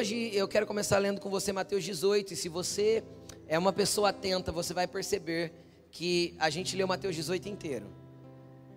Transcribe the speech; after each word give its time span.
hoje 0.00 0.30
eu 0.34 0.48
quero 0.48 0.66
começar 0.66 0.96
lendo 0.96 1.20
com 1.20 1.28
você 1.28 1.52
Mateus 1.52 1.84
18. 1.84 2.32
E 2.32 2.36
se 2.36 2.48
você 2.48 3.04
é 3.46 3.58
uma 3.58 3.70
pessoa 3.70 4.08
atenta, 4.08 4.50
você 4.50 4.72
vai 4.72 4.86
perceber 4.86 5.52
que 5.90 6.34
a 6.38 6.48
gente 6.48 6.74
leu 6.74 6.88
Mateus 6.88 7.14
18 7.14 7.50
inteiro. 7.50 7.86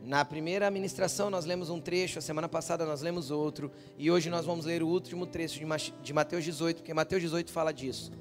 Na 0.01 0.25
primeira 0.25 0.69
ministração 0.69 1.29
nós 1.29 1.45
lemos 1.45 1.69
um 1.69 1.79
trecho, 1.79 2.19
a 2.19 2.21
semana 2.21 2.49
passada 2.49 2.85
nós 2.85 3.01
lemos 3.01 3.31
outro, 3.31 3.71
e 3.97 4.11
hoje 4.11 4.29
nós 4.29 4.45
vamos 4.45 4.65
ler 4.65 4.83
o 4.83 4.87
último 4.89 5.25
trecho 5.25 5.61
de 6.03 6.13
Mateus 6.13 6.43
18, 6.43 6.77
porque 6.77 6.93
Mateus 6.93 7.21
18 7.21 7.53
fala 7.53 7.71
disso. 7.71 8.11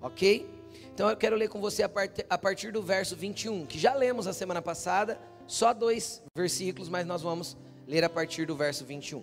Ok? 0.00 0.48
Então 0.94 1.10
eu 1.10 1.16
quero 1.18 1.36
ler 1.36 1.50
com 1.50 1.60
você 1.60 1.82
a 1.82 2.38
partir 2.38 2.72
do 2.72 2.80
verso 2.80 3.14
21, 3.14 3.66
que 3.66 3.78
já 3.78 3.92
lemos 3.92 4.26
a 4.26 4.32
semana 4.32 4.62
passada, 4.62 5.20
só 5.46 5.74
dois 5.74 6.22
versículos, 6.34 6.88
mas 6.88 7.06
nós 7.06 7.20
vamos 7.20 7.58
ler 7.86 8.02
a 8.04 8.08
partir 8.08 8.46
do 8.46 8.56
verso 8.56 8.86
21. 8.86 9.22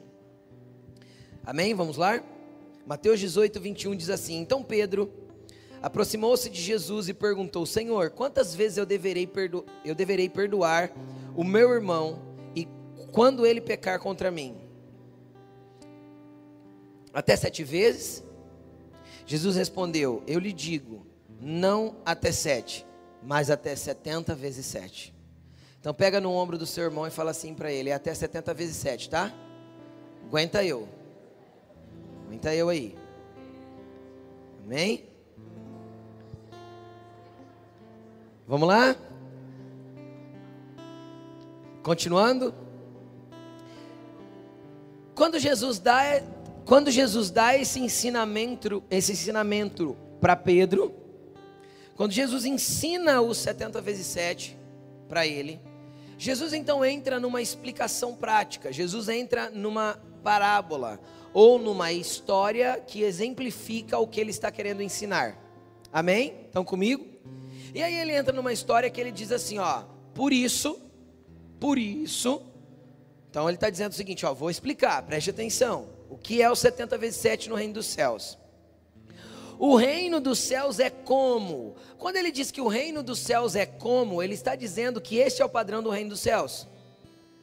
Amém? 1.43 1.73
Vamos 1.73 1.97
lá? 1.97 2.23
Mateus 2.89 3.19
18, 3.19 3.59
21 3.59 3.95
diz 3.95 4.09
assim: 4.09 4.39
Então 4.39 4.63
Pedro 4.63 5.13
aproximou-se 5.79 6.49
de 6.49 6.59
Jesus 6.59 7.07
e 7.07 7.13
perguntou: 7.13 7.63
Senhor, 7.63 8.09
quantas 8.09 8.55
vezes 8.55 8.79
eu 8.79 8.85
deverei, 8.85 9.27
perdo 9.27 9.63
eu 9.85 9.93
deverei 9.93 10.27
perdoar 10.27 10.91
o 11.35 11.43
meu 11.43 11.69
irmão 11.69 12.19
e 12.55 12.67
quando 13.11 13.45
ele 13.45 13.61
pecar 13.61 13.99
contra 13.99 14.31
mim? 14.31 14.57
Até 17.13 17.35
sete 17.35 17.63
vezes? 17.63 18.23
Jesus 19.23 19.55
respondeu: 19.55 20.23
Eu 20.25 20.39
lhe 20.39 20.51
digo, 20.51 21.05
não 21.39 21.95
até 22.03 22.31
sete, 22.31 22.87
mas 23.21 23.51
até 23.51 23.75
setenta 23.75 24.33
vezes 24.33 24.65
sete. 24.65 25.13
Então 25.79 25.93
pega 25.93 26.19
no 26.19 26.31
ombro 26.31 26.57
do 26.57 26.65
seu 26.65 26.85
irmão 26.85 27.05
e 27.05 27.11
fala 27.11 27.29
assim 27.29 27.53
para 27.53 27.71
ele: 27.71 27.91
é 27.91 27.93
até 27.93 28.11
setenta 28.15 28.51
vezes 28.51 28.77
sete, 28.77 29.11
tá? 29.11 29.31
Aguenta 30.25 30.65
eu. 30.65 30.97
Aguenta 32.29 32.53
eu 32.53 32.69
aí. 32.69 32.95
Amém? 34.63 35.03
Vamos 38.47 38.67
lá? 38.67 38.95
Continuando. 41.81 42.53
Quando 45.15 45.39
Jesus 45.39 45.79
dá, 45.79 46.21
quando 46.65 46.91
Jesus 46.91 47.31
dá 47.31 47.57
esse 47.57 47.79
ensinamento, 47.79 48.83
esse 48.91 49.13
ensinamento 49.13 49.97
para 50.21 50.35
Pedro, 50.35 50.93
quando 51.95 52.11
Jesus 52.11 52.45
ensina 52.45 53.21
os 53.21 53.39
70 53.39 53.81
vezes 53.81 54.05
7 54.05 54.55
para 55.07 55.25
ele, 55.25 55.59
Jesus 56.15 56.53
então 56.53 56.85
entra 56.85 57.19
numa 57.19 57.41
explicação 57.41 58.15
prática. 58.15 58.71
Jesus 58.71 59.09
entra 59.09 59.49
numa 59.49 59.99
parábola 60.19 60.99
ou 61.33 61.57
numa 61.57 61.91
história 61.91 62.79
que 62.85 63.01
exemplifica 63.01 63.97
o 63.97 64.07
que 64.07 64.19
ele 64.19 64.31
está 64.31 64.51
querendo 64.51 64.81
ensinar. 64.81 65.37
Amém? 65.91 66.35
Estão 66.45 66.63
comigo? 66.63 67.05
E 67.73 67.81
aí 67.81 67.95
ele 67.95 68.13
entra 68.13 68.33
numa 68.33 68.53
história 68.53 68.89
que 68.89 68.99
ele 68.99 69.11
diz 69.11 69.31
assim, 69.31 69.57
ó, 69.59 69.83
por 70.13 70.33
isso 70.33 70.79
por 71.59 71.77
isso, 71.77 72.41
então 73.29 73.47
ele 73.47 73.55
está 73.55 73.69
dizendo 73.69 73.91
o 73.91 73.95
seguinte: 73.95 74.25
ó, 74.25 74.33
vou 74.33 74.49
explicar, 74.49 75.03
preste 75.03 75.29
atenção. 75.29 75.89
O 76.09 76.17
que 76.17 76.41
é 76.41 76.49
o 76.49 76.55
70 76.55 76.97
vezes 76.97 77.19
7 77.19 77.49
no 77.49 77.55
reino 77.55 77.73
dos 77.73 77.85
céus? 77.85 78.37
O 79.59 79.75
reino 79.75 80.21
dos 80.21 80.39
céus 80.39 80.79
é 80.79 80.89
como? 80.89 81.75
Quando 81.97 82.15
ele 82.15 82.31
diz 82.31 82.49
que 82.49 82.61
o 82.61 82.69
reino 82.69 83.03
dos 83.03 83.19
céus 83.19 83.55
é 83.55 83.65
como, 83.65 84.23
ele 84.23 84.33
está 84.33 84.55
dizendo 84.55 85.01
que 85.01 85.17
este 85.17 85.41
é 85.41 85.45
o 85.45 85.49
padrão 85.49 85.83
do 85.83 85.89
reino 85.89 86.11
dos 86.11 86.21
céus. 86.21 86.65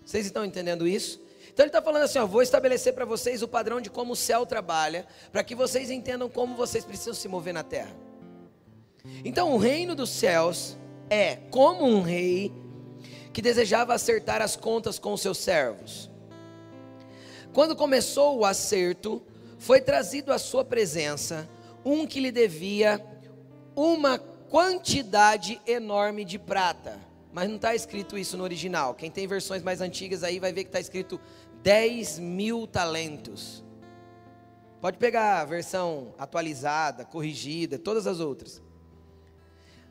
Vocês 0.02 0.24
estão 0.24 0.44
entendendo 0.44 0.88
isso? 0.88 1.20
Então 1.56 1.64
ele 1.64 1.70
está 1.70 1.80
falando 1.80 2.02
assim: 2.02 2.18
ó, 2.18 2.26
vou 2.26 2.42
estabelecer 2.42 2.92
para 2.92 3.06
vocês 3.06 3.40
o 3.40 3.48
padrão 3.48 3.80
de 3.80 3.88
como 3.88 4.12
o 4.12 4.16
céu 4.16 4.44
trabalha, 4.44 5.06
para 5.32 5.42
que 5.42 5.54
vocês 5.54 5.90
entendam 5.90 6.28
como 6.28 6.54
vocês 6.54 6.84
precisam 6.84 7.14
se 7.14 7.26
mover 7.28 7.54
na 7.54 7.62
terra. 7.62 7.96
Então 9.24 9.54
o 9.54 9.56
reino 9.56 9.94
dos 9.94 10.10
céus 10.10 10.76
é 11.08 11.36
como 11.50 11.86
um 11.86 12.02
rei 12.02 12.52
que 13.32 13.40
desejava 13.40 13.94
acertar 13.94 14.42
as 14.42 14.54
contas 14.54 14.98
com 14.98 15.16
seus 15.16 15.38
servos. 15.38 16.10
Quando 17.54 17.74
começou 17.74 18.36
o 18.36 18.44
acerto, 18.44 19.22
foi 19.58 19.80
trazido 19.80 20.34
à 20.34 20.38
sua 20.38 20.62
presença 20.62 21.48
um 21.82 22.06
que 22.06 22.20
lhe 22.20 22.30
devia 22.30 23.02
uma 23.74 24.18
quantidade 24.18 25.58
enorme 25.66 26.22
de 26.22 26.38
prata. 26.38 27.00
Mas 27.36 27.50
não 27.50 27.56
está 27.56 27.74
escrito 27.74 28.16
isso 28.16 28.34
no 28.38 28.44
original. 28.44 28.94
Quem 28.94 29.10
tem 29.10 29.26
versões 29.26 29.62
mais 29.62 29.82
antigas 29.82 30.24
aí 30.24 30.40
vai 30.40 30.54
ver 30.54 30.64
que 30.64 30.70
está 30.70 30.80
escrito 30.80 31.20
10 31.62 32.18
mil 32.18 32.66
talentos. 32.66 33.64
Pode 34.80 34.98
pegar 34.98 35.40
a 35.40 35.44
versão 35.44 36.14
atualizada, 36.18 37.04
corrigida, 37.04 37.78
todas 37.78 38.06
as 38.06 38.20
outras. 38.20 38.62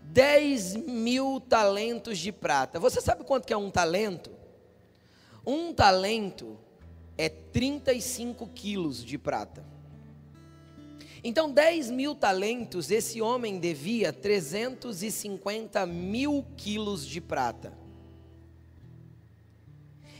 10 0.03 0.75
mil 0.75 1.39
talentos 1.39 2.17
de 2.19 2.31
prata. 2.31 2.79
Você 2.79 3.01
sabe 3.01 3.23
quanto 3.23 3.45
que 3.45 3.53
é 3.53 3.57
um 3.57 3.71
talento? 3.71 4.31
Um 5.45 5.73
talento 5.73 6.57
é 7.17 7.29
35 7.29 8.47
quilos 8.47 9.03
de 9.03 9.17
prata. 9.17 9.65
Então, 11.23 11.51
10 11.51 11.89
mil 11.89 12.13
talentos, 12.13 12.91
esse 12.91 13.19
homem 13.19 13.59
devia 13.59 14.13
350 14.13 15.85
mil 15.87 16.45
quilos 16.55 17.05
de 17.05 17.19
prata. 17.19 17.73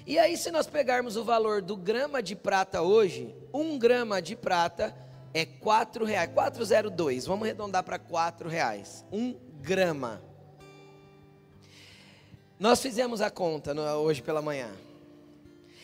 E 0.07 0.19
aí, 0.19 0.37
se 0.37 0.51
nós 0.51 0.67
pegarmos 0.67 1.17
o 1.17 1.23
valor 1.23 1.63
do 1.63 1.75
grama 1.75 2.21
de 2.21 2.35
prata 2.35 2.83
hoje, 2.83 3.35
um 3.51 3.79
grama 3.79 4.21
de 4.21 4.35
prata 4.35 4.95
é 5.33 5.45
4 5.45 6.05
reais, 6.05 6.29
402, 6.31 7.25
vamos 7.25 7.45
arredondar 7.45 7.83
para 7.83 7.97
4 7.97 8.47
reais. 8.47 9.03
Um 9.11 9.35
grama. 9.61 10.21
Nós 12.59 12.79
fizemos 12.81 13.19
a 13.19 13.31
conta 13.31 13.73
hoje 13.95 14.21
pela 14.21 14.43
manhã. 14.43 14.69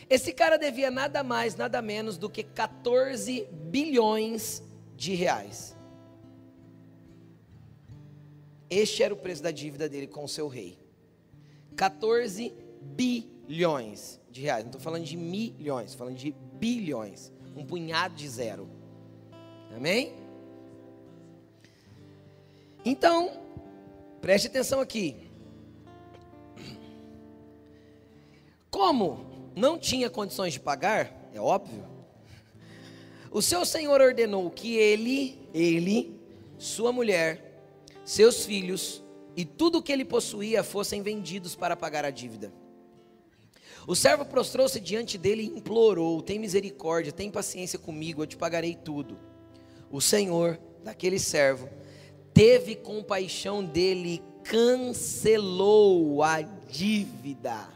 Esse 0.07 0.31
cara 0.31 0.55
devia 0.55 0.91
nada 0.91 1.23
mais, 1.23 1.55
nada 1.55 1.81
menos 1.81 2.19
do 2.19 2.29
que 2.29 2.43
14 2.43 3.47
bilhões 3.51 4.61
de 4.95 5.15
reais. 5.15 5.75
Este 8.69 9.01
era 9.01 9.15
o 9.15 9.17
preço 9.17 9.41
da 9.41 9.49
dívida 9.49 9.89
dele 9.89 10.05
com 10.05 10.23
o 10.23 10.29
seu 10.29 10.47
rei. 10.47 10.77
14 11.75 12.53
bilhões 12.81 13.30
de 14.29 14.41
reais. 14.41 14.63
Não 14.63 14.69
estou 14.69 14.81
falando 14.81 15.03
de 15.03 15.17
milhões, 15.17 15.91
estou 15.91 15.99
falando 15.99 16.17
de 16.17 16.31
bilhões. 16.53 17.31
Um 17.55 17.65
punhado 17.65 18.15
de 18.15 18.27
zero. 18.27 18.69
Amém? 19.75 20.13
Então, 22.83 23.41
Preste 24.21 24.47
atenção 24.47 24.79
aqui. 24.79 25.17
Como 28.69 29.51
não 29.55 29.79
tinha 29.79 30.11
condições 30.11 30.53
de 30.53 30.59
pagar, 30.59 31.11
é 31.33 31.41
óbvio, 31.41 31.83
o 33.31 33.41
seu 33.41 33.65
senhor 33.65 33.99
ordenou 33.99 34.49
que 34.51 34.75
ele, 34.75 35.39
ele, 35.53 36.21
sua 36.57 36.91
mulher, 36.91 37.63
seus 38.05 38.45
filhos 38.45 39.03
e 39.35 39.43
tudo 39.43 39.79
o 39.79 39.81
que 39.81 39.91
ele 39.91 40.05
possuía 40.05 40.63
fossem 40.63 41.01
vendidos 41.01 41.55
para 41.55 41.75
pagar 41.75 42.05
a 42.05 42.11
dívida. 42.11 42.53
O 43.87 43.95
servo 43.95 44.25
prostrou-se 44.25 44.79
diante 44.79 45.17
dele 45.17 45.43
e 45.43 45.57
implorou: 45.57 46.21
Tem 46.21 46.39
misericórdia, 46.39 47.11
tem 47.11 47.31
paciência 47.31 47.79
comigo, 47.79 48.21
eu 48.21 48.27
te 48.27 48.37
pagarei 48.37 48.75
tudo. 48.75 49.17
O 49.89 49.99
senhor 49.99 50.59
daquele 50.83 51.19
servo 51.19 51.69
teve 52.33 52.75
compaixão 52.75 53.63
dele 53.63 54.15
e 54.15 54.43
cancelou 54.43 56.23
a 56.23 56.41
dívida. 56.41 57.67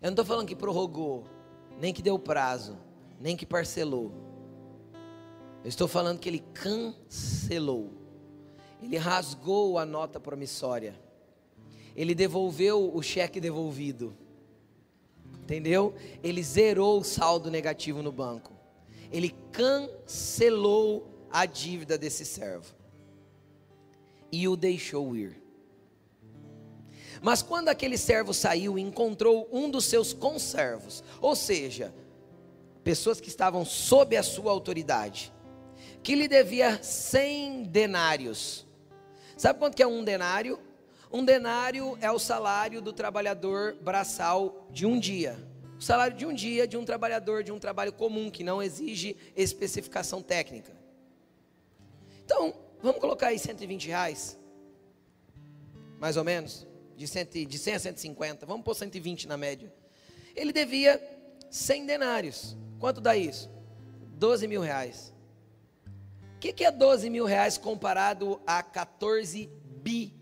Eu 0.00 0.06
não 0.06 0.10
estou 0.10 0.24
falando 0.24 0.48
que 0.48 0.56
prorrogou, 0.56 1.24
nem 1.80 1.92
que 1.92 2.02
deu 2.02 2.18
prazo, 2.18 2.76
nem 3.20 3.36
que 3.36 3.46
parcelou. 3.46 4.12
Eu 5.62 5.68
estou 5.68 5.86
falando 5.86 6.18
que 6.18 6.28
ele 6.28 6.44
cancelou. 6.52 7.92
Ele 8.82 8.96
rasgou 8.96 9.78
a 9.78 9.86
nota 9.86 10.18
promissória. 10.18 10.98
Ele 11.94 12.14
devolveu 12.14 12.90
o 12.92 13.00
cheque 13.00 13.40
devolvido. 13.40 14.12
Entendeu? 15.42 15.94
Ele 16.22 16.42
zerou 16.42 17.00
o 17.00 17.04
saldo 17.04 17.50
negativo 17.50 18.02
no 18.02 18.12
banco. 18.12 18.52
Ele 19.10 19.34
cancelou 19.50 21.06
a 21.30 21.44
dívida 21.44 21.98
desse 21.98 22.24
servo 22.24 22.74
e 24.30 24.48
o 24.48 24.56
deixou 24.56 25.14
ir. 25.14 25.42
Mas 27.20 27.42
quando 27.42 27.68
aquele 27.68 27.98
servo 27.98 28.32
saiu, 28.32 28.78
encontrou 28.78 29.48
um 29.52 29.70
dos 29.70 29.84
seus 29.84 30.12
conservos, 30.12 31.04
ou 31.20 31.36
seja, 31.36 31.94
pessoas 32.82 33.20
que 33.20 33.28
estavam 33.28 33.64
sob 33.64 34.16
a 34.16 34.22
sua 34.22 34.50
autoridade, 34.50 35.32
que 36.02 36.14
lhe 36.14 36.26
devia 36.26 36.82
cem 36.82 37.62
denários. 37.62 38.66
Sabe 39.36 39.58
quanto 39.58 39.76
que 39.76 39.82
é 39.82 39.86
um 39.86 40.02
denário? 40.02 40.58
Um 41.12 41.22
denário 41.22 41.98
é 42.00 42.10
o 42.10 42.18
salário 42.18 42.80
do 42.80 42.90
trabalhador 42.90 43.76
braçal 43.82 44.66
de 44.70 44.86
um 44.86 44.98
dia. 44.98 45.36
o 45.76 45.82
salário 45.82 46.16
de 46.16 46.24
um 46.24 46.32
dia 46.32 46.66
de 46.66 46.76
um 46.76 46.86
trabalhador 46.86 47.44
de 47.44 47.52
um 47.52 47.58
trabalho 47.58 47.92
comum 47.92 48.30
que 48.30 48.42
não 48.42 48.62
exige 48.62 49.14
especificação 49.36 50.22
técnica. 50.22 50.72
Então, 52.24 52.54
vamos 52.80 52.98
colocar 52.98 53.26
aí 53.26 53.38
120 53.38 53.88
reais, 53.88 54.38
mais 55.98 56.16
ou 56.16 56.24
menos, 56.24 56.66
de, 56.96 57.06
100, 57.06 57.46
de 57.46 57.58
100 57.58 57.74
a 57.74 57.78
150, 57.80 58.46
vamos 58.46 58.64
pôr 58.64 58.74
120 58.74 59.28
na 59.28 59.36
média. 59.36 59.70
Ele 60.34 60.52
devia 60.52 61.02
100 61.50 61.84
denários. 61.84 62.56
Quanto 62.78 63.02
dá 63.02 63.14
isso? 63.14 63.50
12 64.14 64.46
mil 64.46 64.62
reais. 64.62 65.12
O 66.36 66.38
que, 66.38 66.54
que 66.54 66.64
é 66.64 66.70
12 66.70 67.10
mil 67.10 67.26
reais 67.26 67.58
comparado 67.58 68.40
a 68.46 68.62
14 68.62 69.50
bilhões? 69.82 70.21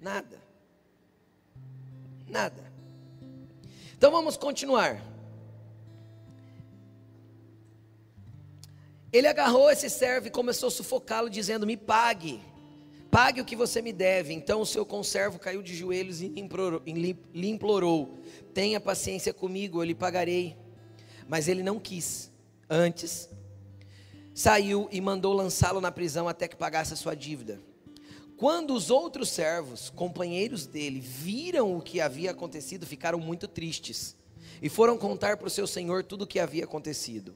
Nada. 0.00 0.38
Nada. 2.28 2.72
Então 3.96 4.10
vamos 4.10 4.36
continuar. 4.36 5.02
Ele 9.12 9.26
agarrou 9.26 9.70
esse 9.70 9.88
servo 9.88 10.26
e 10.26 10.30
começou 10.30 10.68
a 10.68 10.70
sufocá-lo, 10.70 11.30
dizendo: 11.30 11.66
Me 11.66 11.76
pague, 11.76 12.40
pague 13.10 13.40
o 13.40 13.44
que 13.44 13.56
você 13.56 13.80
me 13.80 13.92
deve. 13.92 14.34
Então 14.34 14.60
o 14.60 14.66
seu 14.66 14.84
conservo 14.84 15.38
caiu 15.38 15.62
de 15.62 15.74
joelhos 15.74 16.20
e 16.20 16.28
lhe 16.28 17.48
implorou: 17.48 18.18
Tenha 18.52 18.78
paciência 18.78 19.32
comigo, 19.32 19.80
eu 19.80 19.84
lhe 19.84 19.94
pagarei. 19.94 20.56
Mas 21.26 21.48
ele 21.48 21.62
não 21.62 21.78
quis. 21.78 22.30
Antes, 22.70 23.28
saiu 24.38 24.88
e 24.92 25.00
mandou 25.00 25.32
lançá-lo 25.32 25.80
na 25.80 25.90
prisão 25.90 26.28
até 26.28 26.46
que 26.46 26.54
pagasse 26.54 26.94
a 26.94 26.96
sua 26.96 27.16
dívida. 27.16 27.60
Quando 28.36 28.72
os 28.72 28.88
outros 28.88 29.30
servos, 29.30 29.90
companheiros 29.90 30.64
dele, 30.64 31.00
viram 31.00 31.76
o 31.76 31.82
que 31.82 32.00
havia 32.00 32.30
acontecido, 32.30 32.86
ficaram 32.86 33.18
muito 33.18 33.48
tristes 33.48 34.14
e 34.62 34.68
foram 34.68 34.96
contar 34.96 35.38
para 35.38 35.48
o 35.48 35.50
seu 35.50 35.66
senhor 35.66 36.04
tudo 36.04 36.22
o 36.22 36.26
que 36.26 36.38
havia 36.38 36.62
acontecido. 36.62 37.34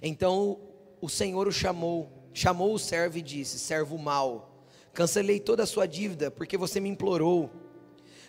Então 0.00 0.60
o 1.00 1.08
senhor 1.08 1.48
o 1.48 1.52
chamou, 1.52 2.08
chamou 2.32 2.72
o 2.74 2.78
servo 2.78 3.18
e 3.18 3.22
disse: 3.22 3.58
Servo 3.58 3.98
mau, 3.98 4.64
cancelei 4.94 5.40
toda 5.40 5.64
a 5.64 5.66
sua 5.66 5.84
dívida 5.84 6.30
porque 6.30 6.56
você 6.56 6.78
me 6.78 6.88
implorou. 6.88 7.50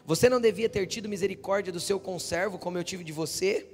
Você 0.08 0.28
não 0.28 0.42
devia 0.42 0.68
ter 0.68 0.88
tido 0.88 1.08
misericórdia 1.08 1.72
do 1.72 1.80
seu 1.80 2.00
conservo 2.00 2.58
como 2.58 2.80
eu 2.80 2.84
tive 2.84 3.04
de 3.04 3.12
você? 3.12 3.68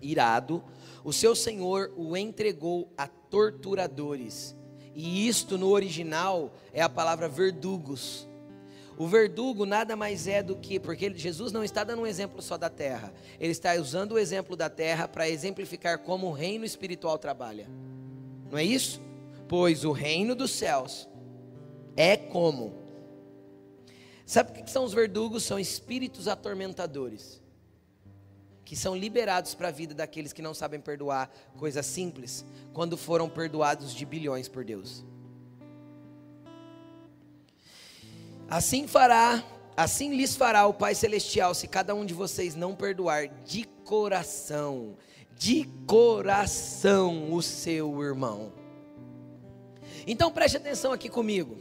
Irado, 0.00 0.62
o 1.06 1.12
seu 1.12 1.36
senhor 1.36 1.92
o 1.96 2.16
entregou 2.16 2.92
a 2.98 3.06
torturadores 3.06 4.56
e 4.92 5.28
isto 5.28 5.56
no 5.56 5.68
original 5.68 6.52
é 6.72 6.82
a 6.82 6.88
palavra 6.88 7.28
verdugos. 7.28 8.26
O 8.98 9.06
verdugo 9.06 9.64
nada 9.64 9.94
mais 9.94 10.26
é 10.26 10.42
do 10.42 10.56
que, 10.56 10.80
porque 10.80 11.14
Jesus 11.14 11.52
não 11.52 11.62
está 11.62 11.84
dando 11.84 12.02
um 12.02 12.06
exemplo 12.08 12.42
só 12.42 12.58
da 12.58 12.68
terra, 12.68 13.14
ele 13.38 13.52
está 13.52 13.74
usando 13.74 14.12
o 14.12 14.18
exemplo 14.18 14.56
da 14.56 14.68
terra 14.68 15.06
para 15.06 15.30
exemplificar 15.30 16.00
como 16.00 16.26
o 16.26 16.32
reino 16.32 16.64
espiritual 16.64 17.16
trabalha. 17.18 17.68
Não 18.50 18.58
é 18.58 18.64
isso? 18.64 19.00
Pois 19.46 19.84
o 19.84 19.92
reino 19.92 20.34
dos 20.34 20.50
céus 20.50 21.08
é 21.96 22.16
como. 22.16 22.82
Sabe 24.24 24.50
o 24.50 24.64
que 24.64 24.68
são 24.68 24.82
os 24.82 24.92
verdugos? 24.92 25.44
São 25.44 25.56
espíritos 25.56 26.26
atormentadores 26.26 27.45
que 28.66 28.74
são 28.74 28.96
liberados 28.96 29.54
para 29.54 29.68
a 29.68 29.70
vida 29.70 29.94
daqueles 29.94 30.32
que 30.32 30.42
não 30.42 30.52
sabem 30.52 30.80
perdoar 30.80 31.30
coisas 31.56 31.86
simples, 31.86 32.44
quando 32.74 32.96
foram 32.96 33.28
perdoados 33.28 33.94
de 33.94 34.04
bilhões 34.04 34.48
por 34.48 34.64
Deus. 34.64 35.04
Assim 38.50 38.88
fará, 38.88 39.42
assim 39.76 40.16
lhes 40.16 40.34
fará 40.34 40.66
o 40.66 40.74
Pai 40.74 40.96
celestial 40.96 41.54
se 41.54 41.68
cada 41.68 41.94
um 41.94 42.04
de 42.04 42.12
vocês 42.12 42.56
não 42.56 42.74
perdoar 42.74 43.28
de 43.44 43.62
coração, 43.84 44.96
de 45.38 45.64
coração 45.86 47.32
o 47.32 47.40
seu 47.40 48.02
irmão. 48.02 48.52
Então 50.08 50.32
preste 50.32 50.56
atenção 50.56 50.92
aqui 50.92 51.08
comigo. 51.08 51.56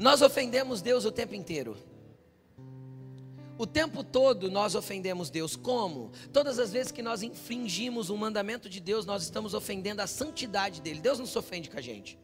Nós 0.00 0.22
ofendemos 0.22 0.80
Deus 0.80 1.04
o 1.04 1.12
tempo 1.12 1.34
inteiro. 1.34 1.76
O 3.58 3.66
tempo 3.66 4.02
todo 4.02 4.50
nós 4.50 4.74
ofendemos 4.74 5.28
Deus. 5.28 5.54
Como? 5.54 6.10
Todas 6.32 6.58
as 6.58 6.72
vezes 6.72 6.90
que 6.90 7.02
nós 7.02 7.22
infringimos 7.22 8.08
um 8.08 8.16
mandamento 8.16 8.66
de 8.66 8.80
Deus, 8.80 9.04
nós 9.04 9.22
estamos 9.22 9.52
ofendendo 9.52 10.00
a 10.00 10.06
santidade 10.06 10.80
dele. 10.80 11.00
Deus 11.00 11.18
não 11.18 11.26
se 11.26 11.36
ofende 11.36 11.68
com 11.68 11.76
a 11.76 11.82
gente. 11.82 12.18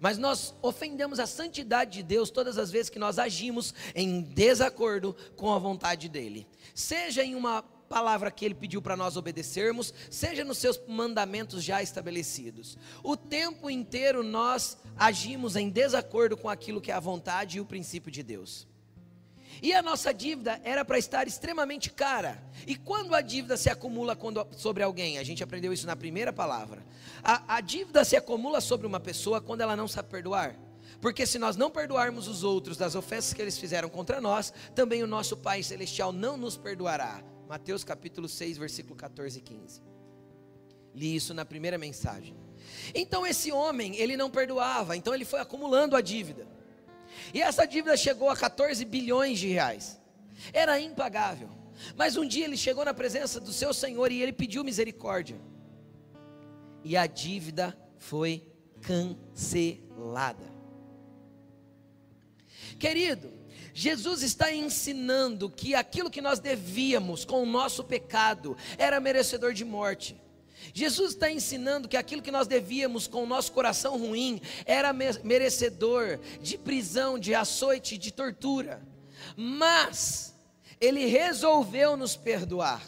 Mas 0.00 0.18
nós 0.18 0.52
ofendemos 0.60 1.20
a 1.20 1.28
santidade 1.28 1.92
de 1.92 2.02
Deus 2.02 2.28
todas 2.28 2.58
as 2.58 2.72
vezes 2.72 2.90
que 2.90 2.98
nós 2.98 3.20
agimos 3.20 3.72
em 3.94 4.20
desacordo 4.22 5.14
com 5.36 5.54
a 5.54 5.60
vontade 5.60 6.08
dele. 6.08 6.44
Seja 6.74 7.22
em 7.22 7.36
uma 7.36 7.64
palavra 7.86 8.30
que 8.30 8.44
ele 8.44 8.54
pediu 8.54 8.82
para 8.82 8.96
nós 8.96 9.16
obedecermos, 9.16 9.94
seja 10.10 10.44
nos 10.44 10.58
seus 10.58 10.80
mandamentos 10.86 11.62
já 11.64 11.82
estabelecidos. 11.82 12.76
O 13.02 13.16
tempo 13.16 13.70
inteiro 13.70 14.22
nós 14.22 14.76
agimos 14.96 15.56
em 15.56 15.70
desacordo 15.70 16.36
com 16.36 16.48
aquilo 16.48 16.80
que 16.80 16.90
é 16.90 16.94
a 16.94 17.00
vontade 17.00 17.58
e 17.58 17.60
o 17.60 17.66
princípio 17.66 18.10
de 18.10 18.22
Deus. 18.22 18.66
E 19.62 19.72
a 19.72 19.82
nossa 19.82 20.12
dívida 20.12 20.60
era 20.64 20.84
para 20.84 20.98
estar 20.98 21.26
extremamente 21.26 21.90
cara. 21.90 22.42
E 22.66 22.76
quando 22.76 23.14
a 23.14 23.20
dívida 23.20 23.56
se 23.56 23.70
acumula 23.70 24.14
quando, 24.14 24.46
sobre 24.52 24.82
alguém, 24.82 25.18
a 25.18 25.24
gente 25.24 25.42
aprendeu 25.42 25.72
isso 25.72 25.86
na 25.86 25.96
primeira 25.96 26.32
palavra. 26.32 26.84
A, 27.22 27.56
a 27.56 27.60
dívida 27.60 28.04
se 28.04 28.16
acumula 28.16 28.60
sobre 28.60 28.86
uma 28.86 29.00
pessoa 29.00 29.40
quando 29.40 29.62
ela 29.62 29.76
não 29.76 29.88
sabe 29.88 30.10
perdoar. 30.10 30.56
Porque 31.00 31.26
se 31.26 31.38
nós 31.38 31.56
não 31.56 31.70
perdoarmos 31.70 32.28
os 32.28 32.42
outros 32.42 32.76
das 32.76 32.94
ofensas 32.94 33.32
que 33.32 33.42
eles 33.42 33.58
fizeram 33.58 33.88
contra 33.88 34.20
nós, 34.20 34.52
também 34.74 35.02
o 35.02 35.06
nosso 35.06 35.36
Pai 35.36 35.62
Celestial 35.62 36.12
não 36.12 36.36
nos 36.36 36.56
perdoará. 36.56 37.22
Mateus 37.48 37.84
capítulo 37.84 38.28
6, 38.28 38.58
versículo 38.58 38.96
14 38.96 39.38
e 39.38 39.42
15. 39.42 39.82
Li 40.94 41.14
isso 41.14 41.32
na 41.32 41.44
primeira 41.44 41.78
mensagem. 41.78 42.34
Então 42.94 43.26
esse 43.26 43.52
homem, 43.52 43.96
ele 43.96 44.16
não 44.16 44.30
perdoava, 44.30 44.96
então 44.96 45.14
ele 45.14 45.24
foi 45.24 45.40
acumulando 45.40 45.94
a 45.94 46.00
dívida. 46.00 46.46
E 47.32 47.40
essa 47.40 47.64
dívida 47.66 47.96
chegou 47.96 48.28
a 48.28 48.36
14 48.36 48.84
bilhões 48.84 49.38
de 49.38 49.48
reais. 49.48 50.00
Era 50.52 50.80
impagável. 50.80 51.48
Mas 51.94 52.16
um 52.16 52.26
dia 52.26 52.44
ele 52.44 52.56
chegou 52.56 52.84
na 52.84 52.94
presença 52.94 53.38
do 53.38 53.52
seu 53.52 53.72
Senhor 53.72 54.10
e 54.10 54.22
ele 54.22 54.32
pediu 54.32 54.64
misericórdia. 54.64 55.38
E 56.82 56.96
a 56.96 57.06
dívida 57.06 57.76
foi 57.98 58.46
cancelada. 58.80 60.44
Querido, 62.78 63.35
Jesus 63.78 64.22
está 64.22 64.50
ensinando 64.50 65.50
que 65.50 65.74
aquilo 65.74 66.10
que 66.10 66.22
nós 66.22 66.38
devíamos 66.38 67.26
com 67.26 67.42
o 67.42 67.46
nosso 67.46 67.84
pecado 67.84 68.56
era 68.78 68.98
merecedor 68.98 69.52
de 69.52 69.66
morte. 69.66 70.18
Jesus 70.72 71.10
está 71.10 71.30
ensinando 71.30 71.86
que 71.86 71.98
aquilo 71.98 72.22
que 72.22 72.30
nós 72.30 72.46
devíamos 72.46 73.06
com 73.06 73.22
o 73.22 73.26
nosso 73.26 73.52
coração 73.52 73.98
ruim 73.98 74.40
era 74.64 74.94
merecedor 74.94 76.18
de 76.40 76.56
prisão, 76.56 77.18
de 77.18 77.34
açoite, 77.34 77.98
de 77.98 78.10
tortura. 78.10 78.80
Mas 79.36 80.34
ele 80.80 81.04
resolveu 81.04 81.98
nos 81.98 82.16
perdoar. 82.16 82.82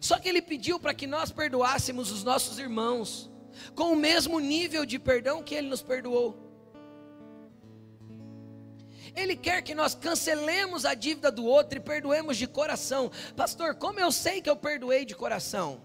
Só 0.00 0.18
que 0.18 0.26
ele 0.26 0.40
pediu 0.40 0.80
para 0.80 0.94
que 0.94 1.06
nós 1.06 1.30
perdoássemos 1.30 2.10
os 2.10 2.24
nossos 2.24 2.58
irmãos 2.58 3.30
com 3.74 3.92
o 3.92 3.96
mesmo 3.96 4.40
nível 4.40 4.86
de 4.86 4.98
perdão 4.98 5.42
que 5.42 5.54
ele 5.54 5.68
nos 5.68 5.82
perdoou. 5.82 6.47
Ele 9.18 9.34
quer 9.34 9.62
que 9.62 9.74
nós 9.74 9.96
cancelemos 9.96 10.84
a 10.84 10.94
dívida 10.94 11.30
do 11.30 11.44
outro 11.44 11.78
e 11.78 11.80
perdoemos 11.80 12.36
de 12.36 12.46
coração. 12.46 13.10
Pastor, 13.34 13.74
como 13.74 13.98
eu 13.98 14.12
sei 14.12 14.40
que 14.40 14.48
eu 14.48 14.54
perdoei 14.54 15.04
de 15.04 15.16
coração? 15.16 15.80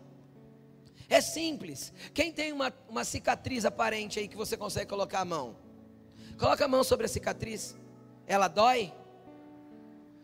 É 1.09 1.19
simples. 1.19 1.91
Quem 2.13 2.31
tem 2.31 2.51
uma, 2.51 2.71
uma 2.87 3.03
cicatriz 3.03 3.65
aparente 3.65 4.19
aí 4.19 4.27
que 4.27 4.37
você 4.37 4.55
consegue 4.55 4.87
colocar 4.87 5.21
a 5.21 5.25
mão? 5.25 5.55
Coloca 6.37 6.63
a 6.63 6.67
mão 6.67 6.83
sobre 6.83 7.07
a 7.07 7.09
cicatriz. 7.09 7.75
Ela 8.27 8.47
dói? 8.47 8.93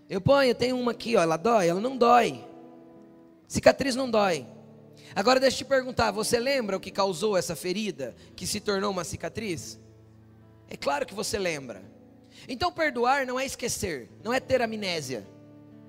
Eu 0.08 0.22
ponho, 0.22 0.54
tenho 0.54 0.80
uma 0.80 0.92
aqui, 0.92 1.16
ó, 1.16 1.22
ela 1.22 1.38
dói? 1.38 1.68
Ela 1.68 1.82
não 1.82 1.98
dói. 1.98 2.48
Cicatriz 3.48 3.96
não 3.96 4.10
dói. 4.10 4.46
Agora 5.16 5.40
deixa 5.40 5.56
eu 5.56 5.58
te 5.60 5.66
perguntar, 5.66 6.12
você 6.12 6.40
lembra 6.40 6.78
o 6.78 6.80
que 6.80 6.92
causou 6.92 7.36
essa 7.36 7.56
ferida 7.56 8.16
que 8.36 8.46
se 8.46 8.60
tornou 8.60 8.92
uma 8.92 9.04
cicatriz? 9.04 9.80
É 10.68 10.78
claro 10.78 11.08
que 11.08 11.16
você 11.16 11.40
lembra. 11.40 11.84
Então 12.48 12.72
perdoar 12.72 13.26
não 13.26 13.40
é 13.40 13.46
esquecer, 13.46 14.10
não 14.24 14.34
é 14.34 14.40
ter 14.40 14.62
amnésia. 14.62 15.28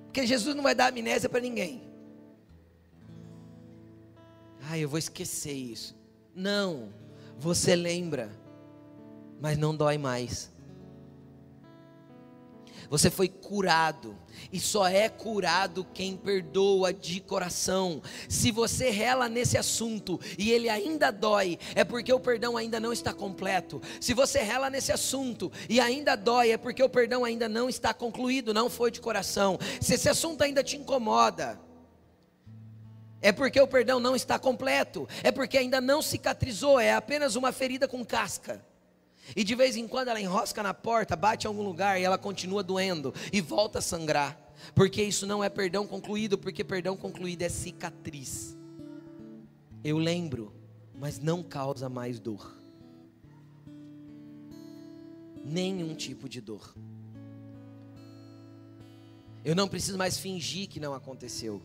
Porque 0.07 0.27
Jesus 0.27 0.57
não 0.57 0.63
vai 0.63 0.75
dar 0.75 0.89
amnésia 0.89 1.29
para 1.29 1.41
ninguém. 1.41 1.89
Ah, 4.69 4.79
eu 4.79 4.89
vou 4.89 4.99
esquecer 4.99 5.53
isso. 5.53 5.97
Não, 6.35 6.93
você 7.39 7.75
lembra, 7.75 8.31
mas 9.41 9.57
não 9.57 9.75
dói 9.75 9.99
mais. 9.99 10.50
Você 12.91 13.09
foi 13.09 13.29
curado. 13.29 14.19
E 14.53 14.59
só 14.59 14.89
é 14.89 15.09
curado 15.09 15.87
quem 15.95 16.17
perdoa 16.17 16.93
de 16.93 17.21
coração. 17.21 18.03
Se 18.29 18.51
você 18.51 18.91
rela 18.91 19.29
nesse 19.29 19.57
assunto 19.57 20.19
e 20.37 20.51
ele 20.51 20.69
ainda 20.69 21.13
dói, 21.13 21.57
é 21.77 21.85
porque 21.85 22.13
o 22.13 22.19
perdão 22.19 22.57
ainda 22.57 22.81
não 22.81 22.93
está 22.93 23.15
completo. 23.15 23.81
Se 24.01 24.13
você 24.13 24.41
rela 24.41 24.69
nesse 24.69 24.91
assunto 24.91 25.53
e 25.69 25.79
ainda 25.79 26.17
dói, 26.17 26.51
é 26.51 26.57
porque 26.57 26.83
o 26.83 26.89
perdão 26.89 27.25
ainda 27.25 27.49
não 27.49 27.69
está 27.69 27.95
concluído, 27.95 28.53
não 28.53 28.69
foi 28.69 28.91
de 28.91 29.01
coração. 29.01 29.57
Se 29.81 29.95
esse 29.95 30.09
assunto 30.09 30.43
ainda 30.43 30.65
te 30.65 30.77
incomoda, 30.77 31.61
é 33.23 33.31
porque 33.31 33.61
o 33.61 33.69
perdão 33.69 34.01
não 34.01 34.17
está 34.17 34.37
completo, 34.37 35.07
é 35.23 35.31
porque 35.31 35.57
ainda 35.57 35.81
não 35.81 36.03
cicatrizou, 36.03 36.81
é 36.81 36.93
apenas 36.93 37.37
uma 37.37 37.53
ferida 37.53 37.87
com 37.87 38.05
casca. 38.05 38.65
E 39.35 39.45
de 39.45 39.55
vez 39.55 39.77
em 39.77 39.87
quando 39.87 40.09
ela 40.09 40.21
enrosca 40.21 40.63
na 40.63 40.75
porta, 40.75 41.17
bate 41.17 41.47
em 41.47 41.49
algum 41.49 41.63
lugar 41.63 42.01
e 42.01 42.05
ela 42.05 42.19
continua 42.19 42.63
doendo 42.63 43.15
e 43.33 43.41
volta 43.41 43.79
a 43.79 43.83
sangrar. 43.83 44.39
Porque 44.75 45.03
isso 45.03 45.27
não 45.27 45.43
é 45.43 45.49
perdão 45.49 45.87
concluído, 45.87 46.37
porque 46.37 46.63
perdão 46.63 46.97
concluído 46.97 47.43
é 47.43 47.49
cicatriz. 47.49 48.57
Eu 49.83 49.99
lembro, 49.99 50.53
mas 50.95 51.19
não 51.19 51.43
causa 51.43 51.89
mais 51.89 52.21
dor. 52.21 52.57
Nenhum 55.45 55.95
tipo 55.95 56.29
de 56.29 56.41
dor. 56.41 56.75
Eu 59.43 59.57
não 59.57 59.69
preciso 59.69 59.97
mais 59.97 60.19
fingir 60.19 60.69
que 60.69 60.79
não 60.79 60.93
aconteceu 60.93 61.63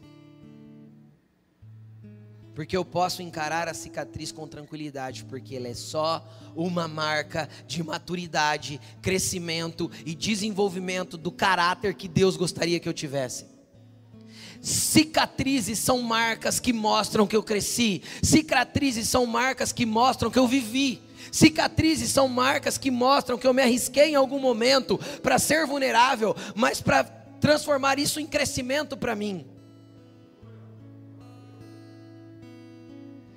porque 2.55 2.75
eu 2.75 2.85
posso 2.85 3.21
encarar 3.21 3.67
a 3.67 3.73
cicatriz 3.73 4.31
com 4.31 4.47
tranquilidade, 4.47 5.25
porque 5.25 5.57
ela 5.57 5.67
é 5.67 5.73
só 5.73 6.25
uma 6.55 6.87
marca 6.87 7.49
de 7.67 7.83
maturidade, 7.83 8.79
crescimento 9.01 9.91
e 10.05 10.15
desenvolvimento 10.15 11.17
do 11.17 11.31
caráter 11.31 11.93
que 11.93 12.07
Deus 12.07 12.37
gostaria 12.37 12.79
que 12.79 12.87
eu 12.87 12.93
tivesse. 12.93 13.45
Cicatrizes 14.61 15.77
são 15.77 16.01
marcas 16.01 16.59
que 16.59 16.71
mostram 16.71 17.27
que 17.27 17.35
eu 17.35 17.43
cresci, 17.43 18.01
cicatrizes 18.23 19.09
são 19.09 19.25
marcas 19.25 19.73
que 19.73 19.85
mostram 19.85 20.31
que 20.31 20.39
eu 20.39 20.47
vivi. 20.47 21.01
Cicatrizes 21.31 22.11
são 22.11 22.29
marcas 22.29 22.77
que 22.77 22.89
mostram 22.89 23.37
que 23.37 23.45
eu 23.45 23.53
me 23.53 23.61
arrisquei 23.61 24.11
em 24.11 24.15
algum 24.15 24.39
momento 24.39 24.97
para 25.21 25.37
ser 25.37 25.65
vulnerável, 25.65 26.35
mas 26.55 26.79
para 26.79 27.03
transformar 27.03 27.99
isso 27.99 28.19
em 28.19 28.25
crescimento 28.25 28.95
para 28.95 29.15
mim. 29.15 29.45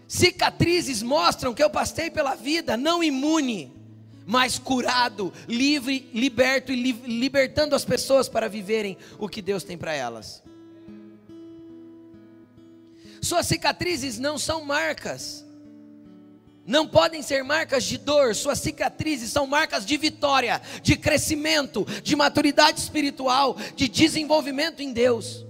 Cicatrizes 0.08 1.02
mostram 1.02 1.52
que 1.52 1.62
eu 1.62 1.68
passei 1.68 2.10
pela 2.10 2.34
vida 2.34 2.78
não 2.78 3.04
imune, 3.04 3.70
mas 4.24 4.58
curado, 4.58 5.30
livre, 5.46 6.08
liberto 6.14 6.72
e 6.72 6.76
li 6.76 6.92
libertando 7.06 7.76
as 7.76 7.84
pessoas 7.84 8.26
para 8.26 8.48
viverem 8.48 8.96
o 9.18 9.28
que 9.28 9.42
Deus 9.42 9.62
tem 9.62 9.76
para 9.76 9.92
elas. 9.92 10.42
Suas 13.20 13.46
cicatrizes 13.46 14.18
não 14.18 14.38
são 14.38 14.64
marcas, 14.64 15.44
não 16.66 16.86
podem 16.86 17.20
ser 17.20 17.44
marcas 17.44 17.84
de 17.84 17.98
dor, 17.98 18.34
suas 18.34 18.60
cicatrizes 18.60 19.30
são 19.30 19.46
marcas 19.46 19.84
de 19.84 19.96
vitória, 19.98 20.62
de 20.82 20.96
crescimento, 20.96 21.86
de 22.02 22.16
maturidade 22.16 22.80
espiritual, 22.80 23.58
de 23.76 23.88
desenvolvimento 23.88 24.80
em 24.80 24.90
Deus. 24.90 25.47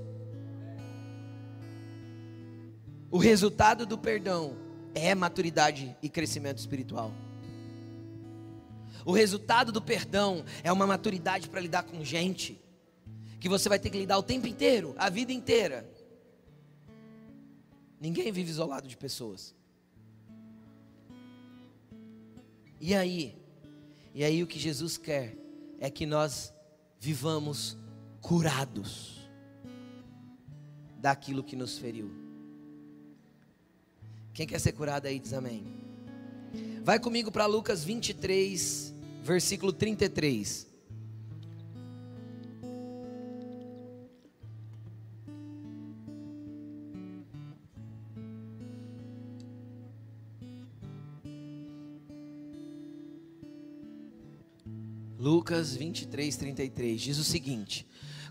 O 3.10 3.18
resultado 3.18 3.86
do 3.86 3.96
perdão 3.96 4.56
é 4.94 5.14
maturidade 5.14 5.96
e 6.02 6.08
crescimento 6.08 6.58
espiritual. 6.58 7.12
O 9.04 9.12
resultado 9.12 9.72
do 9.72 9.80
perdão 9.80 10.44
é 10.62 10.70
uma 10.70 10.86
maturidade 10.86 11.48
para 11.48 11.60
lidar 11.60 11.84
com 11.84 12.04
gente 12.04 12.60
que 13.40 13.48
você 13.48 13.68
vai 13.68 13.78
ter 13.78 13.88
que 13.88 13.98
lidar 13.98 14.18
o 14.18 14.22
tempo 14.22 14.46
inteiro, 14.46 14.94
a 14.98 15.08
vida 15.08 15.32
inteira. 15.32 15.88
Ninguém 18.00 18.30
vive 18.30 18.50
isolado 18.50 18.86
de 18.86 18.96
pessoas. 18.96 19.54
E 22.80 22.94
aí? 22.94 23.36
E 24.14 24.22
aí 24.22 24.42
o 24.42 24.46
que 24.46 24.58
Jesus 24.58 24.98
quer 24.98 25.36
é 25.80 25.90
que 25.90 26.04
nós 26.04 26.52
vivamos 26.98 27.78
curados 28.20 29.28
daquilo 30.98 31.42
que 31.42 31.56
nos 31.56 31.78
feriu. 31.78 32.27
Quem 34.38 34.46
quer 34.46 34.60
ser 34.60 34.70
curado 34.70 35.08
aí 35.08 35.18
diz 35.18 35.32
amém. 35.32 35.64
Vai 36.84 37.00
comigo 37.00 37.28
para 37.28 37.44
Lucas 37.46 37.82
23, 37.82 38.94
versículo 39.20 39.72
33. 39.72 40.68
Lucas 55.18 55.74
23, 55.74 56.36
33 56.36 57.00
diz 57.00 57.18
o 57.18 57.24
seguinte: 57.24 57.84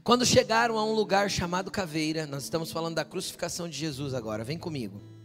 Quando 0.05 0.25
chegaram 0.25 0.77
a 0.77 0.85
um 0.85 0.93
lugar 0.93 1.29
chamado 1.29 1.69
Caveira, 1.69 2.25
nós 2.25 2.43
estamos 2.43 2.71
falando 2.71 2.95
da 2.95 3.03
crucificação 3.03 3.67
de 3.67 3.77
Jesus 3.77 4.13
agora, 4.13 4.45
vem 4.45 4.57
comigo. 4.57 5.16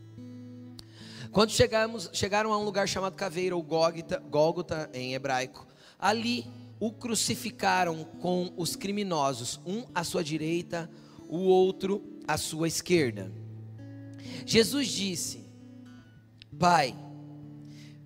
Quando 1.32 1.50
chegamos, 1.50 2.10
chegaram 2.12 2.52
a 2.52 2.58
um 2.58 2.64
lugar 2.64 2.86
chamado 2.86 3.16
Caveira, 3.16 3.56
ou 3.56 3.62
Gólgota, 3.62 4.18
Gólgota 4.18 4.90
em 4.92 5.14
hebraico, 5.14 5.66
ali 5.98 6.44
o 6.78 6.92
crucificaram 6.92 8.04
com 8.20 8.52
os 8.54 8.76
criminosos, 8.76 9.58
um 9.64 9.86
à 9.94 10.04
sua 10.04 10.22
direita, 10.22 10.90
o 11.30 11.38
outro 11.38 12.02
à 12.28 12.36
sua 12.36 12.68
esquerda. 12.68 13.32
Jesus 14.44 14.88
disse: 14.88 15.46
Pai, 16.58 16.94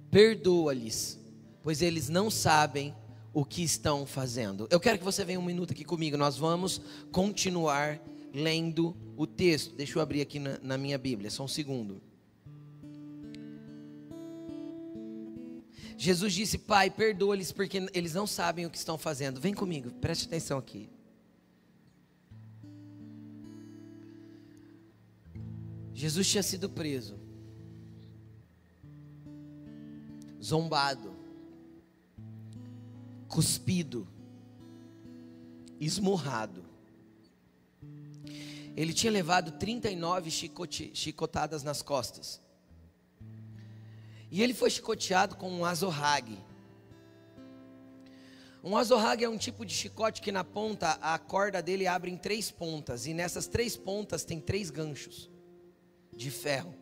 perdoa-lhes, 0.09 1.19
pois 1.65 1.83
eles 1.83 2.09
não 2.09 2.31
sabem 2.31 2.95
o 3.35 3.45
que 3.45 3.65
estão 3.65 4.07
fazendo. 4.07 4.69
Eu 4.71 4.79
quero 4.79 4.99
que 4.99 5.05
você 5.05 5.25
venha 5.25 5.41
um 5.41 5.45
minuto 5.45 5.73
aqui 5.73 5.85
comigo, 5.85 6.17
nós 6.17 6.37
vamos 6.37 6.81
continuar 7.11 8.01
lendo 8.33 8.97
o 9.17 9.27
texto. 9.27 9.75
Deixa 9.75 9.99
eu 9.99 10.03
abrir 10.03 10.21
aqui 10.21 10.39
na, 10.39 10.61
na 10.63 10.79
minha 10.79 10.97
Bíblia, 10.97 11.29
só 11.29 11.43
um 11.43 11.49
segundo. 11.49 12.01
Jesus 15.97 16.33
disse: 16.35 16.59
Pai, 16.59 16.91
perdoa-lhes 16.91 17.51
porque 17.51 17.89
eles 17.95 18.13
não 18.13 18.27
sabem 18.27 18.67
o 18.67 18.71
que 18.71 18.77
estão 18.77 18.99
fazendo. 18.99 19.41
Vem 19.41 19.55
comigo, 19.55 19.91
preste 19.93 20.27
atenção 20.27 20.59
aqui. 20.59 20.89
Jesus 25.95 26.29
tinha 26.29 26.43
sido 26.43 26.69
preso, 26.69 27.19
zombado, 30.43 31.17
cuspido, 33.27 34.07
esmurrado. 35.81 36.63
Ele 38.77 38.93
tinha 38.93 39.11
levado 39.11 39.53
39 39.53 40.31
chicote, 40.31 40.91
chicotadas 40.93 41.63
nas 41.63 41.81
costas. 41.81 42.43
E 44.37 44.43
ele 44.43 44.53
foi 44.53 44.69
chicoteado 44.69 45.35
com 45.35 45.51
um 45.51 45.65
azorrague. 45.65 46.39
Um 48.63 48.77
azorrague 48.77 49.25
é 49.25 49.29
um 49.31 49.39
tipo 49.39 49.65
de 49.65 49.73
chicote 49.73 50.21
que 50.21 50.31
na 50.31 50.45
ponta 50.45 50.91
a 51.01 51.19
corda 51.19 51.63
dele 51.63 51.87
abre 51.87 52.11
em 52.11 52.19
três 52.19 52.51
pontas 52.51 53.07
e 53.07 53.15
nessas 53.15 53.47
três 53.47 53.79
pontas 53.79 54.27
tem 54.27 54.39
três 54.39 54.69
ganchos 54.69 55.31
de 56.15 56.31
ferro. 56.31 56.75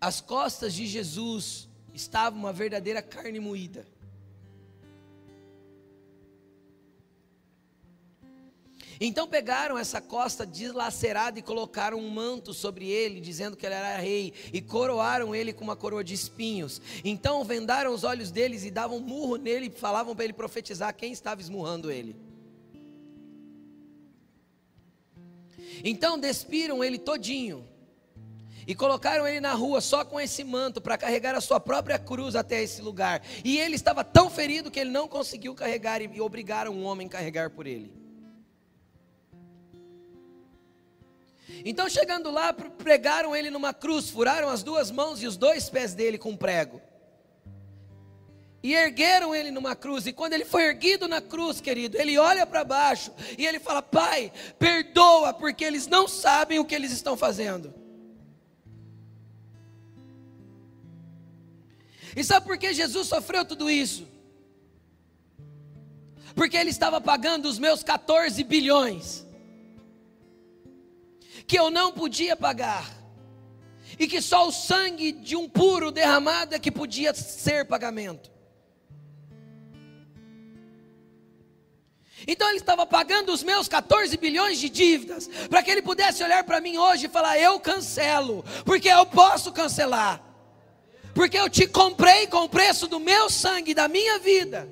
As 0.00 0.20
costas 0.20 0.74
de 0.74 0.84
Jesus 0.84 1.68
estavam 1.94 2.40
uma 2.40 2.52
verdadeira 2.52 3.00
carne 3.00 3.38
moída. 3.38 3.86
Então 9.00 9.26
pegaram 9.26 9.78
essa 9.78 9.98
costa 9.98 10.46
dilacerada 10.46 11.38
e 11.38 11.42
colocaram 11.42 11.98
um 11.98 12.10
manto 12.10 12.52
sobre 12.52 12.86
ele, 12.90 13.18
dizendo 13.18 13.56
que 13.56 13.64
ele 13.64 13.74
era 13.74 13.96
rei, 13.96 14.34
e 14.52 14.60
coroaram 14.60 15.34
ele 15.34 15.54
com 15.54 15.64
uma 15.64 15.74
coroa 15.74 16.04
de 16.04 16.12
espinhos. 16.12 16.82
Então 17.02 17.42
vendaram 17.42 17.94
os 17.94 18.04
olhos 18.04 18.30
deles 18.30 18.62
e 18.62 18.70
davam 18.70 19.00
murro 19.00 19.36
nele 19.36 19.72
e 19.74 19.78
falavam 19.80 20.14
para 20.14 20.24
ele 20.24 20.34
profetizar 20.34 20.94
quem 20.94 21.12
estava 21.12 21.40
esmurrando 21.40 21.90
ele. 21.90 22.14
Então 25.82 26.18
despiram 26.18 26.84
ele 26.84 26.98
todinho 26.98 27.66
e 28.66 28.74
colocaram 28.74 29.26
ele 29.26 29.40
na 29.40 29.54
rua 29.54 29.80
só 29.80 30.04
com 30.04 30.20
esse 30.20 30.44
manto 30.44 30.78
para 30.78 30.98
carregar 30.98 31.34
a 31.34 31.40
sua 31.40 31.58
própria 31.58 31.98
cruz 31.98 32.36
até 32.36 32.62
esse 32.62 32.82
lugar. 32.82 33.22
E 33.42 33.58
ele 33.58 33.76
estava 33.76 34.04
tão 34.04 34.28
ferido 34.28 34.70
que 34.70 34.78
ele 34.78 34.90
não 34.90 35.08
conseguiu 35.08 35.54
carregar 35.54 36.02
e 36.02 36.20
obrigaram 36.20 36.72
um 36.72 36.84
homem 36.84 37.06
a 37.06 37.10
carregar 37.10 37.48
por 37.48 37.66
ele. 37.66 37.99
Então, 41.64 41.88
chegando 41.88 42.30
lá, 42.30 42.52
pregaram 42.52 43.34
ele 43.34 43.50
numa 43.50 43.74
cruz, 43.74 44.08
furaram 44.08 44.48
as 44.48 44.62
duas 44.62 44.90
mãos 44.90 45.22
e 45.22 45.26
os 45.26 45.36
dois 45.36 45.68
pés 45.68 45.94
dele 45.94 46.18
com 46.18 46.36
prego. 46.36 46.80
E 48.62 48.74
ergueram 48.74 49.34
ele 49.34 49.50
numa 49.50 49.74
cruz. 49.74 50.06
E 50.06 50.12
quando 50.12 50.34
ele 50.34 50.44
foi 50.44 50.64
erguido 50.64 51.08
na 51.08 51.20
cruz, 51.20 51.60
querido, 51.60 51.96
ele 51.96 52.18
olha 52.18 52.46
para 52.46 52.62
baixo 52.62 53.12
e 53.38 53.46
ele 53.46 53.58
fala: 53.58 53.80
Pai, 53.80 54.30
perdoa, 54.58 55.32
porque 55.32 55.64
eles 55.64 55.86
não 55.86 56.06
sabem 56.06 56.58
o 56.58 56.64
que 56.64 56.74
eles 56.74 56.92
estão 56.92 57.16
fazendo. 57.16 57.72
E 62.14 62.24
sabe 62.24 62.46
por 62.46 62.58
que 62.58 62.74
Jesus 62.74 63.06
sofreu 63.06 63.44
tudo 63.44 63.70
isso? 63.70 64.06
Porque 66.34 66.56
ele 66.56 66.70
estava 66.70 67.00
pagando 67.00 67.46
os 67.48 67.58
meus 67.58 67.82
14 67.82 68.42
bilhões, 68.44 69.26
que 71.50 71.58
eu 71.58 71.68
não 71.68 71.90
podia 71.90 72.36
pagar, 72.36 72.88
e 73.98 74.06
que 74.06 74.22
só 74.22 74.46
o 74.46 74.52
sangue 74.52 75.10
de 75.10 75.34
um 75.34 75.48
puro 75.48 75.90
derramado 75.90 76.54
é 76.54 76.60
que 76.60 76.70
podia 76.70 77.12
ser 77.12 77.64
pagamento. 77.64 78.30
Então 82.24 82.48
ele 82.48 82.58
estava 82.58 82.86
pagando 82.86 83.32
os 83.32 83.42
meus 83.42 83.66
14 83.66 84.16
bilhões 84.16 84.60
de 84.60 84.68
dívidas, 84.68 85.26
para 85.48 85.60
que 85.60 85.72
ele 85.72 85.82
pudesse 85.82 86.22
olhar 86.22 86.44
para 86.44 86.60
mim 86.60 86.78
hoje 86.78 87.06
e 87.06 87.08
falar: 87.08 87.36
Eu 87.36 87.58
cancelo, 87.58 88.44
porque 88.64 88.86
eu 88.86 89.04
posso 89.06 89.50
cancelar, 89.50 90.22
porque 91.12 91.36
eu 91.36 91.50
te 91.50 91.66
comprei 91.66 92.28
com 92.28 92.44
o 92.44 92.48
preço 92.48 92.86
do 92.86 93.00
meu 93.00 93.28
sangue, 93.28 93.74
da 93.74 93.88
minha 93.88 94.20
vida. 94.20 94.70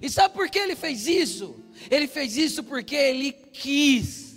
E 0.00 0.08
sabe 0.08 0.32
por 0.32 0.48
que 0.48 0.58
ele 0.58 0.74
fez 0.74 1.06
isso? 1.06 1.62
Ele 1.90 2.08
fez 2.08 2.38
isso 2.38 2.64
porque 2.64 2.96
ele 2.96 3.32
quis. 3.32 4.29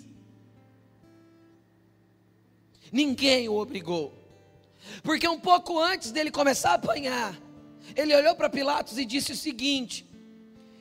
Ninguém 2.94 3.50
o 3.50 3.58
obrigou. 3.58 4.14
Porque 5.02 5.28
um 5.28 5.40
pouco 5.40 5.80
antes 5.80 6.12
dele 6.12 6.30
começar 6.30 6.72
a 6.72 6.76
apanhar, 6.76 7.36
ele 7.96 8.16
olhou 8.16 8.36
para 8.36 8.50
Pilatos 8.50 9.00
e 9.00 9.04
disse 9.04 9.32
o 9.32 9.36
seguinte: 9.36 10.06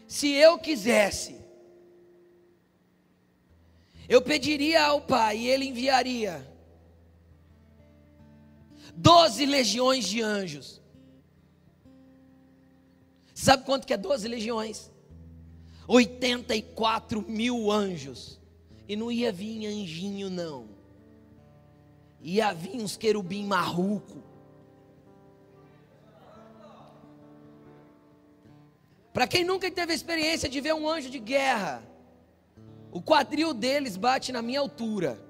se 0.06 0.28
eu 0.28 0.58
quisesse, 0.58 1.40
eu 4.06 4.20
pediria 4.20 4.84
ao 4.84 5.00
Pai 5.00 5.38
e 5.38 5.48
Ele 5.48 5.64
enviaria 5.64 6.46
doze 8.94 9.46
legiões 9.46 10.06
de 10.06 10.20
anjos. 10.20 10.82
Sabe 13.32 13.64
quanto 13.64 13.86
que 13.86 13.94
é 13.94 13.96
doze 13.96 14.28
legiões? 14.28 14.90
84 15.88 17.22
mil 17.22 17.70
anjos. 17.70 18.38
E 18.86 18.94
não 18.94 19.10
ia 19.10 19.32
vir 19.32 19.66
anjinho, 19.66 20.28
não. 20.28 20.71
Ia 22.22 22.52
vir 22.52 22.80
uns 22.80 22.96
querubim 22.96 23.44
marruco. 23.46 24.22
Para 29.12 29.26
quem 29.26 29.44
nunca 29.44 29.70
teve 29.70 29.92
a 29.92 29.94
experiência 29.94 30.48
de 30.48 30.60
ver 30.60 30.74
um 30.74 30.88
anjo 30.88 31.10
de 31.10 31.18
guerra, 31.18 31.82
o 32.90 33.02
quadril 33.02 33.52
deles 33.52 33.96
bate 33.96 34.32
na 34.32 34.40
minha 34.40 34.60
altura. 34.60 35.22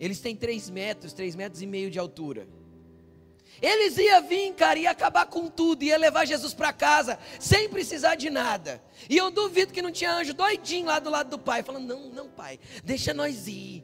Eles 0.00 0.20
têm 0.20 0.34
três 0.34 0.68
metros, 0.68 1.12
três 1.12 1.34
metros 1.34 1.62
e 1.62 1.66
meio 1.66 1.90
de 1.90 1.98
altura. 1.98 2.46
Eles 3.62 3.96
iam 3.96 4.22
vir, 4.26 4.52
cara, 4.52 4.78
ia 4.78 4.90
acabar 4.90 5.26
com 5.26 5.48
tudo, 5.48 5.82
ia 5.82 5.96
levar 5.96 6.26
Jesus 6.26 6.52
para 6.52 6.72
casa, 6.72 7.18
sem 7.40 7.68
precisar 7.68 8.14
de 8.14 8.28
nada. 8.28 8.82
E 9.08 9.16
eu 9.16 9.30
duvido 9.30 9.72
que 9.72 9.80
não 9.80 9.90
tinha 9.90 10.12
anjo 10.12 10.34
doidinho 10.34 10.86
lá 10.86 10.98
do 10.98 11.08
lado 11.08 11.30
do 11.30 11.38
pai, 11.38 11.62
falando: 11.62 11.86
Não, 11.86 12.10
não, 12.10 12.28
pai, 12.28 12.58
deixa 12.84 13.14
nós 13.14 13.46
ir. 13.46 13.82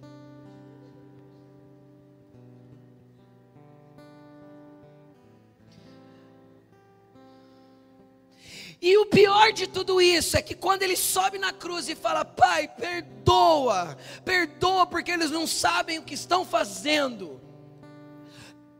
E 8.82 8.98
o 8.98 9.06
pior 9.06 9.52
de 9.52 9.68
tudo 9.68 10.00
isso 10.00 10.36
é 10.36 10.42
que 10.42 10.56
quando 10.56 10.82
ele 10.82 10.96
sobe 10.96 11.38
na 11.38 11.52
cruz 11.52 11.88
e 11.88 11.94
fala: 11.94 12.24
Pai, 12.24 12.66
perdoa, 12.66 13.96
perdoa, 14.24 14.84
porque 14.84 15.12
eles 15.12 15.30
não 15.30 15.46
sabem 15.46 16.00
o 16.00 16.02
que 16.02 16.14
estão 16.14 16.44
fazendo. 16.44 17.40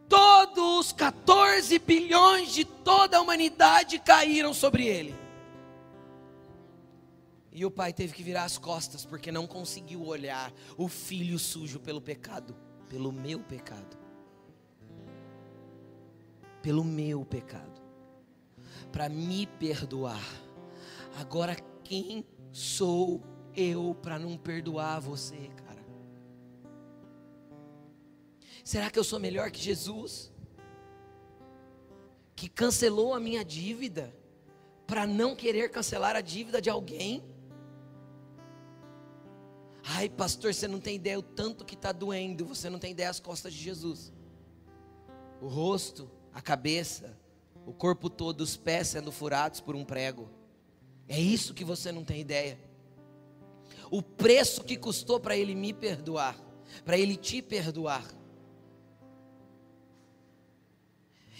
Todos 0.08 0.86
os 0.86 0.92
14 0.92 1.78
bilhões 1.78 2.52
de 2.52 2.64
toda 2.64 3.16
a 3.16 3.20
humanidade 3.20 4.00
caíram 4.00 4.52
sobre 4.52 4.84
ele. 4.88 5.14
E 7.52 7.64
o 7.64 7.70
pai 7.70 7.92
teve 7.92 8.12
que 8.12 8.24
virar 8.24 8.42
as 8.42 8.58
costas 8.58 9.04
porque 9.04 9.30
não 9.30 9.46
conseguiu 9.46 10.04
olhar 10.04 10.52
o 10.76 10.88
filho 10.88 11.38
sujo 11.38 11.78
pelo 11.78 12.00
pecado, 12.00 12.56
pelo 12.88 13.12
meu 13.12 13.38
pecado. 13.38 13.96
Pelo 16.60 16.82
meu 16.82 17.24
pecado 17.24 17.71
para 18.92 19.08
me 19.08 19.46
perdoar. 19.46 20.22
Agora, 21.18 21.56
quem 21.82 22.24
sou 22.52 23.22
eu 23.56 23.96
para 24.02 24.18
não 24.18 24.36
perdoar 24.36 25.00
você, 25.00 25.48
cara? 25.56 25.82
Será 28.62 28.90
que 28.90 28.98
eu 28.98 29.04
sou 29.04 29.18
melhor 29.18 29.50
que 29.50 29.60
Jesus? 29.60 30.30
Que 32.36 32.48
cancelou 32.48 33.14
a 33.14 33.20
minha 33.20 33.44
dívida 33.44 34.14
para 34.86 35.06
não 35.06 35.34
querer 35.34 35.70
cancelar 35.70 36.14
a 36.14 36.20
dívida 36.20 36.60
de 36.60 36.70
alguém? 36.70 37.24
Ai, 39.84 40.08
pastor, 40.08 40.54
você 40.54 40.68
não 40.68 40.78
tem 40.78 40.96
ideia 40.96 41.18
o 41.18 41.22
tanto 41.22 41.64
que 41.64 41.74
está 41.74 41.90
doendo, 41.90 42.46
você 42.46 42.70
não 42.70 42.78
tem 42.78 42.92
ideia 42.92 43.10
as 43.10 43.18
costas 43.18 43.52
de 43.52 43.60
Jesus. 43.60 44.12
O 45.40 45.48
rosto, 45.48 46.08
a 46.32 46.40
cabeça, 46.40 47.18
o 47.66 47.72
corpo 47.72 48.10
todo, 48.10 48.40
os 48.40 48.56
pés 48.56 48.88
sendo 48.88 49.12
furados 49.12 49.60
por 49.60 49.74
um 49.74 49.84
prego. 49.84 50.28
É 51.08 51.20
isso 51.20 51.54
que 51.54 51.64
você 51.64 51.92
não 51.92 52.04
tem 52.04 52.20
ideia. 52.20 52.58
O 53.90 54.02
preço 54.02 54.64
que 54.64 54.76
custou 54.76 55.20
para 55.20 55.36
ele 55.36 55.54
me 55.54 55.72
perdoar, 55.72 56.36
para 56.84 56.96
ele 56.96 57.16
te 57.16 57.42
perdoar. 57.42 58.04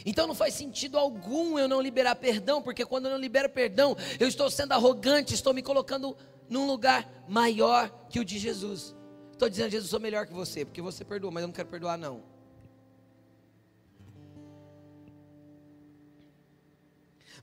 Então 0.05 0.27
não 0.27 0.35
faz 0.35 0.55
sentido 0.55 0.99
algum 0.99 1.59
eu 1.59 1.69
não 1.69 1.81
liberar 1.81 2.17
perdão, 2.17 2.61
porque 2.61 2.85
quando 2.85 3.07
eu 3.07 3.13
não 3.13 3.19
libero 3.19 3.49
perdão, 3.49 3.97
eu 4.19 4.27
estou 4.27 4.51
sendo 4.51 4.73
arrogante, 4.73 5.35
estou 5.35 5.55
me 5.55 5.63
colocando 5.63 6.17
num 6.49 6.67
lugar 6.67 7.25
maior 7.29 8.07
que 8.09 8.19
o 8.19 8.25
de 8.25 8.39
Jesus. 8.39 8.95
Estou 9.33 9.49
dizendo, 9.49 9.71
Jesus, 9.71 9.91
sou 9.91 10.01
melhor 10.01 10.27
que 10.27 10.33
você, 10.33 10.65
porque 10.65 10.83
você 10.83 11.05
perdoa, 11.05 11.31
mas 11.31 11.43
eu 11.43 11.49
não 11.49 11.55
quero 11.55 11.69
perdoar, 11.69 11.97
não. 11.97 12.32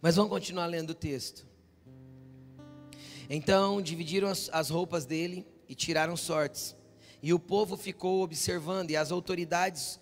Mas 0.02 0.16
vamos 0.16 0.32
continuar 0.32 0.66
lendo 0.66 0.92
o 0.92 0.96
texto. 0.96 1.46
Então 3.30 3.82
dividiram 3.82 4.28
as, 4.28 4.50
as 4.52 4.70
roupas 4.70 5.06
dele 5.06 5.46
e 5.68 5.76
tiraram 5.76 6.16
sortes. 6.16 6.76
E 7.22 7.34
o 7.34 7.40
povo 7.40 7.76
ficou 7.76 8.24
observando, 8.24 8.92
e 8.92 8.98
as 8.98 9.12
autoridades, 9.12 10.00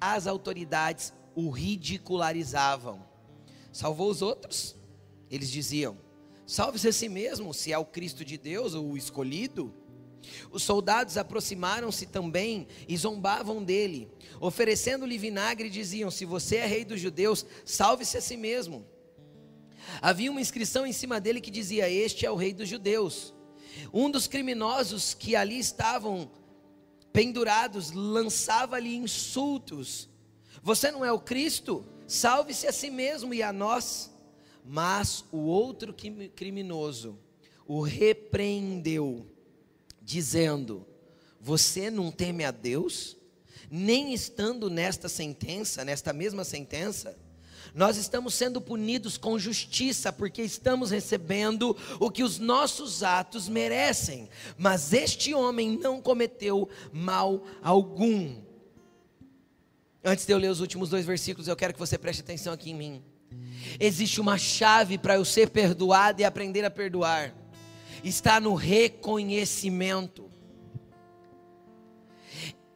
as 0.00 0.26
autoridades 0.26 1.12
o 1.34 1.50
ridicularizavam. 1.50 3.04
Salvou 3.70 4.10
os 4.10 4.22
outros? 4.22 4.74
Eles 5.30 5.50
diziam: 5.50 5.98
Salve-se 6.46 6.88
a 6.88 6.92
si 6.92 7.08
mesmo, 7.08 7.52
se 7.52 7.70
é 7.70 7.78
o 7.78 7.84
Cristo 7.84 8.24
de 8.24 8.38
Deus, 8.38 8.74
o 8.74 8.96
escolhido. 8.96 9.74
Os 10.50 10.62
soldados 10.62 11.18
aproximaram-se 11.18 12.06
também 12.06 12.66
e 12.88 12.96
zombavam 12.96 13.62
dele, 13.62 14.08
oferecendo-lhe 14.40 15.18
vinagre, 15.18 15.68
diziam: 15.68 16.10
Se 16.10 16.24
você 16.24 16.56
é 16.56 16.66
rei 16.66 16.82
dos 16.82 16.98
judeus, 16.98 17.44
salve-se 17.64 18.16
a 18.16 18.22
si 18.22 18.38
mesmo. 18.38 18.86
Havia 20.00 20.30
uma 20.30 20.40
inscrição 20.40 20.86
em 20.86 20.92
cima 20.92 21.20
dele 21.20 21.40
que 21.40 21.50
dizia: 21.50 21.88
Este 21.88 22.26
é 22.26 22.30
o 22.30 22.36
rei 22.36 22.52
dos 22.52 22.68
judeus. 22.68 23.34
Um 23.92 24.10
dos 24.10 24.26
criminosos 24.26 25.14
que 25.14 25.34
ali 25.34 25.58
estavam 25.58 26.30
pendurados 27.12 27.92
lançava-lhe 27.92 28.94
insultos: 28.94 30.08
Você 30.62 30.90
não 30.90 31.04
é 31.04 31.12
o 31.12 31.20
Cristo? 31.20 31.84
Salve-se 32.06 32.66
a 32.66 32.72
si 32.72 32.90
mesmo 32.90 33.32
e 33.32 33.42
a 33.42 33.52
nós. 33.52 34.12
Mas 34.66 35.24
o 35.30 35.38
outro 35.38 35.94
criminoso 36.34 37.18
o 37.66 37.80
repreendeu, 37.80 39.26
dizendo: 40.00 40.86
Você 41.40 41.90
não 41.90 42.10
teme 42.10 42.44
a 42.44 42.50
Deus? 42.50 43.16
Nem 43.70 44.12
estando 44.12 44.70
nesta 44.70 45.08
sentença, 45.08 45.84
nesta 45.84 46.12
mesma 46.12 46.44
sentença, 46.44 47.18
nós 47.74 47.96
estamos 47.96 48.34
sendo 48.34 48.60
punidos 48.60 49.18
com 49.18 49.36
justiça, 49.36 50.12
porque 50.12 50.40
estamos 50.42 50.92
recebendo 50.92 51.76
o 51.98 52.08
que 52.08 52.22
os 52.22 52.38
nossos 52.38 53.02
atos 53.02 53.48
merecem. 53.48 54.28
Mas 54.56 54.92
este 54.92 55.34
homem 55.34 55.76
não 55.76 56.00
cometeu 56.00 56.68
mal 56.92 57.44
algum. 57.60 58.36
Antes 60.04 60.24
de 60.24 60.32
eu 60.32 60.38
ler 60.38 60.50
os 60.50 60.60
últimos 60.60 60.88
dois 60.88 61.04
versículos, 61.04 61.48
eu 61.48 61.56
quero 61.56 61.72
que 61.72 61.78
você 61.78 61.98
preste 61.98 62.20
atenção 62.20 62.52
aqui 62.52 62.70
em 62.70 62.74
mim. 62.74 63.02
Existe 63.80 64.20
uma 64.20 64.38
chave 64.38 64.96
para 64.96 65.16
eu 65.16 65.24
ser 65.24 65.50
perdoado 65.50 66.20
e 66.20 66.24
aprender 66.24 66.64
a 66.64 66.70
perdoar. 66.70 67.34
Está 68.04 68.38
no 68.38 68.54
reconhecimento. 68.54 70.30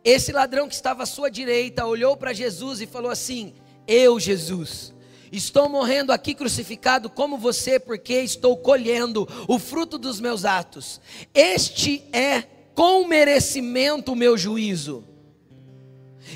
esse 0.02 0.32
ladrão 0.32 0.66
que 0.66 0.74
estava 0.74 1.02
à 1.02 1.06
sua 1.06 1.30
direita 1.30 1.86
olhou 1.86 2.16
para 2.16 2.32
Jesus 2.32 2.80
e 2.80 2.86
falou 2.86 3.10
assim: 3.10 3.54
Eu, 3.88 4.20
Jesus, 4.20 4.94
estou 5.32 5.66
morrendo 5.66 6.12
aqui 6.12 6.34
crucificado 6.34 7.08
como 7.08 7.38
você, 7.38 7.80
porque 7.80 8.20
estou 8.20 8.54
colhendo 8.58 9.26
o 9.48 9.58
fruto 9.58 9.96
dos 9.96 10.20
meus 10.20 10.44
atos. 10.44 11.00
Este 11.32 12.04
é 12.12 12.42
com 12.74 13.06
merecimento 13.08 14.12
o 14.12 14.16
meu 14.16 14.36
juízo. 14.36 15.04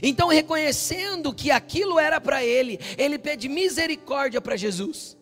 Então, 0.03 0.29
reconhecendo 0.29 1.35
que 1.35 1.51
aquilo 1.51 1.99
era 1.99 2.19
para 2.19 2.43
ele, 2.43 2.81
ele 2.97 3.19
pede 3.19 3.51
misericórdia 3.51 4.41
para 4.41 4.57
Jesus. 4.57 5.19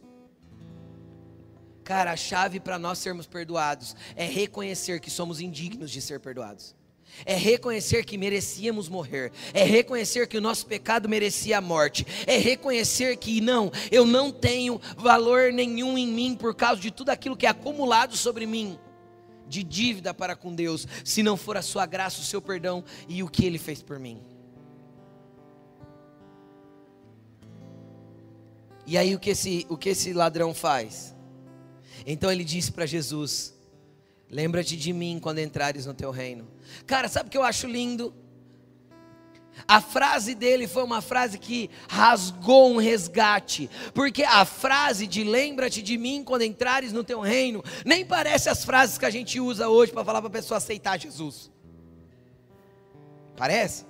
Cara, 1.82 2.12
a 2.12 2.16
chave 2.16 2.60
para 2.60 2.78
nós 2.78 2.98
sermos 2.98 3.26
perdoados 3.26 3.96
é 4.14 4.24
reconhecer 4.24 5.00
que 5.00 5.10
somos 5.10 5.40
indignos 5.40 5.90
de 5.90 6.00
ser 6.00 6.20
perdoados. 6.20 6.76
É 7.24 7.35
reconhecer 7.35 8.04
que 8.04 8.16
merecíamos 8.18 8.88
morrer, 8.88 9.33
é 9.52 9.64
reconhecer 9.64 10.26
que 10.26 10.38
o 10.38 10.40
nosso 10.40 10.66
pecado 10.66 11.09
merecia 11.09 11.59
a 11.59 11.61
morte, 11.61 12.06
é 12.26 12.38
reconhecer 12.38 13.16
que 13.16 13.40
não, 13.40 13.70
eu 13.90 14.06
não 14.06 14.30
tenho 14.30 14.80
valor 14.96 15.52
nenhum 15.52 15.96
em 15.98 16.06
mim 16.06 16.35
por 16.35 16.54
causa 16.54 16.80
de 16.80 16.90
tudo 16.90 17.11
aquilo 17.11 17.37
que 17.37 17.46
é 17.46 17.50
acumulado 17.50 18.16
sobre 18.16 18.46
mim 18.46 18.78
de 19.50 19.64
dívida 19.64 20.14
para 20.14 20.37
com 20.37 20.54
Deus, 20.54 20.87
se 21.04 21.24
não 21.24 21.37
for 21.37 21.56
a 21.56 21.62
sua 21.62 21.85
graça, 21.85 22.20
o 22.20 22.24
seu 22.24 22.40
perdão 22.40 22.85
e 23.09 23.20
o 23.22 23.28
que 23.28 23.44
ele 23.44 23.59
fez 23.59 23.83
por 23.83 23.98
mim. 23.98 24.22
E 28.87 28.96
aí 28.96 29.14
o 29.14 29.18
que 29.18 29.30
esse, 29.30 29.66
o 29.68 29.76
que 29.76 29.90
esse 29.90 30.12
ladrão 30.12 30.54
faz? 30.54 31.14
Então 32.06 32.30
ele 32.30 32.44
disse 32.44 32.72
para 32.72 32.87
Jesus: 32.87 33.54
Lembra-te 34.30 34.76
de 34.76 34.92
mim 34.92 35.18
quando 35.20 35.40
entrares 35.40 35.86
no 35.86 35.94
teu 35.94 36.10
reino. 36.10 36.46
Cara, 36.86 37.08
sabe 37.08 37.28
o 37.28 37.30
que 37.30 37.36
eu 37.36 37.42
acho 37.42 37.66
lindo? 37.66 38.14
A 39.66 39.80
frase 39.80 40.34
dele 40.34 40.68
foi 40.68 40.84
uma 40.84 41.02
frase 41.02 41.36
que 41.36 41.68
rasgou 41.88 42.70
um 42.70 42.76
resgate, 42.76 43.68
porque 43.92 44.22
a 44.22 44.44
frase 44.44 45.06
de 45.06 45.24
lembra-te 45.24 45.82
de 45.82 45.98
mim 45.98 46.22
quando 46.24 46.42
entrares 46.42 46.92
no 46.92 47.02
teu 47.02 47.20
reino, 47.20 47.62
nem 47.84 48.06
parece 48.06 48.48
as 48.48 48.64
frases 48.64 48.96
que 48.96 49.04
a 49.04 49.10
gente 49.10 49.40
usa 49.40 49.68
hoje 49.68 49.92
para 49.92 50.04
falar 50.04 50.20
para 50.20 50.28
a 50.28 50.32
pessoa 50.32 50.58
aceitar 50.58 50.98
Jesus. 50.98 51.50
Parece? 53.36 53.84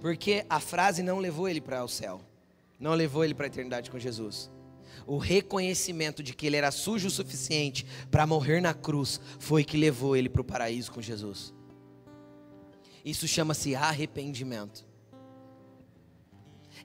Porque 0.00 0.46
a 0.48 0.60
frase 0.60 1.02
não 1.02 1.18
levou 1.18 1.48
ele 1.48 1.60
para 1.60 1.84
o 1.84 1.88
céu, 1.88 2.20
não 2.78 2.94
levou 2.94 3.24
ele 3.24 3.34
para 3.34 3.46
a 3.46 3.48
eternidade 3.48 3.90
com 3.90 3.98
Jesus 3.98 4.50
o 5.06 5.18
reconhecimento 5.18 6.22
de 6.22 6.34
que 6.34 6.46
ele 6.46 6.56
era 6.56 6.70
sujo 6.70 7.08
o 7.08 7.10
suficiente 7.10 7.86
para 8.10 8.26
morrer 8.26 8.60
na 8.60 8.74
cruz 8.74 9.20
foi 9.38 9.64
que 9.64 9.76
levou 9.76 10.16
ele 10.16 10.28
para 10.28 10.42
o 10.42 10.44
paraíso 10.44 10.90
com 10.90 11.00
Jesus. 11.00 11.54
Isso 13.04 13.28
chama-se 13.28 13.76
arrependimento. 13.76 14.84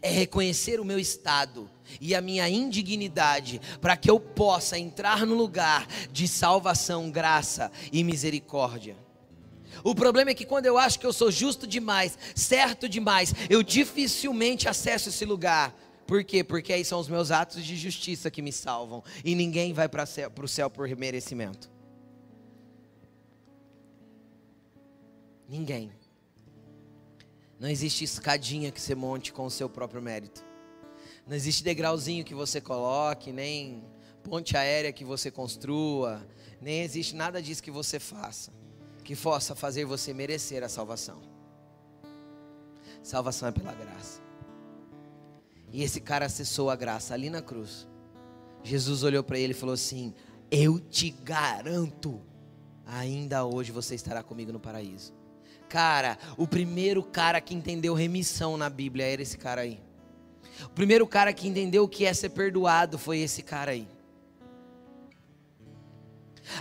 É 0.03 0.09
reconhecer 0.09 0.79
o 0.79 0.85
meu 0.85 0.99
estado 0.99 1.69
e 1.99 2.13
a 2.13 2.21
minha 2.21 2.47
indignidade 2.47 3.59
para 3.81 3.97
que 3.97 4.09
eu 4.09 4.19
possa 4.19 4.77
entrar 4.77 5.25
no 5.25 5.35
lugar 5.35 5.87
de 6.11 6.27
salvação, 6.27 7.09
graça 7.09 7.71
e 7.91 8.03
misericórdia. 8.03 8.95
O 9.83 9.95
problema 9.95 10.31
é 10.31 10.35
que 10.35 10.45
quando 10.45 10.65
eu 10.67 10.77
acho 10.77 10.99
que 10.99 11.05
eu 11.05 11.13
sou 11.13 11.31
justo 11.31 11.65
demais, 11.65 12.17
certo 12.35 12.87
demais, 12.87 13.33
eu 13.49 13.63
dificilmente 13.63 14.67
acesso 14.67 15.09
esse 15.09 15.25
lugar. 15.25 15.75
Por 16.11 16.25
quê? 16.25 16.43
Porque 16.43 16.73
aí 16.73 16.83
são 16.83 16.99
os 16.99 17.07
meus 17.07 17.31
atos 17.31 17.63
de 17.63 17.77
justiça 17.77 18.29
que 18.29 18.41
me 18.41 18.51
salvam. 18.51 19.01
E 19.23 19.33
ninguém 19.33 19.71
vai 19.71 19.87
para 19.87 20.03
o 20.43 20.45
céu 20.45 20.69
por 20.69 20.93
merecimento. 20.97 21.71
Ninguém. 25.47 25.89
Não 27.57 27.69
existe 27.69 28.03
escadinha 28.03 28.73
que 28.73 28.81
você 28.81 28.93
monte 28.93 29.31
com 29.31 29.45
o 29.45 29.49
seu 29.49 29.69
próprio 29.69 30.01
mérito. 30.01 30.43
Não 31.25 31.33
existe 31.33 31.63
degrauzinho 31.63 32.25
que 32.25 32.35
você 32.35 32.59
coloque, 32.59 33.31
nem 33.31 33.81
ponte 34.21 34.57
aérea 34.57 34.91
que 34.91 35.05
você 35.05 35.31
construa, 35.31 36.27
nem 36.59 36.81
existe 36.81 37.15
nada 37.15 37.41
disso 37.41 37.63
que 37.63 37.71
você 37.71 38.01
faça 38.01 38.51
que 39.01 39.15
possa 39.15 39.55
fazer 39.55 39.85
você 39.85 40.13
merecer 40.13 40.61
a 40.61 40.67
salvação. 40.67 41.21
Salvação 43.01 43.47
é 43.47 43.51
pela 43.53 43.71
graça. 43.71 44.30
E 45.71 45.83
esse 45.83 46.01
cara 46.01 46.25
acessou 46.25 46.69
a 46.69 46.75
graça 46.75 47.13
ali 47.13 47.29
na 47.29 47.41
cruz. 47.41 47.87
Jesus 48.63 49.03
olhou 49.03 49.23
para 49.23 49.39
ele 49.39 49.53
e 49.53 49.55
falou 49.55 49.73
assim: 49.73 50.13
Eu 50.49 50.79
te 50.79 51.09
garanto, 51.09 52.21
ainda 52.85 53.45
hoje 53.45 53.71
você 53.71 53.95
estará 53.95 54.21
comigo 54.21 54.51
no 54.51 54.59
paraíso. 54.59 55.13
Cara, 55.69 56.17
o 56.37 56.45
primeiro 56.45 57.01
cara 57.01 57.39
que 57.39 57.55
entendeu 57.55 57.93
remissão 57.93 58.57
na 58.57 58.69
Bíblia 58.69 59.05
era 59.05 59.21
esse 59.21 59.37
cara 59.37 59.61
aí. 59.61 59.79
O 60.65 60.69
primeiro 60.69 61.07
cara 61.07 61.31
que 61.31 61.47
entendeu 61.47 61.83
o 61.83 61.87
que 61.87 62.05
é 62.05 62.13
ser 62.13 62.29
perdoado 62.29 62.97
foi 62.97 63.19
esse 63.19 63.41
cara 63.41 63.71
aí. 63.71 63.87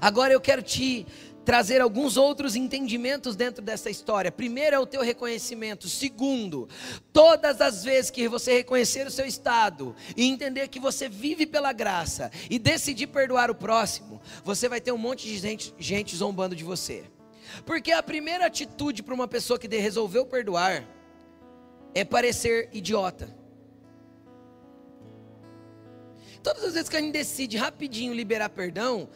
Agora 0.00 0.32
eu 0.32 0.40
quero 0.40 0.62
te 0.62 1.06
trazer 1.44 1.80
alguns 1.80 2.16
outros 2.16 2.54
entendimentos 2.54 3.34
dentro 3.36 3.62
dessa 3.62 3.90
história. 3.90 4.30
Primeiro 4.30 4.76
é 4.76 4.78
o 4.78 4.86
teu 4.86 5.02
reconhecimento. 5.02 5.88
Segundo, 5.88 6.68
todas 7.12 7.60
as 7.60 7.82
vezes 7.82 8.10
que 8.10 8.28
você 8.28 8.52
reconhecer 8.52 9.06
o 9.06 9.10
seu 9.10 9.26
estado 9.26 9.94
e 10.16 10.26
entender 10.26 10.68
que 10.68 10.78
você 10.78 11.08
vive 11.08 11.46
pela 11.46 11.72
graça 11.72 12.30
e 12.48 12.58
decidir 12.58 13.08
perdoar 13.08 13.50
o 13.50 13.54
próximo, 13.54 14.20
você 14.44 14.68
vai 14.68 14.80
ter 14.80 14.92
um 14.92 14.98
monte 14.98 15.26
de 15.26 15.38
gente, 15.38 15.74
gente 15.78 16.14
zombando 16.16 16.54
de 16.54 16.64
você. 16.64 17.04
Porque 17.64 17.92
a 17.92 18.02
primeira 18.02 18.46
atitude 18.46 19.02
para 19.02 19.14
uma 19.14 19.26
pessoa 19.26 19.58
que 19.58 19.66
resolveu 19.66 20.24
perdoar 20.24 20.84
é 21.94 22.04
parecer 22.04 22.68
idiota. 22.72 23.36
Todas 26.42 26.64
as 26.64 26.74
vezes 26.74 26.88
que 26.88 26.96
a 26.96 27.00
gente 27.00 27.12
decide 27.12 27.56
rapidinho 27.56 28.14
liberar 28.14 28.48
perdão, 28.48 29.08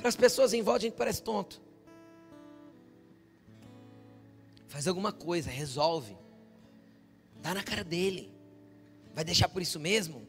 para 0.00 0.08
as 0.08 0.16
pessoas 0.16 0.52
em 0.52 0.62
volta 0.62 0.80
a 0.80 0.88
gente 0.88 0.96
parece 0.96 1.22
tonto. 1.22 1.60
Faz 4.66 4.88
alguma 4.88 5.12
coisa, 5.12 5.50
resolve. 5.50 6.16
Dá 7.42 7.54
na 7.54 7.62
cara 7.62 7.84
dele. 7.84 8.32
Vai 9.14 9.24
deixar 9.24 9.48
por 9.48 9.60
isso 9.60 9.78
mesmo? 9.78 10.26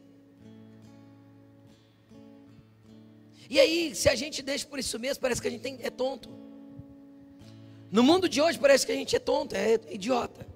E 3.48 3.60
aí, 3.60 3.94
se 3.94 4.08
a 4.08 4.14
gente 4.14 4.42
deixa 4.42 4.66
por 4.66 4.78
isso 4.78 4.98
mesmo, 4.98 5.20
parece 5.20 5.40
que 5.40 5.48
a 5.48 5.50
gente 5.50 5.66
é 5.80 5.90
tonto. 5.90 6.28
No 7.90 8.02
mundo 8.02 8.28
de 8.28 8.40
hoje 8.40 8.58
parece 8.58 8.86
que 8.86 8.92
a 8.92 8.94
gente 8.94 9.14
é 9.14 9.18
tonto, 9.18 9.54
é 9.54 9.78
idiota. 9.90 10.46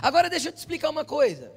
Agora 0.00 0.30
deixa 0.30 0.48
eu 0.48 0.52
te 0.52 0.58
explicar 0.58 0.90
uma 0.90 1.04
coisa. 1.04 1.52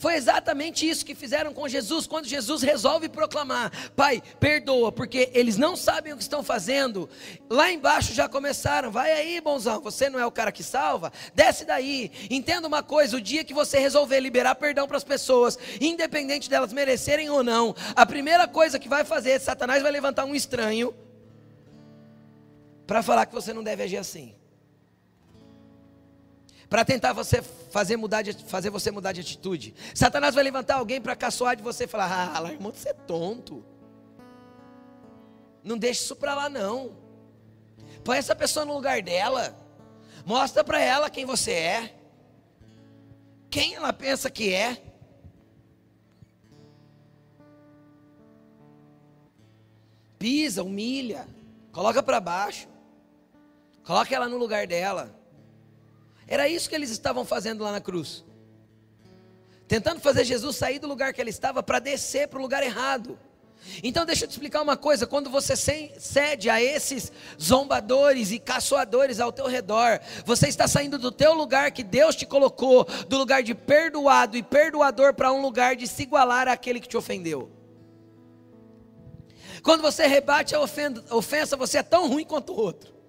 Foi 0.00 0.14
exatamente 0.14 0.88
isso 0.88 1.04
que 1.04 1.14
fizeram 1.14 1.52
com 1.52 1.68
Jesus, 1.68 2.06
quando 2.06 2.24
Jesus 2.26 2.62
resolve 2.62 3.06
proclamar: 3.06 3.70
Pai, 3.94 4.22
perdoa, 4.40 4.90
porque 4.90 5.30
eles 5.34 5.58
não 5.58 5.76
sabem 5.76 6.14
o 6.14 6.16
que 6.16 6.22
estão 6.22 6.42
fazendo. 6.42 7.06
Lá 7.50 7.70
embaixo 7.70 8.14
já 8.14 8.26
começaram: 8.26 8.90
Vai 8.90 9.12
aí, 9.12 9.38
bonzão, 9.42 9.78
você 9.78 10.08
não 10.08 10.18
é 10.18 10.24
o 10.24 10.32
cara 10.32 10.50
que 10.50 10.62
salva? 10.62 11.12
Desce 11.34 11.66
daí. 11.66 12.10
Entenda 12.30 12.66
uma 12.66 12.82
coisa: 12.82 13.18
o 13.18 13.20
dia 13.20 13.44
que 13.44 13.52
você 13.52 13.78
resolver 13.78 14.18
liberar 14.20 14.54
perdão 14.54 14.88
para 14.88 14.96
as 14.96 15.04
pessoas, 15.04 15.58
independente 15.78 16.48
delas 16.48 16.72
merecerem 16.72 17.28
ou 17.28 17.44
não, 17.44 17.76
a 17.94 18.06
primeira 18.06 18.48
coisa 18.48 18.78
que 18.78 18.88
vai 18.88 19.04
fazer, 19.04 19.38
Satanás 19.38 19.82
vai 19.82 19.92
levantar 19.92 20.24
um 20.24 20.34
estranho 20.34 20.94
para 22.86 23.02
falar 23.02 23.26
que 23.26 23.34
você 23.34 23.52
não 23.52 23.62
deve 23.62 23.82
agir 23.82 23.98
assim 23.98 24.39
para 26.70 26.84
tentar 26.84 27.12
você 27.12 27.42
fazer, 27.42 27.96
mudar 27.96 28.22
de, 28.22 28.32
fazer 28.44 28.70
você 28.70 28.92
mudar 28.92 29.10
de 29.10 29.20
atitude. 29.20 29.74
Satanás 29.92 30.36
vai 30.36 30.44
levantar 30.44 30.76
alguém 30.76 31.00
para 31.00 31.16
caçoar 31.16 31.56
de 31.56 31.62
você 31.64 31.84
e 31.84 31.88
falar: 31.88 32.32
Ah, 32.32 32.52
irmão, 32.52 32.72
você 32.72 32.90
é 32.90 32.94
tonto. 32.94 33.64
Não 35.64 35.76
deixe 35.76 36.02
isso 36.02 36.14
para 36.14 36.32
lá, 36.32 36.48
não. 36.48 36.96
Põe 38.04 38.18
essa 38.18 38.36
pessoa 38.36 38.64
no 38.64 38.72
lugar 38.72 39.02
dela. 39.02 39.54
Mostra 40.24 40.62
para 40.62 40.80
ela 40.80 41.10
quem 41.10 41.24
você 41.24 41.50
é. 41.50 41.94
Quem 43.50 43.74
ela 43.74 43.92
pensa 43.92 44.30
que 44.30 44.54
é. 44.54 44.80
Pisa, 50.20 50.62
humilha, 50.62 51.26
coloca 51.72 52.00
para 52.00 52.20
baixo. 52.20 52.68
Coloca 53.82 54.14
ela 54.14 54.28
no 54.28 54.36
lugar 54.36 54.68
dela. 54.68 55.19
Era 56.30 56.48
isso 56.48 56.68
que 56.68 56.74
eles 56.76 56.90
estavam 56.90 57.24
fazendo 57.24 57.64
lá 57.64 57.72
na 57.72 57.80
cruz. 57.80 58.24
Tentando 59.66 60.00
fazer 60.00 60.24
Jesus 60.24 60.54
sair 60.56 60.78
do 60.78 60.86
lugar 60.86 61.12
que 61.12 61.20
ele 61.20 61.30
estava 61.30 61.60
para 61.60 61.80
descer 61.80 62.28
para 62.28 62.38
o 62.38 62.42
lugar 62.42 62.62
errado. 62.62 63.18
Então 63.82 64.06
deixa 64.06 64.24
eu 64.24 64.28
te 64.28 64.32
explicar 64.32 64.62
uma 64.62 64.76
coisa, 64.76 65.06
quando 65.06 65.28
você 65.28 65.54
cede 65.56 66.48
a 66.48 66.62
esses 66.62 67.12
zombadores 67.40 68.30
e 68.30 68.38
caçoadores 68.38 69.20
ao 69.20 69.32
teu 69.32 69.46
redor, 69.46 70.00
você 70.24 70.48
está 70.48 70.66
saindo 70.66 70.98
do 70.98 71.12
teu 71.12 71.34
lugar 71.34 71.70
que 71.72 71.82
Deus 71.82 72.16
te 72.16 72.24
colocou, 72.24 72.84
do 73.08 73.18
lugar 73.18 73.42
de 73.42 73.54
perdoado 73.54 74.36
e 74.36 74.42
perdoador 74.42 75.12
para 75.12 75.32
um 75.32 75.42
lugar 75.42 75.76
de 75.76 75.86
se 75.86 76.04
igualar 76.04 76.48
àquele 76.48 76.80
que 76.80 76.88
te 76.88 76.96
ofendeu. 76.96 77.50
Quando 79.62 79.82
você 79.82 80.06
rebate 80.06 80.54
a 80.54 80.60
ofensa, 80.60 81.56
você 81.56 81.78
é 81.78 81.82
tão 81.82 82.08
ruim 82.08 82.24
quanto 82.24 82.52
o 82.52 82.56
outro. 82.56 82.99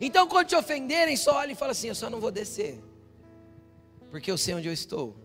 Então, 0.00 0.28
quando 0.28 0.48
te 0.48 0.56
ofenderem, 0.56 1.16
só 1.16 1.36
olha 1.36 1.52
e 1.52 1.54
fala 1.54 1.72
assim: 1.72 1.88
Eu 1.88 1.94
só 1.94 2.08
não 2.08 2.20
vou 2.20 2.30
descer, 2.30 2.82
porque 4.10 4.30
eu 4.30 4.38
sei 4.38 4.54
onde 4.54 4.68
eu 4.68 4.72
estou. 4.72 5.16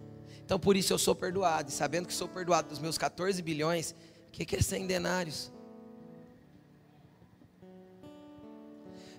Então, 0.44 0.60
por 0.60 0.76
isso 0.76 0.92
eu 0.92 0.98
sou 0.98 1.16
perdoado. 1.16 1.70
E 1.70 1.74
sabendo 1.74 2.08
que 2.08 2.14
sou 2.14 2.28
perdoado 2.28 2.70
dos 2.70 2.80
meus 2.80 2.98
14 2.98 3.42
bilhões, 3.42 3.96
o 4.28 4.32
que, 4.32 4.46
que 4.46 4.56
é 4.56 4.62
100 4.62 4.88
denários? 4.88 5.52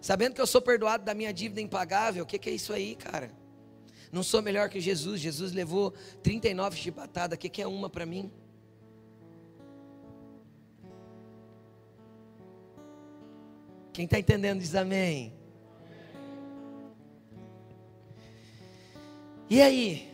Sabendo 0.01 0.35
que 0.35 0.41
eu 0.41 0.47
sou 0.47 0.61
perdoado 0.61 1.03
da 1.03 1.15
minha 1.15 1.33
dívida 1.33 1.63
impagável, 1.63 2.25
o 2.25 2.27
que, 2.27 2.39
que 2.39 2.51
é 2.51 2.53
isso 2.53 2.73
aí, 2.75 2.95
cara? 2.95 3.33
Não 4.13 4.23
sou 4.23 4.43
melhor 4.43 4.69
que 4.69 4.79
Jesus. 4.79 5.21
Jesus 5.21 5.53
levou 5.53 5.93
39 6.23 6.77
chibatadas, 6.77 7.37
o 7.37 7.39
que, 7.39 7.49
que 7.49 7.63
é 7.63 7.67
uma 7.67 7.89
para 7.89 8.05
mim? 8.05 8.31
Quem 13.95 14.05
está 14.05 14.19
entendendo 14.19 14.61
diz 14.61 14.75
amém. 14.75 15.33
E 19.49 19.61
aí? 19.61 20.11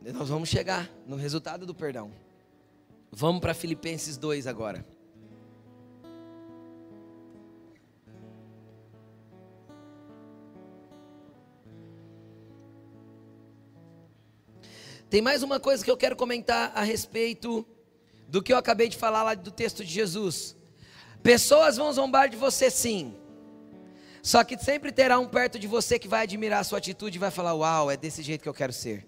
Nós 0.00 0.28
vamos 0.28 0.48
chegar 0.48 0.90
no 1.06 1.16
resultado 1.16 1.66
do 1.66 1.74
perdão. 1.74 2.10
Vamos 3.12 3.40
para 3.40 3.52
Filipenses 3.52 4.16
2 4.16 4.46
agora. 4.46 4.84
Tem 15.10 15.22
mais 15.22 15.42
uma 15.42 15.60
coisa 15.60 15.84
que 15.84 15.90
eu 15.90 15.96
quero 15.96 16.16
comentar 16.16 16.72
a 16.74 16.82
respeito 16.82 17.64
do 18.26 18.42
que 18.42 18.52
eu 18.52 18.56
acabei 18.56 18.88
de 18.88 18.96
falar 18.96 19.22
lá 19.22 19.34
do 19.34 19.50
texto 19.50 19.84
de 19.84 19.92
Jesus. 19.92 20.56
Pessoas 21.22 21.76
vão 21.76 21.92
zombar 21.92 22.28
de 22.28 22.36
você 22.36 22.70
sim. 22.70 23.14
Só 24.24 24.42
que 24.42 24.56
sempre 24.56 24.90
terá 24.90 25.18
um 25.18 25.28
perto 25.28 25.58
de 25.58 25.66
você 25.66 25.98
que 25.98 26.08
vai 26.08 26.22
admirar 26.22 26.60
a 26.60 26.64
sua 26.64 26.78
atitude 26.78 27.18
e 27.18 27.20
vai 27.20 27.30
falar: 27.30 27.52
Uau, 27.52 27.90
é 27.90 27.96
desse 27.96 28.22
jeito 28.22 28.40
que 28.40 28.48
eu 28.48 28.54
quero 28.54 28.72
ser. 28.72 29.06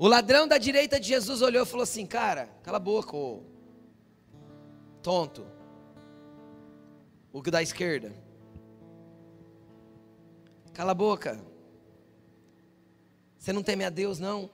O 0.00 0.08
ladrão 0.08 0.48
da 0.48 0.58
direita 0.58 0.98
de 0.98 1.06
Jesus 1.06 1.42
olhou 1.42 1.62
e 1.62 1.66
falou 1.66 1.84
assim: 1.84 2.04
Cara, 2.04 2.48
cala 2.64 2.78
a 2.78 2.80
boca, 2.80 3.16
ô. 3.16 3.44
tonto. 5.00 5.46
O 7.32 7.40
que 7.40 7.52
da 7.52 7.62
esquerda? 7.62 8.12
Cala 10.74 10.90
a 10.90 10.94
boca. 10.94 11.40
Você 13.38 13.52
não 13.52 13.62
teme 13.62 13.84
a 13.84 13.90
Deus, 13.90 14.18
não? 14.18 14.50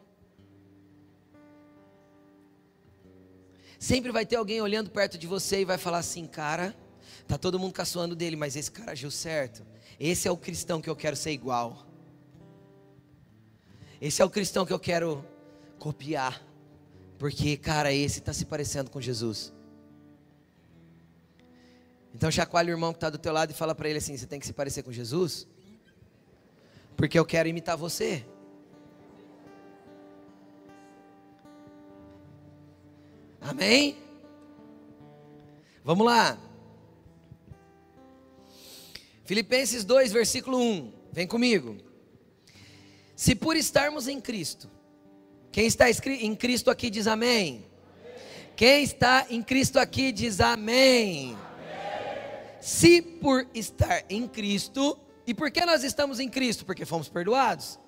Sempre 3.79 4.12
vai 4.12 4.27
ter 4.27 4.37
alguém 4.37 4.61
olhando 4.61 4.90
perto 4.90 5.16
de 5.16 5.27
você 5.27 5.62
e 5.62 5.64
vai 5.64 5.79
falar 5.79 5.99
assim, 5.99 6.27
cara, 6.27 6.77
tá 7.26 7.37
todo 7.37 7.59
mundo 7.59 7.72
caçoando 7.72 8.14
dele, 8.14 8.37
mas 8.37 8.57
esse 8.57 8.70
cara 8.70 8.92
agiu 8.92 9.11
certo. 9.11 9.66
Esse 9.98 10.28
é 10.28 10.31
o 10.31 10.37
cristão 10.37 10.81
que 10.81 10.88
eu 10.88 10.96
quero 10.96 11.16
ser 11.16 11.33
igual. 11.33 11.87
Esse 14.00 14.22
é 14.22 14.24
o 14.24 14.31
cristão 14.31 14.64
que 14.64 14.72
eu 14.72 14.78
quero 14.78 15.24
copiar. 15.78 16.42
Porque, 17.18 17.57
cara, 17.57 17.92
esse 17.92 18.20
está 18.20 18.33
se 18.33 18.44
parecendo 18.44 18.90
com 18.90 19.00
Jesus. 19.00 19.52
Então 22.14 22.31
chacoalha 22.31 22.68
o 22.68 22.76
irmão 22.76 22.92
que 22.92 22.96
está 22.96 23.11
do 23.11 23.18
teu 23.18 23.33
lado 23.33 23.50
e 23.50 23.54
fala 23.54 23.74
para 23.74 23.88
ele 23.88 23.98
assim: 23.98 24.16
você 24.16 24.26
tem 24.26 24.40
que 24.40 24.46
se 24.46 24.52
parecer 24.52 24.83
com 24.83 24.92
Jesus? 24.92 25.46
Porque 26.96 27.18
eu 27.18 27.24
quero 27.24 27.48
imitar 27.48 27.76
você. 27.76 28.24
Amém? 33.40 33.96
Vamos 35.85 36.04
lá. 36.04 36.37
Filipenses 39.28 39.84
2, 39.84 40.10
versículo 40.10 40.58
1. 40.58 40.90
Vem 41.12 41.26
comigo. 41.26 41.76
Se 43.14 43.34
por 43.34 43.58
estarmos 43.58 44.08
em 44.08 44.18
Cristo, 44.18 44.70
quem 45.52 45.66
está 45.66 45.84
em 45.90 46.34
Cristo 46.34 46.70
aqui 46.70 46.88
diz 46.88 47.06
amém. 47.06 47.66
Quem 48.56 48.82
está 48.82 49.26
em 49.28 49.42
Cristo 49.42 49.78
aqui 49.78 50.12
diz 50.12 50.40
amém. 50.40 51.34
amém. 51.34 51.36
Se 52.58 53.02
por 53.02 53.46
estar 53.52 54.02
em 54.08 54.26
Cristo, 54.26 54.98
e 55.26 55.34
por 55.34 55.50
que 55.50 55.62
nós 55.66 55.84
estamos 55.84 56.20
em 56.20 56.28
Cristo? 56.30 56.64
Porque 56.64 56.86
fomos 56.86 57.10
perdoados 57.10 57.78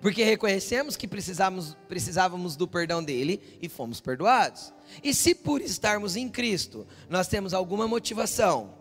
porque 0.00 0.22
reconhecemos 0.22 0.96
que 0.96 1.08
precisávamos, 1.08 1.76
precisávamos 1.88 2.56
do 2.56 2.68
perdão 2.68 3.02
dele 3.02 3.42
e 3.60 3.68
fomos 3.68 4.00
perdoados. 4.00 4.72
E 5.02 5.12
se 5.12 5.34
por 5.34 5.60
estarmos 5.60 6.16
em 6.16 6.28
Cristo 6.28 6.86
nós 7.10 7.26
temos 7.28 7.52
alguma 7.52 7.88
motivação, 7.88 8.77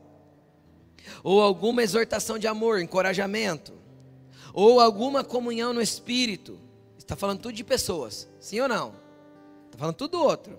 ou 1.23 1.41
alguma 1.41 1.83
exortação 1.83 2.37
de 2.37 2.47
amor, 2.47 2.79
encorajamento, 2.81 3.73
ou 4.53 4.79
alguma 4.79 5.23
comunhão 5.23 5.73
no 5.73 5.81
Espírito, 5.81 6.59
está 6.97 7.15
falando 7.15 7.39
tudo 7.39 7.53
de 7.53 7.63
pessoas, 7.63 8.27
sim 8.39 8.59
ou 8.59 8.67
não? 8.67 8.93
Está 9.65 9.77
falando 9.77 9.95
tudo 9.95 10.11
do 10.11 10.23
outro. 10.23 10.57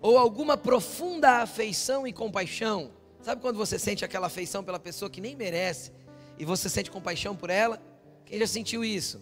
Ou 0.00 0.18
alguma 0.18 0.56
profunda 0.56 1.42
afeição 1.42 2.06
e 2.06 2.12
compaixão, 2.12 2.90
sabe 3.22 3.40
quando 3.40 3.56
você 3.56 3.78
sente 3.78 4.04
aquela 4.04 4.26
afeição 4.26 4.64
pela 4.64 4.78
pessoa 4.78 5.10
que 5.10 5.20
nem 5.20 5.36
merece 5.36 5.92
e 6.38 6.44
você 6.44 6.68
sente 6.68 6.90
compaixão 6.90 7.36
por 7.36 7.50
ela? 7.50 7.80
Quem 8.26 8.38
já 8.38 8.46
sentiu 8.46 8.84
isso? 8.84 9.20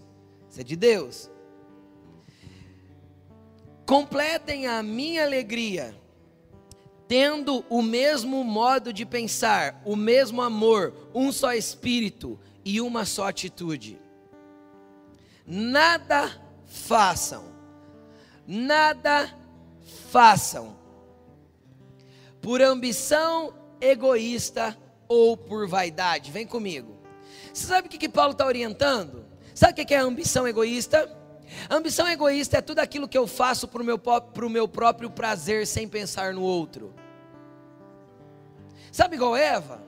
Isso 0.51 0.61
é 0.61 0.65
de 0.65 0.77
Deus. 0.77 1.31
Completem 3.87 4.67
a 4.67 4.83
minha 4.83 5.25
alegria, 5.25 6.00
tendo 7.11 7.65
o 7.69 7.83
mesmo 7.83 8.45
modo 8.45 8.93
de 8.93 9.05
pensar, 9.05 9.83
o 9.85 9.97
mesmo 9.97 10.41
amor, 10.41 10.95
um 11.13 11.33
só 11.33 11.53
espírito 11.53 12.39
e 12.65 12.81
uma 12.81 13.05
só 13.05 13.27
atitude. 13.27 14.01
Nada 15.45 16.31
façam, 16.67 17.47
nada 18.47 19.29
façam 20.13 20.77
por 22.41 22.63
ambição 22.63 23.55
egoísta 23.81 24.79
ou 25.09 25.37
por 25.37 25.67
vaidade. 25.67 26.31
Vem 26.31 26.47
comigo. 26.47 26.97
Você 27.53 27.67
sabe 27.67 27.89
o 27.89 27.91
que, 27.91 27.99
que 27.99 28.09
Paulo 28.09 28.31
está 28.31 28.47
orientando? 28.47 29.25
Sabe 29.53 29.83
o 29.83 29.85
que 29.85 29.93
é 29.93 29.99
ambição 29.99 30.47
egoísta? 30.47 31.11
ambição 31.69 32.09
egoísta 32.09 32.59
é 32.59 32.61
tudo 32.61 32.79
aquilo 32.79 33.09
que 33.09 33.19
eu 33.19 33.27
faço 33.27 33.67
para 33.67 33.83
o 33.83 33.85
meu, 33.85 34.01
meu 34.49 34.69
próprio 34.69 35.11
prazer 35.11 35.67
sem 35.67 35.89
pensar 35.89 36.33
no 36.33 36.43
outro. 36.43 37.00
Sabe 38.93 39.17
igual 39.17 39.37
Eva? 39.37 39.83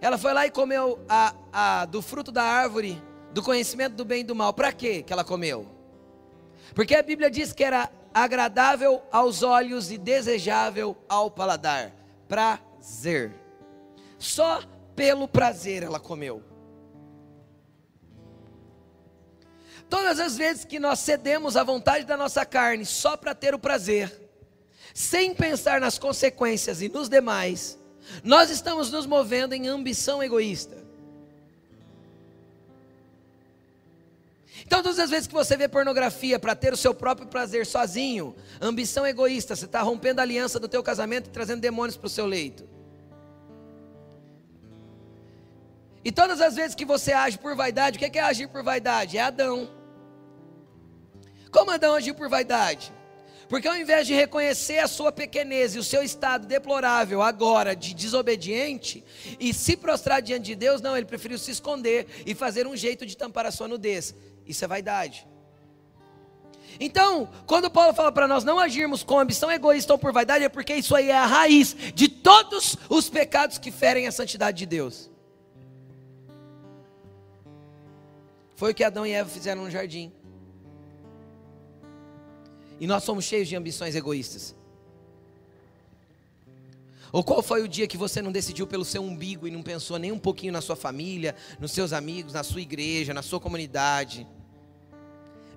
Ela 0.00 0.16
foi 0.16 0.32
lá 0.32 0.46
e 0.46 0.50
comeu 0.50 0.98
a, 1.08 1.34
a, 1.52 1.84
do 1.84 2.00
fruto 2.00 2.32
da 2.32 2.42
árvore 2.42 3.00
do 3.32 3.42
conhecimento 3.42 3.94
do 3.94 4.04
bem 4.04 4.20
e 4.20 4.24
do 4.24 4.34
mal. 4.34 4.52
Para 4.52 4.72
quê 4.72 5.02
que 5.02 5.12
ela 5.12 5.24
comeu? 5.24 5.66
Porque 6.74 6.94
a 6.94 7.02
Bíblia 7.02 7.30
diz 7.30 7.52
que 7.52 7.64
era 7.64 7.90
agradável 8.12 9.02
aos 9.10 9.42
olhos 9.42 9.90
e 9.90 9.98
desejável 9.98 10.96
ao 11.08 11.30
paladar. 11.30 11.92
Prazer. 12.28 13.32
Só 14.18 14.62
pelo 14.94 15.28
prazer 15.28 15.82
ela 15.82 16.00
comeu. 16.00 16.42
Todas 19.88 20.20
as 20.20 20.36
vezes 20.36 20.64
que 20.64 20.78
nós 20.78 21.00
cedemos 21.00 21.56
à 21.56 21.64
vontade 21.64 22.04
da 22.04 22.16
nossa 22.16 22.46
carne 22.46 22.86
só 22.86 23.16
para 23.16 23.34
ter 23.34 23.54
o 23.54 23.58
prazer, 23.58 24.30
sem 24.94 25.34
pensar 25.34 25.80
nas 25.80 25.98
consequências 25.98 26.80
e 26.80 26.88
nos 26.88 27.08
demais, 27.08 27.76
nós 28.24 28.50
estamos 28.50 28.90
nos 28.90 29.06
movendo 29.06 29.54
em 29.54 29.68
ambição 29.68 30.22
egoísta. 30.22 30.80
Então, 34.66 34.82
todas 34.82 34.98
as 34.98 35.10
vezes 35.10 35.26
que 35.26 35.34
você 35.34 35.56
vê 35.56 35.66
pornografia 35.66 36.38
para 36.38 36.54
ter 36.54 36.72
o 36.72 36.76
seu 36.76 36.94
próprio 36.94 37.26
prazer 37.26 37.66
sozinho, 37.66 38.36
ambição 38.60 39.06
egoísta, 39.06 39.56
você 39.56 39.64
está 39.64 39.82
rompendo 39.82 40.20
a 40.20 40.22
aliança 40.22 40.60
do 40.60 40.68
teu 40.68 40.82
casamento 40.82 41.26
e 41.26 41.30
trazendo 41.30 41.60
demônios 41.60 41.96
para 41.96 42.06
o 42.06 42.10
seu 42.10 42.26
leito. 42.26 42.68
E 46.04 46.12
todas 46.12 46.40
as 46.40 46.54
vezes 46.54 46.74
que 46.74 46.84
você 46.84 47.12
age 47.12 47.36
por 47.36 47.54
vaidade, 47.54 47.96
o 47.96 48.00
que 48.00 48.18
é 48.18 48.22
agir 48.22 48.48
por 48.48 48.62
vaidade? 48.62 49.18
É 49.18 49.22
Adão. 49.22 49.68
Como 51.50 51.70
Adão 51.70 51.94
agiu 51.94 52.14
por 52.14 52.28
vaidade? 52.28 52.92
Porque 53.50 53.66
ao 53.66 53.76
invés 53.76 54.06
de 54.06 54.14
reconhecer 54.14 54.78
a 54.78 54.86
sua 54.86 55.10
pequenez 55.10 55.74
e 55.74 55.78
o 55.80 55.82
seu 55.82 56.04
estado 56.04 56.46
deplorável 56.46 57.20
agora 57.20 57.74
de 57.74 57.92
desobediente 57.92 59.04
e 59.40 59.52
se 59.52 59.76
prostrar 59.76 60.22
diante 60.22 60.44
de 60.44 60.54
Deus, 60.54 60.80
não, 60.80 60.96
ele 60.96 61.04
preferiu 61.04 61.36
se 61.36 61.50
esconder 61.50 62.06
e 62.24 62.32
fazer 62.32 62.64
um 62.64 62.76
jeito 62.76 63.04
de 63.04 63.16
tampar 63.16 63.44
a 63.44 63.50
sua 63.50 63.66
nudez. 63.66 64.14
Isso 64.46 64.64
é 64.64 64.68
vaidade. 64.68 65.26
Então, 66.78 67.28
quando 67.44 67.68
Paulo 67.68 67.92
fala 67.92 68.12
para 68.12 68.28
nós 68.28 68.44
não 68.44 68.56
agirmos 68.56 69.02
com 69.02 69.18
ambição 69.18 69.50
egoísta 69.50 69.92
ou 69.92 69.98
por 69.98 70.12
vaidade, 70.12 70.44
é 70.44 70.48
porque 70.48 70.76
isso 70.76 70.94
aí 70.94 71.10
é 71.10 71.18
a 71.18 71.26
raiz 71.26 71.74
de 71.92 72.06
todos 72.06 72.76
os 72.88 73.10
pecados 73.10 73.58
que 73.58 73.72
ferem 73.72 74.06
a 74.06 74.12
santidade 74.12 74.58
de 74.58 74.66
Deus. 74.66 75.10
Foi 78.54 78.70
o 78.70 78.74
que 78.74 78.84
Adão 78.84 79.04
e 79.04 79.10
Eva 79.10 79.28
fizeram 79.28 79.64
no 79.64 79.70
jardim. 79.72 80.12
E 82.80 82.86
nós 82.86 83.04
somos 83.04 83.26
cheios 83.26 83.46
de 83.46 83.54
ambições 83.54 83.94
egoístas. 83.94 84.56
Ou 87.12 87.22
qual 87.22 87.42
foi 87.42 87.62
o 87.62 87.68
dia 87.68 87.86
que 87.86 87.96
você 87.96 88.22
não 88.22 88.32
decidiu 88.32 88.66
pelo 88.66 88.84
seu 88.84 89.02
umbigo 89.02 89.46
e 89.46 89.50
não 89.50 89.62
pensou 89.62 89.98
nem 89.98 90.12
um 90.12 90.18
pouquinho 90.18 90.52
na 90.52 90.60
sua 90.60 90.76
família, 90.76 91.34
nos 91.58 91.72
seus 91.72 91.92
amigos, 91.92 92.32
na 92.32 92.42
sua 92.42 92.60
igreja, 92.60 93.12
na 93.12 93.20
sua 93.20 93.38
comunidade? 93.38 94.26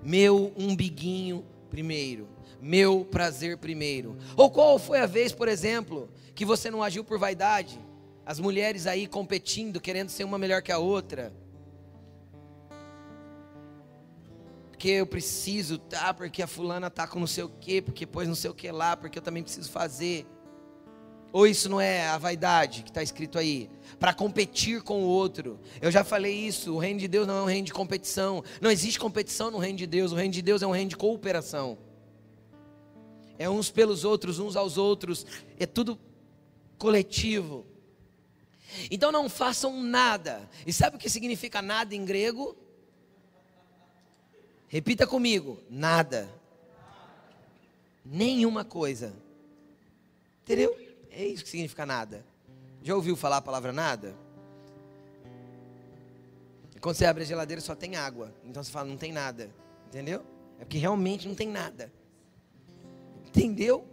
Meu 0.02 0.52
umbiguinho 0.58 1.44
primeiro, 1.70 2.28
meu 2.60 3.04
prazer 3.04 3.56
primeiro. 3.56 4.16
Ou 4.36 4.50
qual 4.50 4.78
foi 4.78 5.00
a 5.00 5.06
vez, 5.06 5.32
por 5.32 5.48
exemplo, 5.48 6.10
que 6.34 6.44
você 6.44 6.70
não 6.70 6.82
agiu 6.82 7.04
por 7.04 7.18
vaidade? 7.18 7.80
As 8.26 8.38
mulheres 8.40 8.86
aí 8.86 9.06
competindo, 9.06 9.80
querendo 9.80 10.08
ser 10.08 10.24
uma 10.24 10.38
melhor 10.38 10.60
que 10.60 10.72
a 10.72 10.78
outra. 10.78 11.32
Porque 14.84 14.96
eu 14.96 15.06
preciso, 15.06 15.78
tá? 15.78 16.12
Porque 16.12 16.42
a 16.42 16.46
fulana 16.46 16.90
tá 16.90 17.06
com 17.06 17.18
não 17.18 17.26
sei 17.26 17.42
o 17.42 17.48
quê, 17.48 17.80
porque 17.80 18.06
pôs 18.06 18.28
não 18.28 18.34
sei 18.34 18.50
o 18.50 18.54
que 18.54 18.70
lá, 18.70 18.94
porque 18.94 19.18
eu 19.18 19.22
também 19.22 19.42
preciso 19.42 19.70
fazer. 19.70 20.26
Ou 21.32 21.46
isso 21.46 21.70
não 21.70 21.80
é 21.80 22.06
a 22.06 22.18
vaidade 22.18 22.82
que 22.82 22.90
está 22.90 23.02
escrito 23.02 23.38
aí? 23.38 23.70
Para 23.98 24.12
competir 24.12 24.82
com 24.82 25.02
o 25.02 25.06
outro. 25.06 25.58
Eu 25.80 25.90
já 25.90 26.04
falei 26.04 26.34
isso. 26.34 26.74
O 26.74 26.78
reino 26.78 27.00
de 27.00 27.08
Deus 27.08 27.26
não 27.26 27.38
é 27.38 27.42
um 27.44 27.46
reino 27.46 27.64
de 27.64 27.72
competição. 27.72 28.44
Não 28.60 28.70
existe 28.70 29.00
competição 29.00 29.50
no 29.50 29.56
reino 29.56 29.78
de 29.78 29.86
Deus. 29.86 30.12
O 30.12 30.16
reino 30.16 30.34
de 30.34 30.42
Deus 30.42 30.60
é 30.60 30.66
um 30.66 30.72
reino 30.72 30.90
de 30.90 30.98
cooperação. 30.98 31.78
É 33.38 33.48
uns 33.48 33.70
pelos 33.70 34.04
outros, 34.04 34.38
uns 34.38 34.54
aos 34.54 34.76
outros. 34.76 35.24
É 35.58 35.64
tudo 35.64 35.98
coletivo. 36.76 37.64
Então 38.90 39.10
não 39.10 39.30
façam 39.30 39.82
nada. 39.82 40.46
E 40.66 40.74
sabe 40.74 40.96
o 40.96 40.98
que 40.98 41.08
significa 41.08 41.62
nada 41.62 41.94
em 41.94 42.04
grego? 42.04 42.54
Repita 44.74 45.06
comigo: 45.06 45.62
nada. 45.70 46.28
Nenhuma 48.04 48.64
coisa. 48.64 49.14
Entendeu? 50.42 50.76
É 51.12 51.24
isso 51.24 51.44
que 51.44 51.50
significa 51.50 51.86
nada. 51.86 52.26
Já 52.82 52.96
ouviu 52.96 53.14
falar 53.14 53.36
a 53.36 53.40
palavra 53.40 53.72
nada? 53.72 54.16
Quando 56.80 56.96
você 56.96 57.06
abre 57.06 57.22
a 57.22 57.26
geladeira 57.26 57.62
só 57.62 57.76
tem 57.76 57.94
água. 57.94 58.34
Então 58.44 58.64
você 58.64 58.72
fala, 58.72 58.88
não 58.88 58.96
tem 58.96 59.12
nada. 59.12 59.48
Entendeu? 59.86 60.24
É 60.58 60.64
porque 60.64 60.78
realmente 60.78 61.28
não 61.28 61.36
tem 61.36 61.46
nada. 61.46 61.92
Entendeu? 63.28 63.86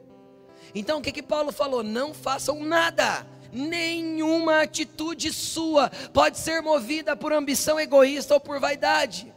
Então 0.74 0.98
o 0.98 1.02
que 1.02 1.12
que 1.12 1.22
Paulo 1.22 1.52
falou? 1.52 1.84
Não 1.84 2.12
façam 2.12 2.60
nada. 2.63 3.28
Nenhuma 3.54 4.63
atitude 4.63 5.32
sua 5.32 5.91
pode 6.12 6.39
ser 6.39 6.60
movida 6.63 7.15
por 7.15 7.32
ambição 7.32 7.80
egoísta 7.80 8.34
ou 8.34 8.39
por 8.39 8.60
vaidade 8.60 9.32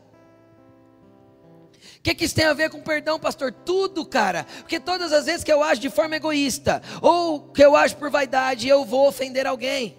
que, 2.04 2.14
que 2.14 2.24
isso 2.26 2.34
tem 2.34 2.44
a 2.44 2.52
ver 2.52 2.68
com 2.68 2.82
perdão, 2.82 3.18
pastor? 3.18 3.50
Tudo, 3.50 4.04
cara. 4.04 4.44
Porque 4.58 4.78
todas 4.78 5.10
as 5.10 5.24
vezes 5.24 5.42
que 5.42 5.50
eu 5.50 5.62
ajo 5.62 5.80
de 5.80 5.88
forma 5.88 6.14
egoísta, 6.14 6.82
ou 7.00 7.48
que 7.48 7.64
eu 7.64 7.74
ajo 7.74 7.96
por 7.96 8.10
vaidade, 8.10 8.68
eu 8.68 8.84
vou 8.84 9.08
ofender 9.08 9.46
alguém. 9.46 9.96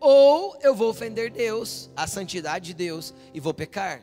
Ou 0.00 0.58
eu 0.60 0.74
vou 0.74 0.90
ofender 0.90 1.30
Deus, 1.30 1.88
a 1.94 2.08
santidade 2.08 2.66
de 2.66 2.74
Deus, 2.74 3.14
e 3.32 3.38
vou 3.38 3.54
pecar. 3.54 4.02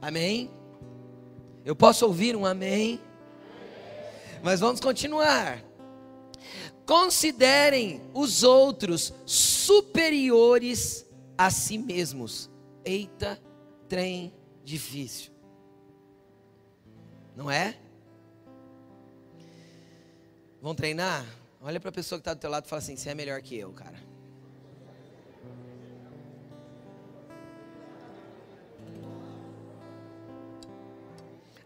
Amém? 0.00 0.48
Eu 1.64 1.74
posso 1.74 2.06
ouvir 2.06 2.36
um 2.36 2.46
amém? 2.46 3.00
Mas 4.44 4.60
vamos 4.60 4.80
continuar. 4.80 5.60
Considerem 6.86 8.00
os 8.14 8.44
outros 8.44 9.12
superiores 9.26 11.04
a 11.36 11.50
si 11.50 11.78
mesmos. 11.78 12.50
Eita, 12.84 13.40
trem 13.88 14.34
difícil. 14.64 15.32
Não 17.36 17.50
é? 17.50 17.76
Vão 20.60 20.74
treinar? 20.74 21.26
Olha 21.60 21.80
para 21.80 21.90
a 21.90 21.92
pessoa 21.92 22.18
que 22.18 22.22
está 22.22 22.34
do 22.34 22.40
teu 22.40 22.50
lado 22.50 22.66
e 22.66 22.68
fala 22.68 22.80
assim: 22.80 22.96
você 22.96 23.10
é 23.10 23.14
melhor 23.14 23.40
que 23.40 23.56
eu, 23.56 23.72
cara. 23.72 24.00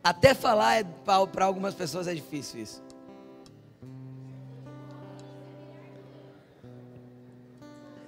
Até 0.03 0.35
falar 0.35 0.77
é, 0.77 0.85
para 0.85 1.45
algumas 1.45 1.75
pessoas 1.75 2.07
é 2.07 2.15
difícil 2.15 2.61
isso. 2.61 2.81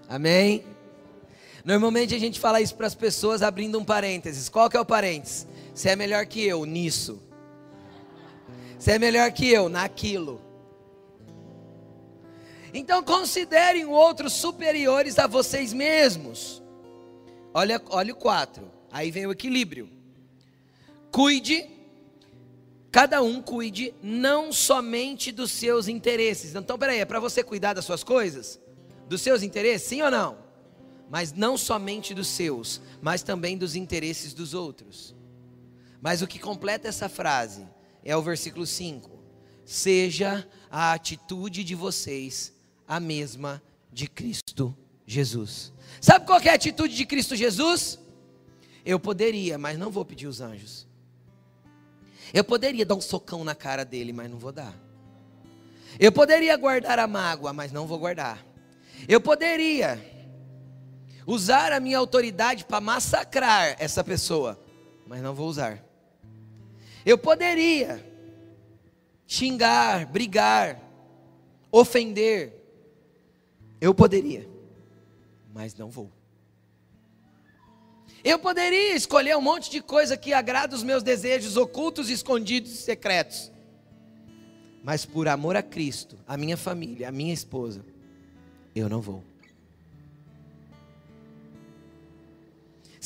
Amém? 0.09 0.65
Normalmente 1.69 2.15
a 2.15 2.19
gente 2.19 2.41
fala 2.41 2.63
isso 2.63 2.75
para 2.75 2.87
as 2.87 2.95
pessoas 2.95 3.43
abrindo 3.43 3.79
um 3.79 3.85
parênteses. 3.85 4.49
Qual 4.49 4.71
que 4.71 4.77
é 4.79 4.81
o 4.81 4.87
parênteses? 4.87 5.47
Você 5.75 5.91
é 5.91 5.97
melhor 5.97 6.25
que 6.25 6.43
eu 6.43 6.65
nisso. 6.65 7.21
Você 8.79 8.93
é 8.93 8.99
melhor 8.99 9.31
que 9.33 9.51
eu 9.51 9.69
naquilo. 9.69 10.41
Então 12.73 13.03
considerem 13.03 13.85
outros 13.85 14.33
superiores 14.33 15.19
a 15.19 15.27
vocês 15.27 15.75
mesmos. 15.75 16.63
Olha, 17.53 17.83
olha 17.91 18.15
o 18.15 18.17
4. 18.17 18.65
Aí 18.91 19.11
vem 19.11 19.27
o 19.27 19.33
equilíbrio. 19.33 19.91
Cuide, 21.13 21.69
cada 22.91 23.21
um 23.21 23.43
cuide 23.43 23.95
não 24.03 24.55
somente 24.55 25.31
dos 25.31 25.53
seus 25.53 25.87
interesses. 25.87 26.55
Então, 26.55 26.79
peraí, 26.79 27.01
é 27.01 27.05
para 27.05 27.21
você 27.21 27.45
cuidar 27.45 27.75
das 27.75 27.85
suas 27.85 28.03
coisas? 28.03 28.59
Dos 29.07 29.21
seus 29.21 29.43
interesses, 29.43 29.87
sim 29.87 30.01
ou 30.01 30.11
não? 30.11 30.48
Mas 31.11 31.33
não 31.33 31.57
somente 31.57 32.13
dos 32.15 32.29
seus, 32.29 32.81
mas 33.01 33.23
também 33.23 33.57
dos 33.57 33.75
interesses 33.75 34.35
dos 34.35 34.55
outros. 34.55 35.15
Mas 36.01 36.23
o 36.23 36.27
que 36.27 36.39
completa 36.39 36.89
essa 36.89 37.09
frase 37.09 37.67
é 38.05 38.17
o 38.17 38.23
versículo 38.23 38.67
5: 38.67 39.11
Seja 39.65 40.47
a 40.71 40.93
atitude 40.93 41.65
de 41.65 41.75
vocês 41.75 42.53
a 42.87 43.01
mesma 43.01 43.63
de 43.93 44.07
Cristo 44.07 44.77
Jesus. 45.07 45.73
Sabe 46.01 46.27
qual 46.27 46.41
é 46.41 46.51
a 46.51 46.55
atitude 46.55 46.95
de 46.95 47.07
Cristo 47.07 47.35
Jesus? 47.35 47.99
Eu 48.85 49.01
poderia, 49.01 49.59
mas 49.59 49.79
não 49.79 49.91
vou 49.91 50.05
pedir 50.05 50.27
os 50.27 50.41
anjos. 50.41 50.87
Eu 52.33 52.45
poderia 52.45 52.85
dar 52.85 52.95
um 52.95 53.01
socão 53.01 53.43
na 53.43 53.55
cara 53.55 53.85
dele, 53.85 54.13
mas 54.13 54.31
não 54.31 54.39
vou 54.39 54.53
dar. 54.53 54.75
Eu 55.99 56.13
poderia 56.13 56.57
guardar 56.57 56.99
a 56.99 57.07
mágoa, 57.07 57.53
mas 57.53 57.73
não 57.73 57.87
vou 57.87 57.99
guardar. 57.99 58.45
Eu 59.09 59.21
poderia 59.21 60.18
usar 61.29 61.73
a 61.73 61.79
minha 61.79 61.99
autoridade 61.99 62.65
para 62.65 62.81
massacrar 62.81 63.77
essa 63.79 64.03
pessoa, 64.03 64.59
mas 65.07 65.21
não 65.21 65.35
vou 65.35 65.47
usar. 65.47 65.85
Eu 67.05 67.19
poderia 67.19 68.03
xingar, 69.27 70.07
brigar, 70.07 70.81
ofender, 71.71 72.55
eu 73.79 73.95
poderia, 73.95 74.49
mas 75.53 75.75
não 75.75 75.91
vou. 75.91 76.11
Eu 78.25 78.39
poderia 78.39 78.97
escolher 78.97 79.37
um 79.37 79.43
monte 79.43 79.71
de 79.71 79.83
coisa 79.83 80.17
que 80.17 80.33
agrada 80.33 80.75
os 80.75 80.83
meus 80.83 81.03
desejos 81.03 81.59
ocultos, 81.59 82.09
escondidos 82.09 82.73
e 82.73 82.77
secretos. 82.79 83.53
Mas 84.83 85.05
por 85.05 85.29
amor 85.29 85.57
a 85.57 85.63
Cristo, 85.63 86.19
a 86.27 86.39
minha 86.39 86.57
família, 86.57 87.11
a 87.11 87.13
minha 87.13 87.35
esposa, 87.35 87.85
eu 88.75 88.89
não 88.89 89.03
vou. 89.03 89.23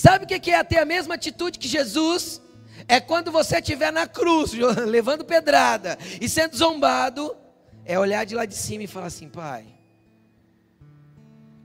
Sabe 0.03 0.25
o 0.25 0.27
que 0.27 0.51
é 0.51 0.65
ter 0.65 0.79
a 0.79 0.85
mesma 0.85 1.15
atitude 1.15 1.61
que 1.61 1.69
Jesus? 1.69 2.43
É 2.89 2.99
quando 2.99 3.31
você 3.31 3.59
estiver 3.59 3.93
na 3.93 4.05
cruz, 4.05 4.51
levando 4.85 5.25
pedrada 5.25 5.97
e 6.21 6.29
sendo 6.29 6.57
zombado, 6.57 7.37
é 7.85 7.97
olhar 7.97 8.27
de 8.27 8.35
lá 8.35 8.45
de 8.45 8.57
cima 8.57 8.83
e 8.83 8.89
falar 8.89 9.07
assim: 9.07 9.29
Pai, 9.29 9.65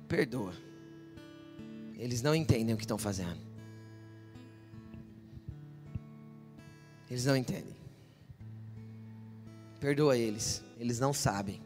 perdoa. 0.08 0.54
Eles 1.98 2.22
não 2.22 2.36
entendem 2.36 2.76
o 2.76 2.78
que 2.78 2.84
estão 2.84 3.00
fazendo. 3.00 3.42
Eles 7.10 7.26
não 7.26 7.36
entendem. 7.36 7.76
Perdoa 9.80 10.16
eles, 10.16 10.64
eles 10.78 11.00
não 11.00 11.12
sabem. 11.12 11.60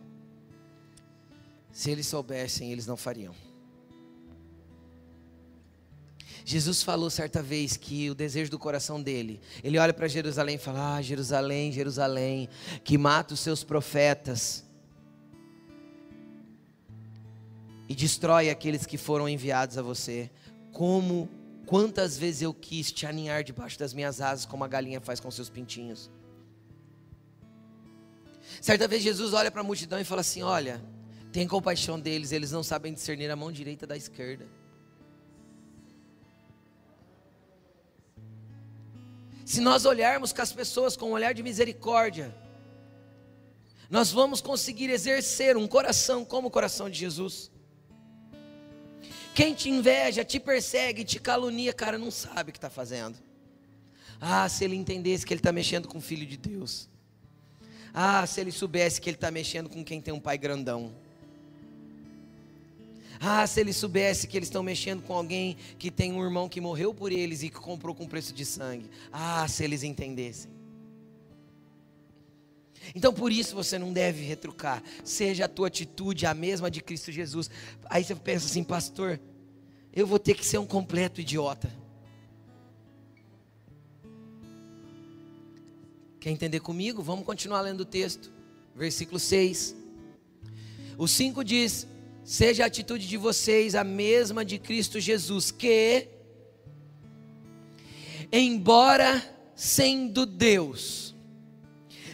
Se 1.70 1.92
eles 1.92 2.08
soubessem, 2.08 2.72
eles 2.72 2.88
não 2.88 2.96
fariam. 2.96 3.36
Jesus 6.44 6.84
falou 6.84 7.10
certa 7.10 7.42
vez 7.42 7.78
que 7.78 8.10
o 8.10 8.16
desejo 8.16 8.50
do 8.50 8.58
coração 8.58 9.02
dele, 9.02 9.40
ele 9.64 9.78
olha 9.78 9.94
para 9.94 10.08
Jerusalém 10.08 10.56
e 10.56 10.60
fala: 10.60 10.96
Ah, 10.96 11.02
Jerusalém, 11.02 11.72
Jerusalém, 11.72 12.50
que 12.84 12.98
mata 12.98 13.34
os 13.34 13.40
seus 13.40 13.64
profetas 13.64 14.64
e 17.88 17.96
destrói 17.96 18.50
aqueles 18.50 18.86
que 18.86 18.98
foram 18.98 19.28
enviados 19.28 19.78
a 19.78 19.82
você. 19.82 20.32
Como, 20.72 21.30
quantas 21.66 22.18
vezes 22.18 22.42
eu 22.42 22.54
quis 22.54 22.92
te 22.92 23.06
aninhar 23.06 23.44
debaixo 23.44 23.78
das 23.78 23.94
minhas 23.94 24.22
asas, 24.22 24.46
como 24.46 24.64
a 24.64 24.68
galinha 24.68 25.02
faz 25.02 25.20
com 25.20 25.30
seus 25.30 25.50
pintinhos. 25.50 26.10
Certa 28.62 28.88
vez 28.88 29.04
Jesus 29.04 29.34
olha 29.34 29.52
para 29.52 29.60
a 29.60 29.64
multidão 29.64 30.00
e 30.00 30.04
fala 30.04 30.22
assim: 30.22 30.42
Olha, 30.42 30.82
tem 31.32 31.48
compaixão 31.48 32.00
deles, 32.00 32.32
eles 32.32 32.52
não 32.52 32.64
sabem 32.64 32.94
discernir 32.94 33.30
a 33.30 33.36
mão 33.36 33.52
direita 33.52 33.86
da 33.86 33.98
esquerda. 33.98 34.48
Se 39.52 39.60
nós 39.60 39.84
olharmos 39.84 40.32
com 40.32 40.42
as 40.42 40.54
pessoas 40.54 40.96
com 40.96 41.10
um 41.10 41.12
olhar 41.12 41.34
de 41.34 41.44
misericórdia, 41.44 42.34
nós 43.90 44.10
vamos 44.10 44.40
conseguir 44.40 44.90
exercer 44.90 45.58
um 45.58 45.68
coração 45.68 46.24
como 46.24 46.48
o 46.48 46.52
coração 46.52 46.90
de 46.90 46.98
Jesus. 46.98 47.52
Quem 49.36 49.54
te 49.54 49.70
inveja, 49.70 50.24
te 50.24 50.40
persegue, 50.40 51.04
te 51.04 51.20
calunia, 51.20 51.74
cara, 51.74 51.98
não 51.98 52.10
sabe 52.10 52.52
o 52.52 52.54
que 52.54 52.58
está 52.60 52.70
fazendo. 52.70 53.18
Ah, 54.22 54.48
se 54.48 54.64
ele 54.64 54.78
entendesse 54.78 55.26
que 55.26 55.34
ele 55.34 55.42
está 55.42 55.52
mexendo 55.52 55.86
com 55.86 55.98
o 55.98 56.02
filho 56.02 56.26
de 56.26 56.38
Deus. 56.38 56.90
Ah, 57.94 58.26
se 58.26 58.40
ele 58.40 58.54
soubesse 58.54 59.02
que 59.02 59.10
ele 59.10 59.18
está 59.18 59.30
mexendo 59.30 59.70
com 59.70 59.84
quem 59.84 60.00
tem 60.00 60.14
um 60.14 60.20
pai 60.22 60.38
grandão. 60.38 60.96
Ah, 63.24 63.46
se 63.46 63.60
eles 63.60 63.78
soubessem 63.78 64.28
que 64.28 64.36
eles 64.36 64.48
estão 64.48 64.64
mexendo 64.64 65.04
com 65.04 65.14
alguém 65.14 65.56
que 65.78 65.92
tem 65.92 66.12
um 66.12 66.24
irmão 66.24 66.50
que 66.50 66.60
morreu 66.60 66.92
por 66.92 67.12
eles 67.12 67.44
e 67.44 67.50
que 67.50 67.60
comprou 67.60 67.94
com 67.94 68.08
preço 68.08 68.34
de 68.34 68.44
sangue. 68.44 68.90
Ah, 69.12 69.48
se 69.48 69.64
eles 69.64 69.84
entendessem. 69.84 70.50
Então 72.96 73.14
por 73.14 73.32
isso 73.32 73.54
você 73.54 73.78
não 73.78 73.94
deve 73.94 74.24
retrucar. 74.24 74.82
Seja 75.04 75.46
a 75.46 75.48
tua 75.48 75.68
atitude 75.68 76.26
a 76.26 76.34
mesma 76.34 76.72
de 76.72 76.82
Cristo 76.82 77.12
Jesus. 77.12 77.48
Aí 77.86 78.04
você 78.04 78.16
pensa 78.16 78.48
assim, 78.48 78.64
pastor, 78.64 79.20
eu 79.94 80.08
vou 80.08 80.18
ter 80.18 80.34
que 80.34 80.44
ser 80.44 80.58
um 80.58 80.66
completo 80.66 81.22
idiota. 81.22 81.72
Quer 86.20 86.32
entender 86.32 86.60
comigo? 86.60 87.04
Vamos 87.04 87.24
continuar 87.24 87.62
lendo 87.62 87.82
o 87.82 87.86
texto. 87.86 88.32
Versículo 88.76 89.20
6. 89.20 89.76
O 90.98 91.08
5 91.08 91.44
diz: 91.44 91.88
Seja 92.24 92.64
a 92.64 92.68
atitude 92.68 93.08
de 93.08 93.18
vocês 93.18 93.76
a 93.76 93.84
mesma 93.84 94.46
de 94.46 94.58
Cristo 94.58 95.00
Jesus, 95.00 95.52
que, 95.52 96.08
embora 98.32 99.24
sendo 99.56 100.26
Deus, 100.26 101.16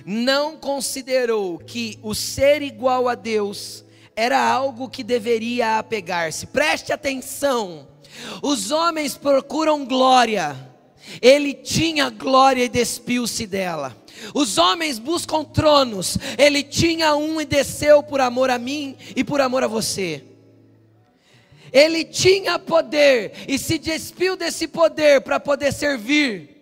não 0.06 0.58
considerou 0.58 1.60
que 1.60 2.00
o 2.02 2.16
ser 2.16 2.62
igual 2.62 3.10
a 3.10 3.16
Deus 3.16 3.84
era 4.16 4.40
algo 4.40 4.90
que 4.90 5.04
deveria 5.04 5.78
apegar-se. 5.78 6.48
Preste 6.48 6.94
atenção. 6.94 7.88
Os 8.42 8.72
homens 8.72 9.18
procuram 9.18 9.86
glória. 9.86 10.56
Ele 11.22 11.54
tinha 11.54 12.10
glória 12.10 12.64
e 12.64 12.70
despiu-se 12.70 13.46
dela. 13.46 13.96
Os 14.34 14.58
homens 14.58 15.00
buscam 15.00 15.44
tronos, 15.44 16.18
ele 16.38 16.64
tinha 16.64 17.16
um 17.16 17.40
e 17.40 17.46
desceu 17.46 18.02
por 18.02 18.20
amor 18.20 18.50
a 18.50 18.58
mim 18.58 18.98
e 19.16 19.24
por 19.24 19.42
amor 19.42 19.64
a 19.64 19.68
você. 19.68 20.24
Ele 21.72 22.04
tinha 22.06 22.58
poder 22.58 23.34
e 23.48 23.60
se 23.60 23.78
despiu 23.78 24.36
desse 24.36 24.68
poder 24.68 25.22
para 25.22 25.40
poder 25.40 25.74
servir. 25.74 26.56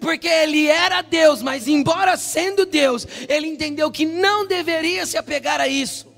Porque 0.00 0.28
ele 0.28 0.68
era 0.68 1.02
Deus, 1.02 1.42
mas 1.42 1.66
embora 1.66 2.16
sendo 2.16 2.64
Deus, 2.64 3.06
ele 3.28 3.48
entendeu 3.48 3.90
que 3.90 4.04
não 4.04 4.46
deveria 4.46 5.06
se 5.06 5.16
apegar 5.16 5.60
a 5.60 5.66
isso. 5.66 6.12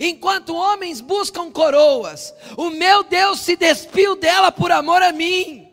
Enquanto 0.00 0.54
homens 0.54 1.00
buscam 1.00 1.50
coroas, 1.50 2.34
o 2.56 2.70
meu 2.70 3.04
Deus 3.04 3.40
se 3.40 3.54
despiu 3.54 4.16
dela 4.16 4.50
por 4.50 4.72
amor 4.72 5.02
a 5.02 5.12
mim. 5.12 5.68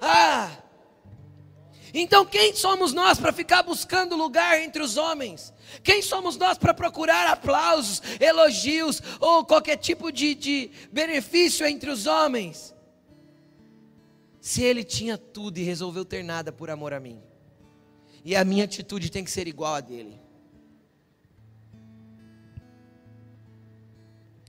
Ah! 0.00 0.59
Então, 1.92 2.24
quem 2.24 2.54
somos 2.54 2.92
nós 2.92 3.18
para 3.18 3.32
ficar 3.32 3.62
buscando 3.62 4.16
lugar 4.16 4.60
entre 4.60 4.82
os 4.82 4.96
homens? 4.96 5.52
Quem 5.82 6.02
somos 6.02 6.36
nós 6.36 6.56
para 6.56 6.74
procurar 6.74 7.26
aplausos, 7.28 8.00
elogios 8.20 9.02
ou 9.20 9.44
qualquer 9.44 9.76
tipo 9.76 10.12
de, 10.12 10.34
de 10.34 10.70
benefício 10.92 11.66
entre 11.66 11.90
os 11.90 12.06
homens? 12.06 12.74
Se 14.40 14.62
ele 14.62 14.84
tinha 14.84 15.18
tudo 15.18 15.58
e 15.58 15.62
resolveu 15.62 16.04
ter 16.04 16.22
nada 16.22 16.52
por 16.52 16.70
amor 16.70 16.92
a 16.92 17.00
mim, 17.00 17.20
e 18.24 18.36
a 18.36 18.44
minha 18.44 18.64
atitude 18.64 19.10
tem 19.10 19.24
que 19.24 19.30
ser 19.30 19.48
igual 19.48 19.74
a 19.74 19.80
dele. 19.80 20.20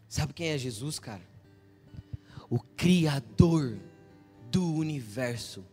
Sabe 0.07 0.33
quem 0.33 0.49
é 0.49 0.57
Jesus, 0.57 0.99
cara? 0.99 1.21
O 2.49 2.59
Criador 2.59 3.79
do 4.51 4.73
universo 4.73 5.65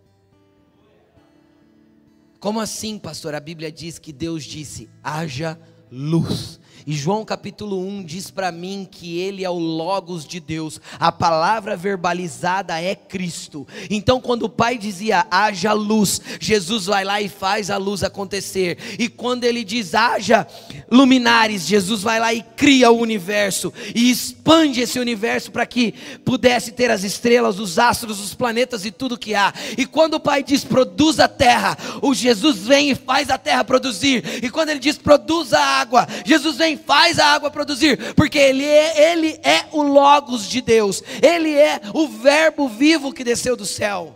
como 2.41 2.61
assim, 2.61 2.99
pastor? 2.99 3.34
A 3.34 3.41
Bíblia 3.41 3.70
diz 3.70 3.99
que 3.99 4.12
Deus 4.12 4.45
disse: 4.45 4.89
haja 5.03 5.59
luz. 5.91 6.61
E 6.89 6.95
João 6.95 7.22
capítulo 7.22 7.86
1 7.86 8.03
diz 8.03 8.30
para 8.30 8.51
mim 8.51 8.89
que 8.91 9.18
ele 9.18 9.45
é 9.45 9.51
o 9.51 9.59
Logos 9.59 10.26
de 10.26 10.41
Deus, 10.41 10.80
a 10.99 11.12
palavra 11.12 11.76
verbalizada 11.76 12.80
é 12.80 12.95
Cristo. 12.95 13.68
Então, 13.91 14.22
quando 14.22 14.45
o 14.45 14.49
Pai 14.49 14.78
dizia 14.78 15.26
haja 15.30 15.74
luz, 15.74 16.18
Jesus 16.41 16.86
vai 16.86 17.05
lá 17.05 17.20
e 17.20 17.28
faz 17.28 17.68
a 17.68 17.76
luz 17.76 18.03
acontecer. 18.03 18.78
E 18.99 19.07
quando 19.07 19.45
ele 19.45 19.64
diz 19.64 19.95
haja 19.95 20.47
luminares, 20.91 21.66
Jesus 21.66 22.01
vai 22.01 22.18
lá 22.18 22.32
e 22.32 22.41
cria 22.41 22.91
o 22.91 22.99
universo 22.99 23.70
e 23.95 24.11
expande 24.11 24.80
esse 24.80 24.99
universo 24.99 25.53
para 25.53 25.66
que 25.66 25.93
pudesse 26.24 26.72
ter 26.72 26.91
as 26.91 27.05
estrelas, 27.05 27.59
os 27.59 27.78
astros, 27.78 28.18
os 28.18 28.32
planetas 28.32 28.86
e 28.86 28.91
tudo 28.91 29.18
que 29.18 29.34
há. 29.34 29.53
E 29.76 29.84
quando 29.84 30.14
o 30.14 30.20
Pai 30.20 30.43
diz 30.43 30.64
produza 30.64 31.26
a 31.26 31.28
terra, 31.28 31.76
o 32.01 32.14
Jesus 32.14 32.57
vem 32.61 32.93
e 32.93 32.95
faz 32.95 33.28
a 33.28 33.36
terra 33.36 33.62
produzir. 33.62 34.43
E 34.43 34.49
quando 34.49 34.70
ele 34.70 34.80
diz 34.80 34.97
produza 34.97 35.59
a 35.59 35.80
água, 35.80 36.09
Jesus 36.24 36.57
vem 36.57 36.78
faz 36.79 37.18
a 37.18 37.26
água 37.26 37.51
produzir, 37.51 38.14
porque 38.14 38.39
ele 38.39 38.64
é, 38.64 39.12
ele 39.12 39.41
é 39.43 39.66
o 39.72 39.83
Logos 39.83 40.49
de 40.49 40.61
Deus, 40.61 41.03
ele 41.22 41.55
é 41.55 41.81
o 41.93 42.09
Verbo 42.09 42.68
vivo 42.68 43.12
que 43.12 43.24
desceu 43.24 43.57
do 43.57 43.66
céu. 43.66 44.14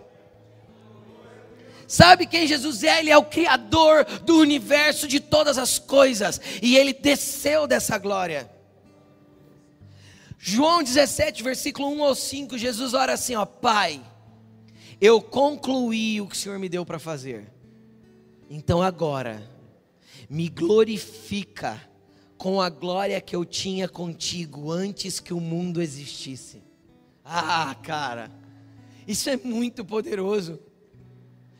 Sabe 1.93 2.25
quem 2.27 2.47
Jesus 2.47 2.83
é? 2.83 3.01
Ele 3.01 3.11
é 3.11 3.19
o 3.19 3.25
Criador 3.25 4.07
do 4.23 4.39
universo, 4.39 5.07
de 5.07 5.21
todas 5.21 5.59
as 5.59 5.79
coisas, 5.79 6.41
e 6.63 6.75
ele 6.75 6.95
desceu 6.95 7.67
dessa 7.67 7.99
glória. 7.99 8.51
João 10.39 10.83
17, 10.83 11.43
versículo 11.43 11.89
1 11.91 12.03
ao 12.03 12.15
5, 12.15 12.57
Jesus 12.57 12.95
ora 12.95 13.13
assim: 13.13 13.35
ó, 13.35 13.45
Pai, 13.45 14.01
eu 15.03 15.21
concluí 15.21 16.19
o 16.19 16.27
que 16.27 16.35
o 16.35 16.39
Senhor 16.39 16.59
me 16.59 16.67
deu 16.67 16.87
para 16.87 16.99
fazer, 16.99 17.53
então 18.49 18.81
agora, 18.81 19.47
me 20.31 20.49
glorifica 20.49 21.79
com 22.43 22.61
a 22.61 22.69
glória 22.69 23.21
que 23.21 23.37
eu 23.37 23.45
tinha 23.45 23.89
contigo 23.89 24.73
antes 24.73 25.21
que 25.21 25.33
o 25.33 25.39
mundo 25.39 25.81
existisse. 25.81 26.61
Ah, 27.25 27.73
cara, 27.85 28.33
isso 29.07 29.31
é 29.31 29.37
muito 29.37 29.85
poderoso. 29.85 30.59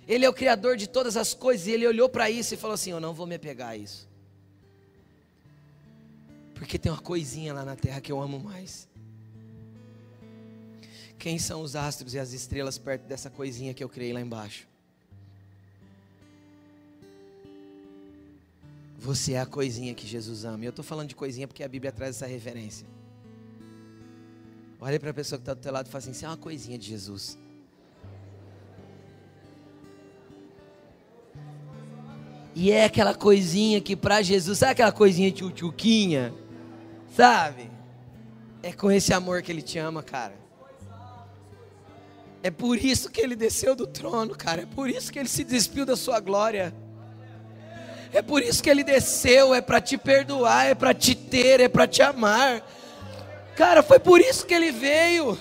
Ele 0.09 0.25
é 0.25 0.29
o 0.29 0.35
Criador 0.35 0.77
de 0.77 0.89
todas 0.89 1.17
as 1.17 1.35
coisas, 1.35 1.69
e 1.69 1.71
ele 1.71 1.87
olhou 1.87 2.09
para 2.09 2.29
isso 2.29 2.55
e 2.55 2.57
falou 2.57 2.75
assim: 2.75 2.91
Eu 2.91 2.99
não 2.99 3.15
vou 3.15 3.29
me 3.29 3.37
apegar 3.37 3.69
a 3.69 3.77
isso, 3.77 4.09
porque 6.53 6.77
tem 6.77 6.91
uma 6.91 7.01
coisinha 7.01 7.55
lá 7.55 7.65
na 7.65 7.77
terra 7.77 8.01
que 8.01 8.11
eu 8.11 8.21
amo 8.21 8.41
mais. 8.41 8.89
Quem 11.17 11.39
são 11.39 11.63
os 11.63 11.77
astros 11.77 12.13
e 12.15 12.19
as 12.19 12.33
estrelas 12.33 12.77
perto 12.77 13.03
dessa 13.03 13.31
coisinha 13.31 13.73
que 13.73 13.85
eu 13.85 13.89
criei 13.89 14.13
lá 14.13 14.21
embaixo? 14.21 14.67
Você 19.03 19.33
é 19.33 19.41
a 19.41 19.47
coisinha 19.47 19.93
que 19.95 20.07
Jesus 20.07 20.45
ama. 20.45 20.63
E 20.63 20.67
eu 20.67 20.71
estou 20.71 20.85
falando 20.85 21.09
de 21.09 21.17
coisinha 21.17 21.49
porque 21.49 21.65
a 21.65 21.69
Bíblia 21.69 21.91
traz 21.91 22.15
essa 22.15 22.27
referência. 22.27 22.87
Olha 24.81 24.99
para 25.01 25.11
a 25.11 25.15
pessoa 25.15 25.41
que 25.41 25.43
está 25.43 25.55
do 25.55 25.61
teu 25.61 25.73
lado 25.73 25.89
e 25.89 25.91
fala 25.91 26.03
assim: 26.03 26.13
você 26.13 26.25
é 26.25 26.29
uma 26.29 26.37
coisinha 26.37 26.79
de 26.79 26.87
Jesus. 26.87 27.37
E 32.55 32.71
é 32.71 32.85
aquela 32.85 33.13
coisinha 33.13 33.81
que 33.81 33.97
para 33.97 34.23
Jesus, 34.23 34.59
sabe 34.59 34.73
aquela 34.73 34.93
coisinha 34.93 35.33
tchutchuquinha? 35.33 36.33
Sabe? 37.17 37.69
É 38.63 38.73
com 38.73 38.89
esse 38.89 39.13
amor 39.13 39.43
que 39.43 39.51
ele 39.51 39.63
te 39.63 39.81
ama, 39.81 40.01
cara. 40.01 40.37
É 42.41 42.53
por 42.53 42.79
isso 42.79 43.11
que 43.11 43.21
ele 43.21 43.35
desceu 43.35 43.75
do 43.75 43.87
trono, 43.87 44.37
cara. 44.37 44.63
É 44.63 44.67
por 44.67 44.89
isso 44.89 45.13
que 45.13 45.19
ele 45.19 45.29
se 45.29 45.43
despiu 45.43 45.85
da 45.85 45.97
sua 45.97 46.21
glória. 46.21 46.73
É 48.13 48.21
por 48.21 48.43
isso 48.43 48.63
que 48.63 48.69
ele 48.69 48.85
desceu, 48.85 49.55
é 49.55 49.63
para 49.63 49.81
te 49.81 49.97
perdoar, 49.97 50.67
é 50.67 50.75
para 50.75 50.93
te 50.93 51.15
ter, 51.15 51.61
é 51.61 51.69
para 51.69 51.87
te 51.87 52.03
amar. 52.03 52.63
Cara, 53.57 53.83
foi 53.83 53.99
por 53.99 54.21
isso 54.21 54.45
que 54.45 54.53
ele 54.53 54.71
veio. 54.71 55.39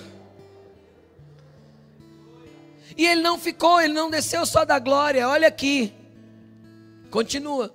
E 2.96 3.06
ele 3.06 3.20
não 3.20 3.38
ficou, 3.38 3.80
ele 3.80 3.92
não 3.92 4.10
desceu 4.10 4.46
só 4.46 4.64
da 4.64 4.78
glória. 4.78 5.28
Olha 5.28 5.48
aqui. 5.48 5.92
Continua. 7.10 7.74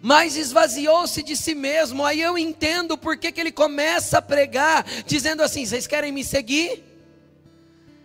Mas 0.00 0.36
esvaziou-se 0.36 1.22
de 1.22 1.36
si 1.36 1.54
mesmo. 1.54 2.04
Aí 2.04 2.20
eu 2.20 2.38
entendo 2.38 2.96
por 2.96 3.16
que 3.16 3.38
ele 3.38 3.52
começa 3.52 4.18
a 4.18 4.22
pregar, 4.22 4.84
dizendo 5.06 5.42
assim: 5.42 5.66
vocês 5.66 5.86
querem 5.86 6.12
me 6.12 6.24
seguir? 6.24 6.82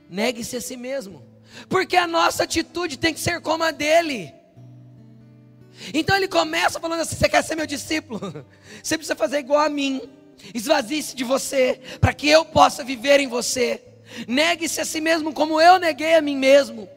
Negue-se 0.10 0.58
a 0.58 0.62
si 0.62 0.76
mesmo. 0.76 1.26
Porque 1.70 1.96
a 1.98 2.06
nossa 2.08 2.44
atitude 2.44 2.98
tem 2.98 3.14
que 3.14 3.20
ser 3.20 3.42
como 3.42 3.64
a 3.64 3.72
dele. 3.72 4.37
Então 5.94 6.16
ele 6.16 6.28
começa 6.28 6.80
falando 6.80 7.02
assim: 7.02 7.16
Você 7.16 7.30
quer 7.30 7.44
ser 7.44 7.56
meu 7.56 7.68
discípulo? 7.68 8.20
Você 8.82 8.98
precisa 8.98 9.16
fazer 9.16 9.40
igual 9.40 9.60
a 9.60 9.70
mim. 9.70 10.02
Esvazie-se 10.54 11.16
de 11.16 11.24
você, 11.24 11.82
para 12.00 12.14
que 12.14 12.30
eu 12.30 12.46
possa 12.46 12.84
viver 12.84 13.20
em 13.20 13.28
você. 13.28 13.82
Negue-se 14.28 14.80
a 14.80 14.86
si 14.86 15.02
mesmo, 15.02 15.34
como 15.34 15.60
eu 15.60 15.80
neguei 15.80 16.14
a 16.14 16.22
mim 16.22 16.38
mesmo. 16.38 16.88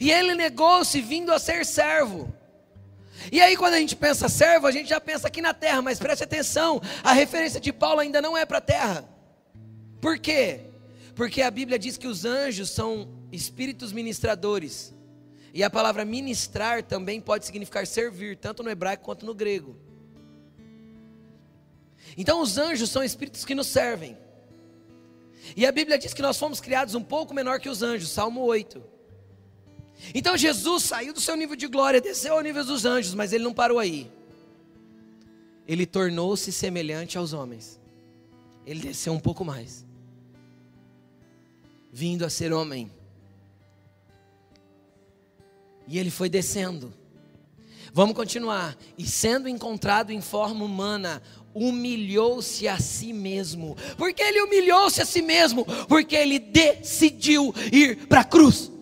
E 0.00 0.10
ele 0.10 0.34
negou-se 0.34 1.00
vindo 1.00 1.32
a 1.32 1.38
ser 1.38 1.64
servo. 1.64 2.32
E 3.30 3.40
aí, 3.40 3.56
quando 3.56 3.74
a 3.74 3.78
gente 3.78 3.94
pensa 3.94 4.28
servo, 4.28 4.66
a 4.66 4.72
gente 4.72 4.88
já 4.88 5.00
pensa 5.00 5.28
aqui 5.28 5.40
na 5.40 5.54
terra, 5.54 5.80
mas 5.80 5.98
preste 5.98 6.24
atenção: 6.24 6.80
a 7.04 7.12
referência 7.12 7.60
de 7.60 7.72
Paulo 7.72 8.00
ainda 8.00 8.20
não 8.20 8.36
é 8.36 8.44
para 8.44 8.58
a 8.58 8.62
terra. 8.62 9.08
Por 10.00 10.18
quê? 10.18 10.60
Porque 11.14 11.42
a 11.42 11.50
Bíblia 11.50 11.78
diz 11.78 11.96
que 11.96 12.08
os 12.08 12.24
anjos 12.24 12.70
são 12.70 13.08
espíritos 13.30 13.92
ministradores. 13.92 14.92
E 15.52 15.62
a 15.62 15.70
palavra 15.70 16.04
ministrar 16.04 16.82
também 16.82 17.20
pode 17.20 17.44
significar 17.44 17.86
servir, 17.86 18.36
tanto 18.36 18.62
no 18.62 18.70
hebraico 18.70 19.04
quanto 19.04 19.26
no 19.26 19.34
grego. 19.34 19.76
Então, 22.16 22.40
os 22.40 22.58
anjos 22.58 22.90
são 22.90 23.02
espíritos 23.02 23.44
que 23.44 23.54
nos 23.54 23.66
servem. 23.66 24.16
E 25.56 25.66
a 25.66 25.72
Bíblia 25.72 25.98
diz 25.98 26.14
que 26.14 26.22
nós 26.22 26.38
fomos 26.38 26.60
criados 26.60 26.94
um 26.94 27.02
pouco 27.02 27.34
menor 27.34 27.60
que 27.60 27.68
os 27.68 27.82
anjos, 27.82 28.10
Salmo 28.10 28.40
8. 28.42 28.92
Então 30.14 30.36
Jesus 30.36 30.84
saiu 30.84 31.12
do 31.12 31.20
seu 31.20 31.36
nível 31.36 31.54
de 31.54 31.66
glória, 31.66 32.00
desceu 32.00 32.34
ao 32.34 32.40
nível 32.40 32.64
dos 32.64 32.84
anjos, 32.84 33.14
mas 33.14 33.32
ele 33.32 33.44
não 33.44 33.54
parou 33.54 33.78
aí. 33.78 34.10
Ele 35.66 35.86
tornou-se 35.86 36.50
semelhante 36.50 37.16
aos 37.16 37.32
homens. 37.32 37.80
Ele 38.66 38.80
desceu 38.80 39.12
um 39.12 39.20
pouco 39.20 39.44
mais, 39.44 39.84
vindo 41.92 42.24
a 42.24 42.30
ser 42.30 42.52
homem. 42.52 42.90
E 45.86 45.98
ele 45.98 46.10
foi 46.10 46.28
descendo. 46.28 46.92
Vamos 47.92 48.16
continuar. 48.16 48.76
E 48.96 49.04
sendo 49.04 49.48
encontrado 49.48 50.10
em 50.10 50.20
forma 50.20 50.64
humana, 50.64 51.22
humilhou-se 51.54 52.66
a 52.66 52.78
si 52.78 53.12
mesmo. 53.12 53.76
Por 53.96 54.12
que 54.12 54.22
ele 54.22 54.40
humilhou-se 54.40 55.00
a 55.00 55.04
si 55.04 55.20
mesmo? 55.20 55.64
Porque 55.86 56.16
ele 56.16 56.38
decidiu 56.38 57.54
ir 57.70 58.06
para 58.06 58.20
a 58.20 58.24
cruz 58.24 58.72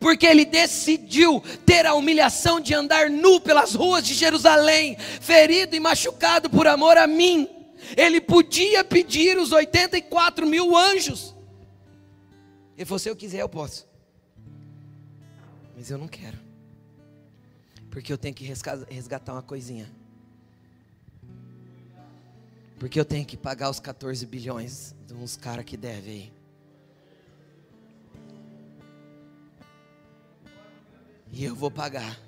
porque 0.00 0.26
ele 0.26 0.44
decidiu 0.44 1.42
ter 1.66 1.84
a 1.84 1.94
humilhação 1.94 2.60
de 2.60 2.72
andar 2.72 3.10
nu 3.10 3.40
pelas 3.40 3.74
ruas 3.74 4.06
de 4.06 4.14
Jerusalém, 4.14 4.96
ferido 4.96 5.74
e 5.74 5.80
machucado 5.80 6.48
por 6.48 6.68
amor 6.68 6.96
a 6.96 7.04
mim. 7.06 7.48
Ele 7.96 8.20
podia 8.20 8.84
pedir 8.84 9.38
os 9.38 9.50
84 9.50 10.46
mil 10.46 10.76
anjos. 10.76 11.34
Ele 12.76 12.84
falou: 12.84 12.98
se 12.98 13.08
eu 13.08 13.16
quiser, 13.16 13.40
eu 13.40 13.48
posso. 13.48 13.87
Mas 15.78 15.92
eu 15.92 15.96
não 15.96 16.08
quero. 16.08 16.36
Porque 17.88 18.12
eu 18.12 18.18
tenho 18.18 18.34
que 18.34 18.44
resgatar 18.44 19.32
uma 19.32 19.42
coisinha. 19.42 19.88
Porque 22.80 22.98
eu 22.98 23.04
tenho 23.04 23.24
que 23.24 23.36
pagar 23.36 23.70
os 23.70 23.78
14 23.78 24.26
bilhões 24.26 24.92
de 25.06 25.14
uns 25.14 25.36
caras 25.36 25.64
que 25.64 25.76
devem 25.76 26.12
aí. 26.12 26.32
E 31.30 31.44
eu 31.44 31.54
vou 31.54 31.70
pagar. 31.70 32.18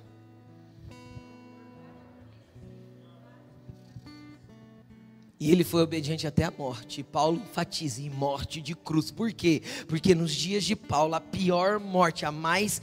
E 5.40 5.50
ele 5.50 5.64
foi 5.64 5.82
obediente 5.82 6.24
até 6.24 6.44
a 6.44 6.52
morte. 6.52 7.02
Paulo 7.02 7.42
enfatiza 7.42 8.00
em 8.00 8.10
morte 8.10 8.60
de 8.60 8.76
cruz. 8.76 9.10
Por 9.10 9.32
quê? 9.32 9.60
Porque 9.88 10.14
nos 10.14 10.30
dias 10.32 10.62
de 10.62 10.76
Paulo, 10.76 11.16
a 11.16 11.20
pior 11.20 11.80
morte, 11.80 12.24
a 12.24 12.30
mais 12.30 12.80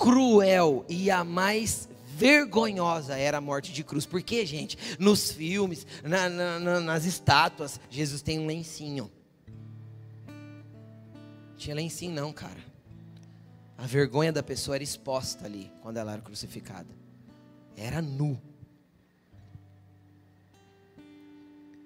cruel 0.00 0.86
e 0.88 1.10
a 1.10 1.22
mais 1.22 1.86
vergonhosa 2.16 3.16
era 3.16 3.36
a 3.36 3.40
morte 3.40 3.70
de 3.70 3.84
cruz. 3.84 4.06
Por 4.06 4.22
quê, 4.22 4.46
gente? 4.46 4.78
Nos 4.98 5.30
filmes, 5.30 5.86
na, 6.02 6.28
na, 6.30 6.58
na, 6.58 6.80
nas 6.80 7.04
estátuas, 7.04 7.78
Jesus 7.90 8.22
tem 8.22 8.38
um 8.38 8.46
lencinho. 8.46 9.10
Tinha 11.58 11.76
lencinho 11.76 12.14
não, 12.14 12.32
cara. 12.32 12.70
A 13.76 13.86
vergonha 13.86 14.32
da 14.32 14.42
pessoa 14.42 14.74
era 14.74 14.84
exposta 14.84 15.44
ali, 15.44 15.70
quando 15.82 15.98
ela 15.98 16.12
era 16.12 16.22
crucificada. 16.22 16.88
Era 17.76 18.00
nu. 18.00 18.40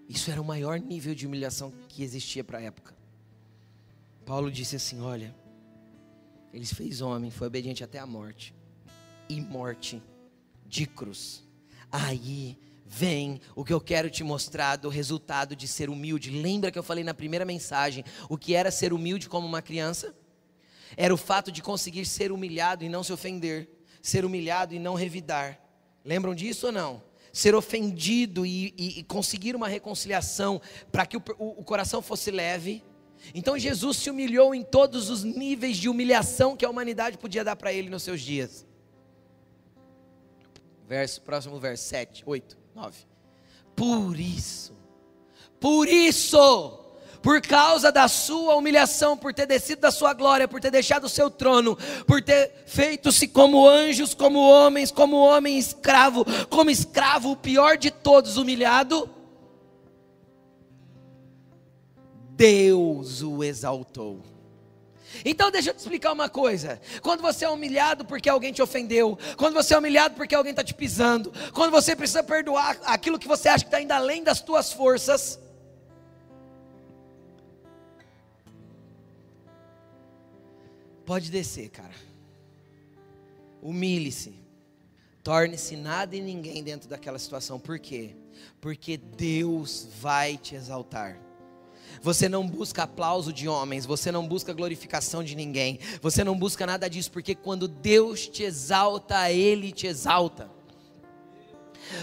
Isso 0.09 0.31
era 0.31 0.41
o 0.41 0.45
maior 0.45 0.79
nível 0.79 1.15
de 1.15 1.27
humilhação 1.27 1.73
que 1.89 2.03
existia 2.05 2.45
para 2.45 2.59
a 2.59 2.62
época. 2.62 2.95
Paulo 4.25 4.51
disse 4.51 4.77
assim: 4.77 5.01
Olha, 5.01 5.35
ele 6.55 6.65
se 6.65 6.75
fez 6.75 7.01
homem, 7.01 7.31
foi 7.31 7.47
obediente 7.47 7.85
até 7.85 7.99
a 7.99 8.07
morte 8.07 8.55
e 9.29 9.41
morte 9.41 10.03
de 10.67 10.87
cruz. 10.87 11.45
Aí 11.91 12.59
vem 12.87 13.41
o 13.55 13.65
que 13.65 13.73
eu 13.73 13.81
quero 13.81 14.09
te 14.09 14.25
mostrar 14.25 14.77
do 14.77 14.89
resultado 14.89 15.55
de 15.55 15.69
ser 15.69 15.91
humilde. 15.91 16.31
Lembra 16.31 16.71
que 16.71 16.79
eu 16.79 16.83
falei 16.83 17.05
na 17.05 17.13
primeira 17.13 17.45
mensagem 17.45 18.05
o 18.29 18.39
que 18.39 18.55
era 18.55 18.71
ser 18.71 18.93
humilde 18.93 19.29
como 19.29 19.47
uma 19.47 19.61
criança? 19.61 20.15
era 20.97 21.13
o 21.13 21.17
fato 21.17 21.51
de 21.51 21.63
conseguir 21.63 22.05
ser 22.07 22.33
humilhado 22.33 22.85
e 22.85 22.89
não 22.89 23.03
se 23.03 23.13
ofender, 23.13 23.69
ser 24.03 24.25
humilhado 24.25 24.75
e 24.75 24.79
não 24.79 24.95
revidar. 24.95 25.59
Lembram 26.05 26.35
disso 26.35 26.67
ou 26.67 26.73
não? 26.73 27.03
Ser 27.33 27.55
ofendido 27.55 28.47
e, 28.47 28.75
e, 28.77 29.01
e 29.01 29.03
conseguir 29.03 29.57
uma 29.57 29.67
reconciliação 29.67 30.61
para 30.93 31.07
que 31.07 31.17
o, 31.17 31.23
o, 31.39 31.61
o 31.61 31.65
coração 31.65 32.01
fosse 32.01 32.31
leve. 32.31 32.85
Então 33.33 33.59
Jesus 33.59 33.97
se 33.99 34.11
humilhou 34.11 34.55
em 34.55 34.62
todos 34.62 35.09
os 35.09 35.22
níveis 35.22 35.77
de 35.77 35.89
humilhação 35.89 36.57
que 36.57 36.64
a 36.64 36.70
humanidade 36.70 37.16
podia 37.16 37.45
dar 37.45 37.57
para 37.57 37.72
ele 37.72 37.89
nos 37.89 38.03
seus 38.03 38.20
dias. 38.20 38.66
Verso, 40.87 41.22
próximo 41.22 41.59
verso 41.59 41.85
7, 41.85 42.25
8, 42.27 42.59
9. 42.75 42.99
Por 43.75 44.18
isso, 44.18 44.77
por 45.59 45.89
isso, 45.89 46.85
por 47.22 47.41
causa 47.41 47.91
da 47.91 48.07
sua 48.07 48.55
humilhação, 48.55 49.16
por 49.16 49.33
ter 49.33 49.47
descido 49.47 49.81
da 49.81 49.91
sua 49.91 50.12
glória, 50.12 50.47
por 50.47 50.61
ter 50.61 50.70
deixado 50.70 51.05
o 51.05 51.09
seu 51.09 51.31
trono, 51.31 51.77
por 52.07 52.22
ter 52.22 52.64
feito-se 52.66 53.27
como 53.27 53.66
anjos, 53.66 54.12
como 54.14 54.39
homens, 54.39 54.91
como 54.91 55.16
homem 55.16 55.59
escravo, 55.59 56.27
como 56.51 56.70
escravo, 56.70 57.31
o 57.31 57.37
pior 57.37 57.79
de 57.79 57.91
todos, 57.91 58.37
humilhado, 58.37 59.09
Deus 62.37 63.22
o 63.22 63.43
exaltou. 63.43 64.20
Então 65.24 65.51
deixa 65.51 65.70
eu 65.70 65.74
te 65.74 65.78
explicar 65.78 66.12
uma 66.12 66.28
coisa. 66.28 66.80
Quando 67.01 67.20
você 67.20 67.45
é 67.45 67.49
humilhado 67.49 68.05
porque 68.05 68.28
alguém 68.28 68.53
te 68.53 68.61
ofendeu, 68.61 69.18
quando 69.37 69.55
você 69.55 69.74
é 69.74 69.78
humilhado 69.78 70.14
porque 70.14 70.35
alguém 70.35 70.51
está 70.51 70.64
te 70.64 70.74
pisando, 70.74 71.32
quando 71.53 71.70
você 71.70 71.95
precisa 71.95 72.22
perdoar 72.22 72.78
aquilo 72.85 73.18
que 73.18 73.28
você 73.28 73.49
acha 73.49 73.64
que 73.64 73.68
está 73.68 73.80
indo 73.80 73.93
além 73.93 74.22
das 74.24 74.41
tuas 74.41 74.72
forças, 74.72 75.39
Pode 81.05 81.30
descer, 81.30 81.68
cara. 81.68 81.95
Humilhe-se. 83.61 84.35
Torne-se 85.22 85.76
nada 85.76 86.16
e 86.16 86.20
ninguém 86.20 86.62
dentro 86.62 86.89
daquela 86.89 87.18
situação. 87.18 87.59
Por 87.59 87.78
quê? 87.78 88.16
Porque 88.61 88.97
Deus 88.97 89.87
vai 90.01 90.37
te 90.37 90.55
exaltar. 90.55 91.18
Você 92.03 92.28
não 92.28 92.47
busca 92.47 92.82
aplauso 92.82 93.32
de 93.32 93.49
homens, 93.49 93.86
você 93.86 94.12
não 94.12 94.26
busca 94.26 94.53
glorificação 94.53 95.22
de 95.22 95.34
ninguém, 95.34 95.78
você 96.01 96.22
não 96.22 96.36
busca 96.36 96.66
nada 96.66 96.88
disso, 96.88 97.11
porque 97.11 97.34
quando 97.34 97.66
Deus 97.68 98.26
te 98.26 98.42
exalta, 98.42 99.30
Ele 99.30 99.72
te 99.72 99.86
exalta. 99.86 100.51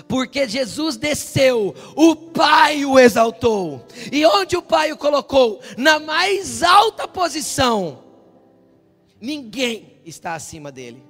Porque 0.08 0.48
Jesus 0.48 0.96
desceu, 0.96 1.76
o 1.96 2.16
Pai 2.16 2.86
o 2.86 3.00
exaltou, 3.00 3.86
e 4.12 4.26
onde 4.26 4.56
o 4.56 4.62
Pai 4.62 4.92
o 4.92 4.98
colocou? 4.98 5.60
Na 5.78 6.00
mais 6.00 6.62
alta 6.62 7.08
posição 7.08 8.12
Ninguém 9.22 10.02
está 10.04 10.34
acima 10.34 10.72
dele. 10.72 11.04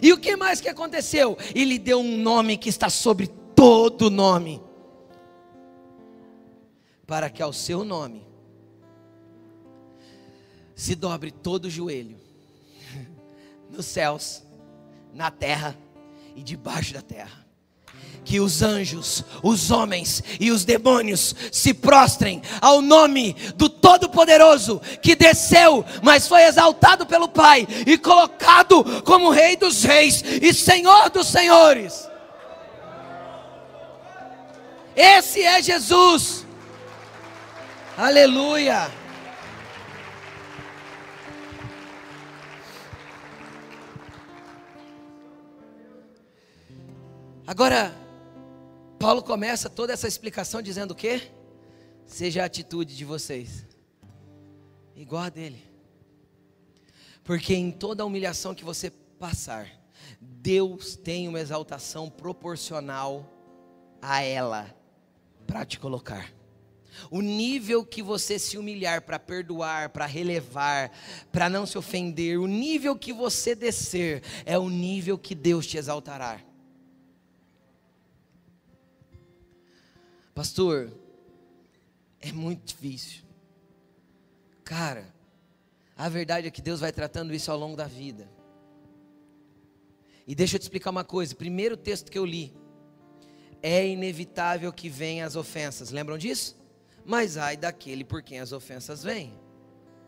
E 0.00 0.10
o 0.10 0.18
que 0.18 0.34
mais 0.36 0.58
que 0.58 0.70
aconteceu? 0.70 1.36
Ele 1.54 1.78
deu 1.78 2.00
um 2.00 2.16
nome 2.16 2.56
que 2.56 2.70
está 2.70 2.88
sobre 2.88 3.26
todo 3.26 4.10
nome. 4.10 4.62
Para 7.08 7.28
que 7.28 7.42
ao 7.42 7.52
seu 7.52 7.84
nome 7.84 8.24
se 10.76 10.94
dobre 10.94 11.32
todo 11.32 11.64
o 11.64 11.70
joelho, 11.70 12.20
nos 13.68 13.86
céus, 13.86 14.44
na 15.12 15.28
terra 15.28 15.76
e 16.36 16.42
debaixo 16.44 16.94
da 16.94 17.02
terra 17.02 17.48
que 18.28 18.40
os 18.40 18.60
anjos, 18.60 19.24
os 19.42 19.70
homens 19.70 20.22
e 20.38 20.50
os 20.50 20.62
demônios 20.62 21.34
se 21.50 21.72
prostrem 21.72 22.42
ao 22.60 22.82
nome 22.82 23.34
do 23.56 23.70
Todo-Poderoso 23.70 24.82
que 25.00 25.16
desceu, 25.16 25.82
mas 26.02 26.28
foi 26.28 26.42
exaltado 26.42 27.06
pelo 27.06 27.26
Pai 27.26 27.66
e 27.86 27.96
colocado 27.96 28.84
como 29.02 29.30
Rei 29.30 29.56
dos 29.56 29.82
Reis 29.82 30.22
e 30.42 30.52
Senhor 30.52 31.08
dos 31.08 31.26
Senhores. 31.26 32.06
Esse 34.94 35.40
é 35.40 35.62
Jesus. 35.62 36.47
Aleluia. 38.00 38.88
Agora, 47.44 47.92
Paulo 49.00 49.20
começa 49.20 49.68
toda 49.68 49.92
essa 49.92 50.06
explicação 50.06 50.62
dizendo 50.62 50.92
o 50.92 50.94
quê? 50.94 51.28
Seja 52.06 52.44
a 52.44 52.46
atitude 52.46 52.96
de 52.96 53.04
vocês 53.04 53.66
igual 54.94 55.24
a 55.24 55.28
dele. 55.28 55.60
Porque 57.24 57.52
em 57.52 57.72
toda 57.72 58.04
a 58.04 58.06
humilhação 58.06 58.54
que 58.54 58.64
você 58.64 58.90
passar, 59.18 59.68
Deus 60.20 60.94
tem 60.94 61.26
uma 61.26 61.40
exaltação 61.40 62.08
proporcional 62.08 63.28
a 64.00 64.22
ela 64.22 64.72
para 65.48 65.64
te 65.64 65.80
colocar. 65.80 66.37
O 67.10 67.20
nível 67.20 67.84
que 67.84 68.02
você 68.02 68.38
se 68.38 68.58
humilhar 68.58 69.02
para 69.02 69.18
perdoar, 69.18 69.90
para 69.90 70.06
relevar, 70.06 70.90
para 71.30 71.48
não 71.48 71.66
se 71.66 71.78
ofender, 71.78 72.38
o 72.38 72.46
nível 72.46 72.96
que 72.96 73.12
você 73.12 73.54
descer, 73.54 74.22
é 74.44 74.58
o 74.58 74.68
nível 74.68 75.18
que 75.18 75.34
Deus 75.34 75.66
te 75.66 75.76
exaltará. 75.76 76.40
Pastor, 80.34 80.92
é 82.20 82.32
muito 82.32 82.64
difícil. 82.64 83.22
Cara, 84.64 85.12
a 85.96 86.08
verdade 86.08 86.46
é 86.46 86.50
que 86.50 86.60
Deus 86.60 86.80
vai 86.80 86.92
tratando 86.92 87.34
isso 87.34 87.50
ao 87.50 87.58
longo 87.58 87.76
da 87.76 87.86
vida. 87.86 88.28
E 90.26 90.34
deixa 90.34 90.56
eu 90.56 90.58
te 90.58 90.64
explicar 90.64 90.90
uma 90.90 91.04
coisa. 91.04 91.34
Primeiro 91.34 91.74
texto 91.74 92.10
que 92.10 92.18
eu 92.18 92.26
li. 92.26 92.54
É 93.62 93.88
inevitável 93.88 94.70
que 94.70 94.90
venham 94.90 95.26
as 95.26 95.36
ofensas. 95.36 95.90
Lembram 95.90 96.18
disso? 96.18 96.57
Mas 97.08 97.38
ai 97.38 97.56
daquele 97.56 98.04
por 98.04 98.22
quem 98.22 98.38
as 98.38 98.52
ofensas 98.52 99.02
vêm. 99.02 99.32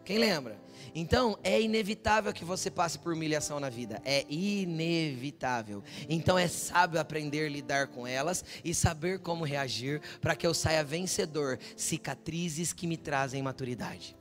Quem 0.05 0.19
lembra? 0.19 0.61
Então, 0.95 1.39
é 1.43 1.59
inevitável 1.59 2.31
que 2.31 2.45
você 2.45 2.71
passe 2.71 2.99
por 2.99 3.15
humilhação 3.15 3.59
na 3.59 3.71
vida. 3.71 4.03
É 4.05 4.27
inevitável. 4.29 5.83
Então, 6.11 6.39
é 6.39 6.47
sábio 6.47 7.01
aprender 7.01 7.47
a 7.47 7.49
lidar 7.49 7.87
com 7.87 8.07
elas 8.07 8.45
e 8.63 8.75
saber 8.75 9.21
como 9.21 9.47
reagir 9.47 10.03
para 10.21 10.37
que 10.37 10.47
eu 10.47 10.53
saia 10.53 10.85
vencedor. 10.85 11.59
Cicatrizes 11.75 12.75
que 12.75 12.87
me 12.87 12.99
trazem 12.99 13.43
maturidade. 13.43 14.15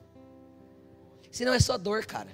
Se 1.29 1.43
não 1.43 1.53
é 1.53 1.59
só 1.59 1.77
dor, 1.77 2.05
cara. 2.05 2.29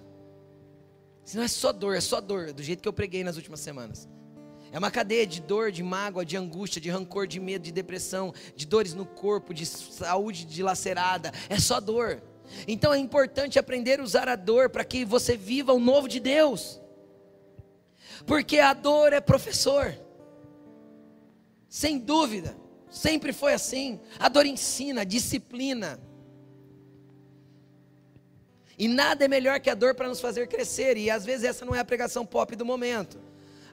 Se 1.23 1.37
não 1.37 1.43
é 1.43 1.47
só 1.47 1.71
dor, 1.73 1.95
é 1.95 2.01
só 2.01 2.21
dor, 2.21 2.53
do 2.53 2.61
jeito 2.61 2.83
que 2.83 2.87
eu 2.87 2.93
preguei 2.93 3.23
nas 3.23 3.35
últimas 3.35 3.61
semanas. 3.61 4.07
É 4.75 4.77
uma 4.77 4.91
cadeia 4.91 5.25
de 5.25 5.39
dor, 5.39 5.71
de 5.71 5.81
mágoa, 5.81 6.25
de 6.25 6.35
angústia, 6.35 6.81
de 6.81 6.89
rancor, 6.89 7.27
de 7.27 7.39
medo, 7.39 7.61
de 7.61 7.71
depressão, 7.71 8.33
de 8.57 8.65
dores 8.65 8.93
no 8.93 9.05
corpo, 9.05 9.53
de 9.53 9.65
saúde 9.65 10.43
dilacerada. 10.43 11.31
É 11.47 11.57
só 11.57 11.79
dor. 11.79 12.21
Então 12.67 12.93
é 12.93 12.97
importante 12.97 13.57
aprender 13.57 14.01
a 14.01 14.03
usar 14.03 14.27
a 14.27 14.35
dor 14.35 14.69
para 14.69 14.83
que 14.83 15.05
você 15.05 15.37
viva 15.37 15.71
o 15.71 15.79
novo 15.79 16.09
de 16.09 16.19
Deus. 16.19 16.81
Porque 18.27 18.59
a 18.59 18.73
dor 18.73 19.13
é 19.13 19.21
professor. 19.21 19.97
Sem 21.69 21.97
dúvida. 21.97 22.57
Sempre 22.89 23.31
foi 23.31 23.53
assim. 23.53 23.97
A 24.19 24.27
dor 24.27 24.45
ensina, 24.45 25.05
disciplina. 25.05 26.01
E 28.77 28.89
nada 28.89 29.23
é 29.23 29.29
melhor 29.29 29.61
que 29.61 29.69
a 29.69 29.73
dor 29.73 29.95
para 29.95 30.09
nos 30.09 30.19
fazer 30.19 30.49
crescer. 30.49 30.97
E 30.97 31.09
às 31.09 31.23
vezes 31.23 31.45
essa 31.45 31.63
não 31.63 31.73
é 31.73 31.79
a 31.79 31.85
pregação 31.85 32.25
pop 32.25 32.53
do 32.57 32.65
momento. 32.65 33.23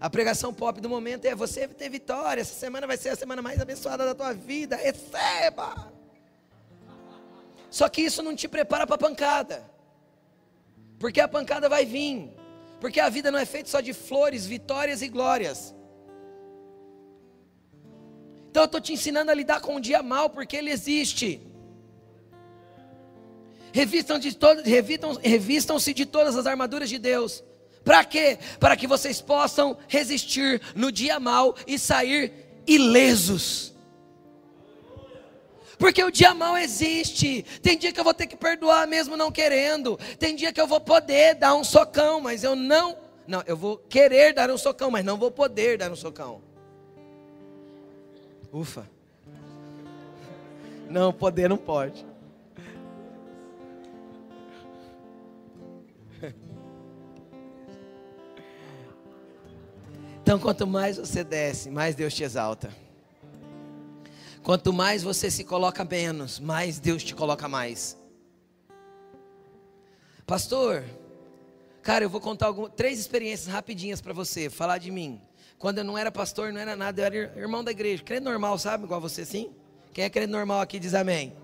A 0.02 0.10
pregação 0.10 0.52
pop 0.52 0.80
do 0.80 0.88
momento 0.88 1.26
é 1.26 1.32
você 1.32 1.68
ter 1.68 1.88
vitória. 1.88 2.40
Essa 2.40 2.54
semana 2.54 2.88
vai 2.88 2.96
ser 2.96 3.10
a 3.10 3.14
semana 3.14 3.40
mais 3.40 3.60
abençoada 3.60 4.04
da 4.04 4.12
tua 4.12 4.32
vida. 4.32 4.74
Receba! 4.74 5.92
Só 7.70 7.88
que 7.88 8.02
isso 8.02 8.20
não 8.20 8.34
te 8.34 8.48
prepara 8.48 8.84
para 8.84 8.96
a 8.96 8.98
pancada. 8.98 9.62
Porque 10.98 11.20
a 11.20 11.28
pancada 11.28 11.68
vai 11.68 11.86
vir. 11.86 12.32
Porque 12.80 12.98
a 12.98 13.08
vida 13.08 13.30
não 13.30 13.38
é 13.38 13.46
feita 13.46 13.70
só 13.70 13.80
de 13.80 13.92
flores, 13.92 14.44
vitórias 14.44 15.02
e 15.02 15.08
glórias. 15.08 15.72
Então 18.50 18.64
eu 18.64 18.66
estou 18.66 18.80
te 18.80 18.92
ensinando 18.92 19.30
a 19.30 19.34
lidar 19.34 19.60
com 19.60 19.76
o 19.76 19.80
dia 19.80 20.02
mal, 20.02 20.28
porque 20.28 20.56
ele 20.56 20.72
existe. 20.72 21.40
Revistam 23.72 24.18
de 24.18 24.34
todas, 24.34 24.64
revistam, 24.66 25.14
revistam-se 25.22 25.94
de 25.94 26.04
todas 26.06 26.36
as 26.36 26.44
armaduras 26.44 26.88
de 26.90 26.98
Deus. 26.98 27.44
Para 27.84 28.04
quê? 28.04 28.38
Para 28.60 28.76
que 28.76 28.86
vocês 28.86 29.20
possam 29.20 29.76
resistir 29.88 30.60
no 30.74 30.92
dia 30.92 31.18
mal 31.18 31.54
e 31.66 31.78
sair 31.78 32.32
ilesos. 32.66 33.72
Porque 35.78 36.02
o 36.04 36.12
dia 36.12 36.32
mal 36.32 36.56
existe. 36.56 37.44
Tem 37.60 37.76
dia 37.76 37.92
que 37.92 37.98
eu 37.98 38.04
vou 38.04 38.14
ter 38.14 38.28
que 38.28 38.36
perdoar 38.36 38.86
mesmo 38.86 39.16
não 39.16 39.32
querendo. 39.32 39.98
Tem 40.18 40.36
dia 40.36 40.52
que 40.52 40.60
eu 40.60 40.66
vou 40.66 40.80
poder 40.80 41.34
dar 41.34 41.54
um 41.56 41.64
socão, 41.64 42.20
mas 42.20 42.44
eu 42.44 42.54
não. 42.54 42.96
Não, 43.26 43.42
eu 43.46 43.56
vou 43.56 43.76
querer 43.76 44.32
dar 44.32 44.48
um 44.50 44.56
socão, 44.58 44.90
mas 44.90 45.04
não 45.04 45.16
vou 45.16 45.30
poder 45.30 45.78
dar 45.78 45.90
um 45.90 45.96
socão. 45.96 46.40
Ufa. 48.52 48.88
Não, 50.88 51.12
poder 51.12 51.48
não 51.48 51.56
pode. 51.56 52.06
Então, 60.32 60.40
quanto 60.40 60.66
mais 60.66 60.96
você 60.96 61.22
desce, 61.22 61.68
mais 61.68 61.94
Deus 61.94 62.14
te 62.14 62.24
exalta. 62.24 62.74
Quanto 64.42 64.72
mais 64.72 65.02
você 65.02 65.30
se 65.30 65.44
coloca 65.44 65.84
menos, 65.84 66.40
mais 66.40 66.78
Deus 66.78 67.04
te 67.04 67.14
coloca 67.14 67.46
mais. 67.48 67.98
Pastor, 70.26 70.84
cara, 71.82 72.06
eu 72.06 72.08
vou 72.08 72.18
contar 72.18 72.46
algumas, 72.46 72.72
três 72.74 72.98
experiências 72.98 73.46
rapidinhas 73.46 74.00
para 74.00 74.14
você, 74.14 74.48
falar 74.48 74.78
de 74.78 74.90
mim. 74.90 75.20
Quando 75.58 75.76
eu 75.76 75.84
não 75.84 75.98
era 75.98 76.10
pastor, 76.10 76.50
não 76.50 76.62
era 76.62 76.74
nada, 76.74 77.02
eu 77.02 77.04
era 77.04 77.38
irmão 77.38 77.62
da 77.62 77.70
igreja, 77.70 78.02
crente 78.02 78.24
normal, 78.24 78.56
sabe? 78.56 78.84
Igual 78.84 79.02
você 79.02 79.26
sim? 79.26 79.50
Quem 79.92 80.04
é 80.04 80.08
crente 80.08 80.32
normal 80.32 80.62
aqui 80.62 80.78
diz 80.78 80.94
amém. 80.94 81.36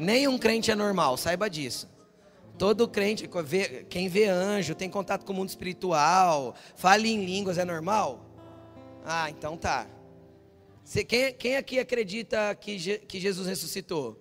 Nenhum 0.00 0.36
crente 0.36 0.68
é 0.68 0.74
normal, 0.74 1.16
saiba 1.16 1.48
disso. 1.48 1.88
Todo 2.60 2.86
crente, 2.86 3.26
quem 3.88 4.06
vê 4.06 4.26
anjo, 4.26 4.74
tem 4.74 4.90
contato 4.90 5.24
com 5.24 5.32
o 5.32 5.34
mundo 5.34 5.48
espiritual, 5.48 6.54
fala 6.76 7.06
em 7.06 7.24
línguas, 7.24 7.56
é 7.56 7.64
normal? 7.64 8.20
Ah, 9.02 9.30
então 9.30 9.56
tá. 9.56 9.86
Você, 10.84 11.02
quem, 11.02 11.32
quem 11.32 11.56
aqui 11.56 11.78
acredita 11.78 12.54
que, 12.54 12.98
que 12.98 13.18
Jesus 13.18 13.48
ressuscitou? 13.48 14.14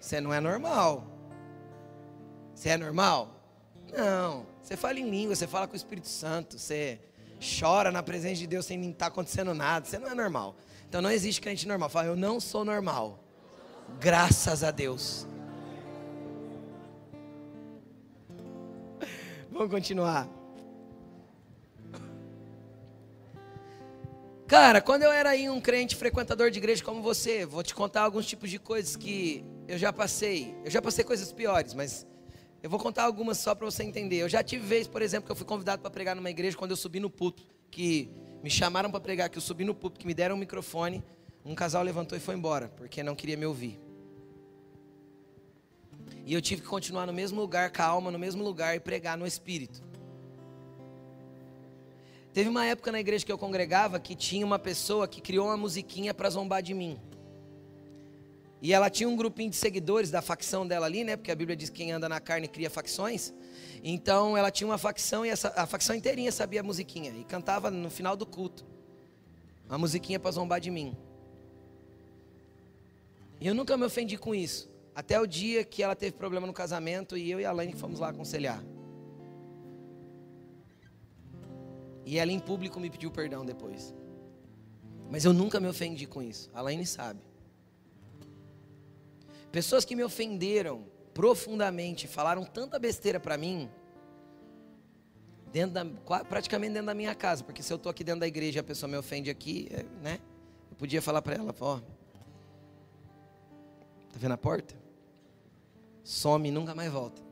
Você 0.00 0.20
não 0.20 0.34
é 0.34 0.40
normal. 0.40 1.06
Você 2.52 2.70
é 2.70 2.76
normal? 2.76 3.40
Não. 3.96 4.44
Você 4.60 4.76
fala 4.76 4.98
em 4.98 5.08
língua, 5.08 5.36
você 5.36 5.46
fala 5.46 5.68
com 5.68 5.74
o 5.74 5.76
Espírito 5.76 6.08
Santo, 6.08 6.58
você 6.58 6.98
chora 7.60 7.92
na 7.92 8.02
presença 8.02 8.40
de 8.40 8.48
Deus 8.48 8.66
sem 8.66 8.76
nem 8.76 8.90
estar 8.90 9.04
tá 9.04 9.12
acontecendo 9.12 9.54
nada. 9.54 9.86
Você 9.86 10.00
não 10.00 10.08
é 10.08 10.16
normal. 10.16 10.56
Então 10.88 11.00
não 11.00 11.12
existe 11.12 11.40
crente 11.40 11.68
normal. 11.68 11.88
Fala, 11.88 12.08
eu 12.08 12.16
não 12.16 12.40
sou 12.40 12.64
normal. 12.64 13.22
Graças 14.00 14.64
a 14.64 14.72
Deus. 14.72 15.28
Vamos 19.52 19.70
continuar. 19.70 20.26
Cara, 24.46 24.80
quando 24.80 25.02
eu 25.02 25.12
era 25.12 25.30
aí 25.30 25.48
um 25.48 25.60
crente 25.60 25.94
frequentador 25.94 26.50
de 26.50 26.58
igreja 26.58 26.82
como 26.82 27.02
você, 27.02 27.44
vou 27.44 27.62
te 27.62 27.74
contar 27.74 28.02
alguns 28.02 28.26
tipos 28.26 28.50
de 28.50 28.58
coisas 28.58 28.96
que 28.96 29.44
eu 29.68 29.76
já 29.76 29.92
passei. 29.92 30.54
Eu 30.64 30.70
já 30.70 30.80
passei 30.80 31.04
coisas 31.04 31.32
piores, 31.32 31.74
mas 31.74 32.06
eu 32.62 32.70
vou 32.70 32.80
contar 32.80 33.04
algumas 33.04 33.36
só 33.38 33.54
para 33.54 33.66
você 33.66 33.82
entender. 33.82 34.16
Eu 34.16 34.28
já 34.28 34.42
tive 34.42 34.66
vez, 34.66 34.88
por 34.88 35.02
exemplo, 35.02 35.26
que 35.26 35.32
eu 35.32 35.36
fui 35.36 35.46
convidado 35.46 35.82
para 35.82 35.90
pregar 35.90 36.16
numa 36.16 36.30
igreja 36.30 36.56
quando 36.56 36.70
eu 36.70 36.76
subi 36.76 36.98
no 36.98 37.10
púlpito, 37.10 37.46
que 37.70 38.10
me 38.42 38.48
chamaram 38.48 38.90
para 38.90 39.00
pregar, 39.00 39.28
que 39.28 39.36
eu 39.36 39.42
subi 39.42 39.64
no 39.64 39.74
púlpito, 39.74 40.00
que 40.00 40.06
me 40.06 40.14
deram 40.14 40.34
um 40.34 40.38
microfone, 40.38 41.04
um 41.44 41.54
casal 41.54 41.82
levantou 41.82 42.16
e 42.16 42.20
foi 42.20 42.34
embora, 42.34 42.68
porque 42.68 43.02
não 43.02 43.14
queria 43.14 43.36
me 43.36 43.44
ouvir. 43.44 43.78
E 46.24 46.34
eu 46.34 46.40
tive 46.40 46.62
que 46.62 46.68
continuar 46.68 47.06
no 47.06 47.12
mesmo 47.12 47.40
lugar, 47.40 47.70
calma, 47.70 48.10
no 48.10 48.18
mesmo 48.18 48.42
lugar 48.44 48.76
e 48.76 48.80
pregar 48.80 49.18
no 49.18 49.26
espírito. 49.26 49.82
Teve 52.32 52.48
uma 52.48 52.64
época 52.64 52.90
na 52.90 52.98
igreja 52.98 53.26
que 53.26 53.32
eu 53.32 53.36
congregava 53.36 54.00
que 54.00 54.14
tinha 54.14 54.46
uma 54.46 54.58
pessoa 54.58 55.06
que 55.06 55.20
criou 55.20 55.48
uma 55.48 55.56
musiquinha 55.56 56.14
para 56.14 56.30
zombar 56.30 56.62
de 56.62 56.72
mim. 56.72 56.98
E 58.62 58.72
ela 58.72 58.88
tinha 58.88 59.08
um 59.08 59.16
grupinho 59.16 59.50
de 59.50 59.56
seguidores 59.56 60.10
da 60.10 60.22
facção 60.22 60.66
dela 60.66 60.86
ali, 60.86 61.02
né? 61.02 61.16
Porque 61.16 61.32
a 61.32 61.34
Bíblia 61.34 61.56
diz 61.56 61.68
que 61.68 61.78
quem 61.78 61.92
anda 61.92 62.08
na 62.08 62.20
carne 62.20 62.46
cria 62.46 62.70
facções. 62.70 63.34
Então 63.82 64.36
ela 64.36 64.50
tinha 64.50 64.66
uma 64.66 64.78
facção 64.78 65.26
e 65.26 65.28
essa, 65.28 65.52
a 65.56 65.66
facção 65.66 65.96
inteirinha 65.96 66.30
sabia 66.30 66.60
a 66.60 66.62
musiquinha. 66.62 67.10
E 67.10 67.24
cantava 67.24 67.70
no 67.70 67.90
final 67.90 68.16
do 68.16 68.24
culto. 68.24 68.64
Uma 69.68 69.78
musiquinha 69.78 70.18
para 70.18 70.30
zombar 70.30 70.60
de 70.60 70.70
mim. 70.70 70.96
E 73.40 73.46
eu 73.48 73.54
nunca 73.54 73.76
me 73.76 73.84
ofendi 73.84 74.16
com 74.16 74.32
isso. 74.32 74.71
Até 74.94 75.18
o 75.20 75.26
dia 75.26 75.64
que 75.64 75.82
ela 75.82 75.96
teve 75.96 76.12
problema 76.16 76.46
no 76.46 76.52
casamento 76.52 77.16
e 77.16 77.30
eu 77.30 77.40
e 77.40 77.44
a 77.44 77.52
Laine 77.52 77.74
fomos 77.74 77.98
lá 77.98 78.10
aconselhar. 78.10 78.62
E 82.04 82.18
ela 82.18 82.32
em 82.32 82.38
público 82.38 82.78
me 82.78 82.90
pediu 82.90 83.10
perdão 83.10 83.44
depois. 83.44 83.94
Mas 85.10 85.24
eu 85.24 85.32
nunca 85.32 85.60
me 85.60 85.68
ofendi 85.68 86.06
com 86.06 86.22
isso. 86.22 86.50
A 86.52 86.60
Laine 86.60 86.86
sabe. 86.86 87.20
Pessoas 89.50 89.84
que 89.84 89.94
me 89.94 90.02
ofenderam 90.02 90.84
profundamente, 91.14 92.08
falaram 92.08 92.44
tanta 92.44 92.78
besteira 92.78 93.20
para 93.20 93.36
mim, 93.36 93.68
dentro 95.52 95.74
da, 95.74 95.84
praticamente 96.24 96.72
dentro 96.72 96.86
da 96.86 96.94
minha 96.94 97.14
casa, 97.14 97.44
porque 97.44 97.62
se 97.62 97.70
eu 97.70 97.76
estou 97.76 97.90
aqui 97.90 98.02
dentro 98.02 98.20
da 98.20 98.26
igreja 98.26 98.58
e 98.58 98.60
a 98.60 98.64
pessoa 98.64 98.88
me 98.90 98.96
ofende 98.96 99.28
aqui, 99.30 99.68
é, 99.70 99.82
né? 100.02 100.18
Eu 100.70 100.76
podia 100.76 101.02
falar 101.02 101.20
para 101.20 101.34
ela, 101.34 101.54
ó, 101.60 101.76
tá 101.76 101.82
vendo 104.16 104.32
a 104.32 104.38
porta? 104.38 104.81
Some 106.02 106.48
e 106.48 106.52
nunca 106.52 106.74
mais 106.74 106.92
volta. 106.92 107.22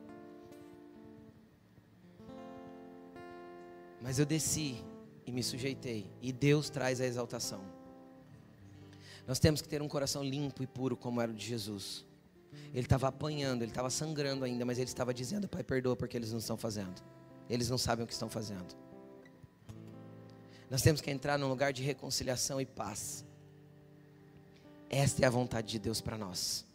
Mas 4.01 4.17
eu 4.17 4.25
desci 4.25 4.83
e 5.25 5.31
me 5.31 5.43
sujeitei, 5.43 6.09
e 6.21 6.31
Deus 6.31 6.69
traz 6.69 6.99
a 6.99 7.05
exaltação. 7.05 7.61
Nós 9.27 9.39
temos 9.39 9.61
que 9.61 9.69
ter 9.69 9.81
um 9.81 9.87
coração 9.87 10.23
limpo 10.23 10.63
e 10.63 10.67
puro, 10.67 10.97
como 10.97 11.21
era 11.21 11.31
o 11.31 11.35
de 11.35 11.45
Jesus. 11.45 12.05
Ele 12.73 12.85
estava 12.85 13.07
apanhando, 13.07 13.61
ele 13.61 13.71
estava 13.71 13.89
sangrando 13.89 14.43
ainda, 14.43 14.65
mas 14.65 14.77
ele 14.77 14.89
estava 14.89 15.13
dizendo: 15.13 15.47
Pai, 15.47 15.63
perdoa 15.63 15.95
porque 15.95 16.17
eles 16.17 16.31
não 16.31 16.39
estão 16.39 16.57
fazendo. 16.57 17.01
Eles 17.49 17.69
não 17.69 17.77
sabem 17.77 18.03
o 18.03 18.07
que 18.07 18.13
estão 18.13 18.29
fazendo. 18.29 18.75
Nós 20.69 20.81
temos 20.81 21.01
que 21.01 21.11
entrar 21.11 21.37
num 21.37 21.49
lugar 21.49 21.73
de 21.73 21.83
reconciliação 21.83 22.59
e 22.59 22.65
paz. 22.65 23.25
Esta 24.89 25.23
é 25.23 25.27
a 25.27 25.29
vontade 25.29 25.67
de 25.67 25.79
Deus 25.79 26.01
para 26.01 26.17
nós. 26.17 26.65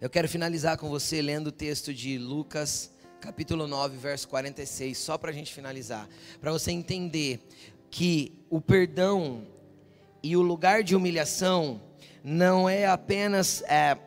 Eu 0.00 0.08
quero 0.08 0.28
finalizar 0.28 0.78
com 0.78 0.88
você 0.88 1.20
lendo 1.20 1.48
o 1.48 1.52
texto 1.52 1.92
de 1.92 2.18
Lucas, 2.18 2.88
capítulo 3.20 3.66
9, 3.66 3.96
verso 3.96 4.28
46, 4.28 4.96
só 4.96 5.18
para 5.18 5.30
a 5.30 5.34
gente 5.34 5.52
finalizar. 5.52 6.08
Para 6.40 6.52
você 6.52 6.70
entender 6.70 7.40
que 7.90 8.32
o 8.48 8.60
perdão 8.60 9.44
e 10.22 10.36
o 10.36 10.40
lugar 10.40 10.84
de 10.84 10.94
humilhação 10.94 11.82
não 12.22 12.68
é 12.68 12.86
apenas 12.86 13.60
é, 13.62 13.98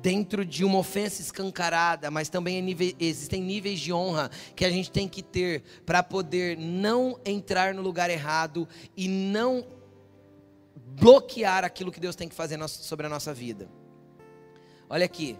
dentro 0.00 0.46
de 0.46 0.64
uma 0.64 0.78
ofensa 0.78 1.20
escancarada, 1.20 2.10
mas 2.10 2.30
também 2.30 2.56
é 2.56 2.62
nível, 2.62 2.94
existem 2.98 3.42
níveis 3.42 3.80
de 3.80 3.92
honra 3.92 4.30
que 4.56 4.64
a 4.64 4.70
gente 4.70 4.90
tem 4.90 5.06
que 5.06 5.22
ter 5.22 5.62
para 5.84 6.02
poder 6.02 6.56
não 6.56 7.20
entrar 7.22 7.74
no 7.74 7.82
lugar 7.82 8.08
errado 8.08 8.66
e 8.96 9.06
não 9.06 9.62
bloquear 10.74 11.64
aquilo 11.64 11.92
que 11.92 12.00
Deus 12.00 12.16
tem 12.16 12.30
que 12.30 12.34
fazer 12.34 12.58
sobre 12.66 13.04
a 13.04 13.10
nossa 13.10 13.34
vida. 13.34 13.68
Olha 14.94 15.04
aqui. 15.06 15.36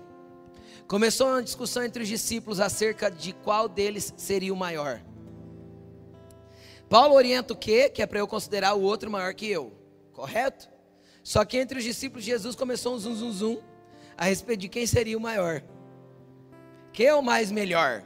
Começou 0.89 1.29
uma 1.29 1.41
discussão 1.41 1.85
entre 1.85 2.03
os 2.03 2.09
discípulos 2.09 2.59
acerca 2.59 3.09
de 3.09 3.33
qual 3.33 3.69
deles 3.69 4.13
seria 4.17 4.53
o 4.53 4.57
maior. 4.57 5.01
Paulo 6.89 7.15
orienta 7.15 7.53
o 7.53 7.57
quê? 7.57 7.89
Que 7.89 8.03
é 8.03 8.07
para 8.07 8.19
eu 8.19 8.27
considerar 8.27 8.75
o 8.75 8.83
outro 8.83 9.09
maior 9.09 9.33
que 9.33 9.49
eu. 9.49 9.73
Correto? 10.13 10.69
Só 11.23 11.45
que 11.45 11.57
entre 11.57 11.79
os 11.79 11.85
discípulos 11.85 12.25
de 12.25 12.33
Jesus 12.33 12.57
começou 12.57 12.97
um 12.97 12.99
zum 12.99 13.15
zum 13.15 13.31
zum 13.31 13.63
a 14.17 14.25
respeito 14.25 14.63
de 14.63 14.69
quem 14.69 14.89
seria 14.89 15.17
o 15.17 15.21
maior. 15.21 15.63
Quem 16.93 17.07
é 17.07 17.15
o 17.15 17.23
mais 17.23 17.53
melhor? 17.53 18.03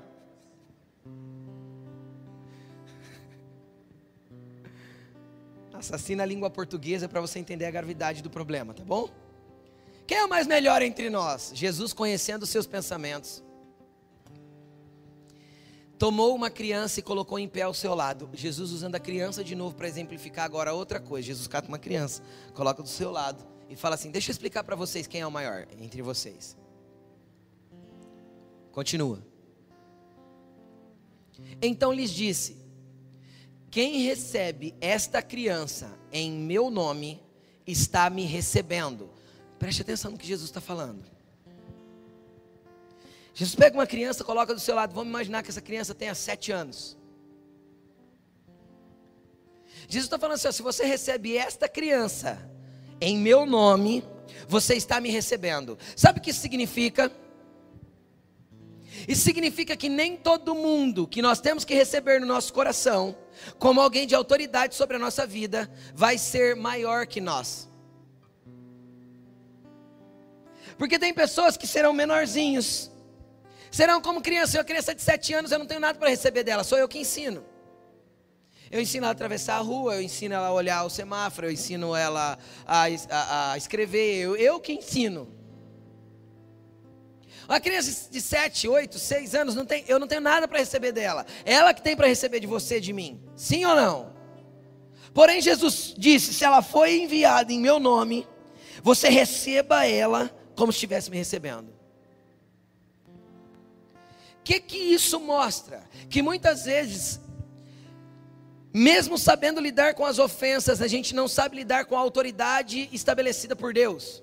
Assassina 5.73 6.25
a 6.25 6.27
língua 6.27 6.51
portuguesa 6.51 7.09
para 7.09 7.23
você 7.23 7.39
entender 7.39 7.65
a 7.65 7.71
gravidade 7.71 8.23
do 8.23 8.29
problema, 8.29 8.75
tá 8.75 8.85
bom? 8.85 9.09
Quem 10.09 10.17
é 10.17 10.25
o 10.25 10.29
mais 10.29 10.47
melhor 10.47 10.81
entre 10.81 11.11
nós? 11.11 11.53
Jesus 11.55 11.93
conhecendo 11.93 12.45
os 12.45 12.49
seus 12.49 12.67
pensamentos. 12.67 13.45
Tomou 15.99 16.35
uma 16.35 16.49
criança 16.49 16.99
e 16.99 17.03
colocou 17.03 17.39
em 17.39 17.47
pé 17.47 17.61
ao 17.61 17.75
seu 17.75 17.95
lado. 17.95 18.31
Jesus 18.33 18.73
usando 18.73 18.95
a 18.95 18.99
criança 18.99 19.45
de 19.45 19.55
novo 19.55 19.77
para 19.77 19.87
exemplificar 19.87 20.47
agora 20.47 20.73
outra 20.73 20.99
coisa. 20.99 21.27
Jesus 21.27 21.47
cata 21.47 21.69
uma 21.69 21.79
criança, 21.79 22.23
coloca 22.55 22.83
do 22.83 22.89
seu 22.89 23.11
lado 23.11 23.47
e 23.69 23.77
fala 23.77 23.97
assim: 23.97 24.11
Deixa 24.11 24.31
eu 24.31 24.33
explicar 24.33 24.65
para 24.65 24.75
vocês 24.75 25.07
quem 25.07 25.21
é 25.21 25.27
o 25.27 25.31
maior 25.31 25.69
entre 25.79 26.01
vocês. 26.01 26.57
Continua. 28.73 29.23
Então 31.61 31.93
lhes 31.93 32.11
disse: 32.11 32.57
Quem 33.71 34.05
recebe 34.05 34.75
esta 34.81 35.21
criança 35.21 35.93
em 36.11 36.33
meu 36.33 36.71
nome 36.71 37.21
está 37.67 38.09
me 38.09 38.25
recebendo. 38.25 39.18
Preste 39.59 39.83
atenção 39.83 40.13
no 40.13 40.19
que 40.19 40.27
Jesus 40.27 40.49
está 40.49 40.61
falando. 40.61 41.05
Jesus 43.35 43.55
pega 43.55 43.77
uma 43.77 43.87
criança, 43.87 44.25
coloca 44.25 44.55
do 44.55 44.61
seu 44.61 44.75
lado. 44.75 44.95
Vamos 44.95 45.09
imaginar 45.09 45.43
que 45.43 45.51
essa 45.51 45.61
criança 45.61 45.95
tenha 45.95 46.15
sete 46.15 46.51
anos. 46.51 46.97
Jesus 49.89 50.07
está 50.07 50.19
falando 50.19 50.35
assim: 50.35 50.49
ó, 50.49 50.53
se 50.53 50.63
você 50.63 50.85
recebe 50.85 51.37
esta 51.37 51.69
criança 51.69 52.51
em 53.01 53.17
meu 53.17 53.47
nome, 53.47 54.05
você 54.49 54.75
está 54.75 55.01
me 55.01 55.11
recebendo. 55.11 55.79
Sabe 55.95 56.19
o 56.19 56.23
que 56.23 56.31
isso 56.31 56.41
significa? 56.41 57.13
Isso 59.07 59.23
significa 59.23 59.77
que 59.77 59.89
nem 59.89 60.17
todo 60.17 60.55
mundo 60.55 61.07
que 61.07 61.23
nós 61.23 61.41
temos 61.41 61.65
que 61.65 61.75
receber 61.75 62.21
no 62.21 62.27
nosso 62.27 62.53
coração, 62.53 63.17
como 63.59 63.81
alguém 63.81 64.07
de 64.07 64.15
autoridade 64.15 64.75
sobre 64.75 64.97
a 64.97 64.99
nossa 64.99 65.27
vida, 65.27 65.71
vai 65.95 66.19
ser 66.19 66.57
maior 66.57 67.07
que 67.07 67.21
nós. 67.21 67.68
Porque 70.79 70.99
tem 70.99 71.13
pessoas 71.13 71.57
que 71.57 71.67
serão 71.67 71.93
menorzinhos, 71.93 72.91
serão 73.71 74.01
como 74.01 74.23
criança. 74.23 74.57
Eu, 74.57 74.65
criança 74.65 74.95
de 74.95 75.03
7 75.03 75.35
anos, 75.35 75.51
eu 75.51 75.59
não 75.59 75.67
tenho 75.67 75.81
nada 75.81 75.99
para 75.99 76.09
receber 76.09 76.45
dela, 76.45 76.63
sou 76.63 76.79
eu 76.79 76.89
que 76.89 76.99
ensino. 76.99 77.45
Eu 78.71 78.81
ensino 78.81 79.05
ela 79.05 79.11
a 79.11 79.13
atravessar 79.13 79.57
a 79.57 79.61
rua, 79.61 79.95
eu 79.97 80.03
ensino 80.03 80.35
ela 80.35 80.49
a 80.49 80.53
olhar 80.53 80.85
o 80.85 80.91
semáforo, 80.91 81.47
eu 81.47 81.51
ensino 81.51 81.97
ela 81.97 82.39
a, 82.67 82.85
a, 83.11 83.53
a 83.53 83.57
escrever, 83.57 84.21
eu, 84.21 84.37
eu 84.37 84.61
que 84.61 84.73
ensino. 84.73 85.37
Uma 87.49 87.61
criança 87.61 88.11
de 88.11 88.21
7, 88.21 88.69
8, 88.69 88.99
6 88.99 89.35
anos, 89.35 89.55
não 89.55 89.65
tem, 89.65 89.83
eu 89.89 89.99
não 89.99 90.07
tenho 90.07 90.21
nada 90.21 90.47
para 90.47 90.59
receber 90.59 90.93
dela. 90.93 91.25
Ela 91.47 91.73
que 91.73 91.81
tem 91.81 91.97
para 91.97 92.07
receber 92.07 92.41
de 92.41 92.47
você, 92.47 92.79
de 92.79 92.93
mim. 92.93 93.19
Sim 93.35 93.65
ou 93.65 93.75
não? 93.75 94.13
Porém, 95.15 95.41
Jesus 95.41 95.95
disse: 95.97 96.35
se 96.35 96.45
ela 96.45 96.61
foi 96.61 97.01
enviada 97.01 97.51
em 97.51 97.59
meu 97.59 97.81
nome, 97.81 98.29
você 98.83 99.09
receba 99.09 99.87
ela 99.87 100.31
como 100.59 100.73
se 100.73 100.77
estivesse 100.77 101.11
me 101.11 101.17
recebendo. 101.17 101.69
O 104.41 104.43
que, 104.43 104.61
que 104.61 104.77
isso 104.77 105.21
mostra? 105.21 105.89
Que 106.11 106.21
muitas 106.21 106.65
vezes 106.65 107.21
mesmo 108.73 109.17
sabendo 109.17 109.61
lidar 109.61 109.95
com 109.95 110.05
as 110.05 110.19
ofensas, 110.19 110.83
a 110.83 110.87
gente 110.87 111.15
não 111.15 111.27
sabe 111.27 111.57
lidar 111.57 111.87
com 111.87 111.97
a 111.97 112.01
autoridade 112.01 112.89
estabelecida 112.93 113.57
por 113.57 113.73
Deus. 113.73 114.23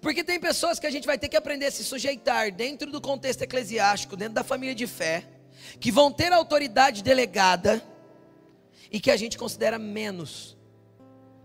Porque 0.00 0.22
tem 0.22 0.38
pessoas 0.38 0.78
que 0.78 0.86
a 0.86 0.90
gente 0.90 1.06
vai 1.06 1.18
ter 1.18 1.28
que 1.28 1.36
aprender 1.36 1.66
a 1.66 1.70
se 1.70 1.84
sujeitar 1.84 2.52
dentro 2.52 2.90
do 2.90 3.00
contexto 3.00 3.42
eclesiástico, 3.42 4.16
dentro 4.16 4.34
da 4.34 4.44
família 4.44 4.74
de 4.74 4.86
fé, 4.86 5.26
que 5.78 5.90
vão 5.90 6.12
ter 6.12 6.32
autoridade 6.32 7.02
delegada 7.02 7.82
e 8.90 9.00
que 9.00 9.10
a 9.10 9.16
gente 9.16 9.38
considera 9.38 9.78
menos, 9.78 10.56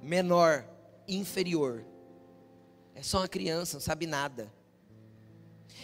menor, 0.02 0.66
inferior. 1.08 1.86
É 2.96 3.04
só 3.04 3.20
uma 3.20 3.28
criança, 3.28 3.76
não 3.76 3.82
sabe 3.82 4.08
nada. 4.08 4.52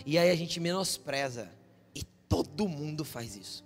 E 0.05 0.17
aí 0.17 0.31
a 0.31 0.35
gente 0.35 0.59
menospreza. 0.59 1.51
E 1.93 2.03
todo 2.27 2.67
mundo 2.67 3.03
faz 3.03 3.35
isso. 3.35 3.65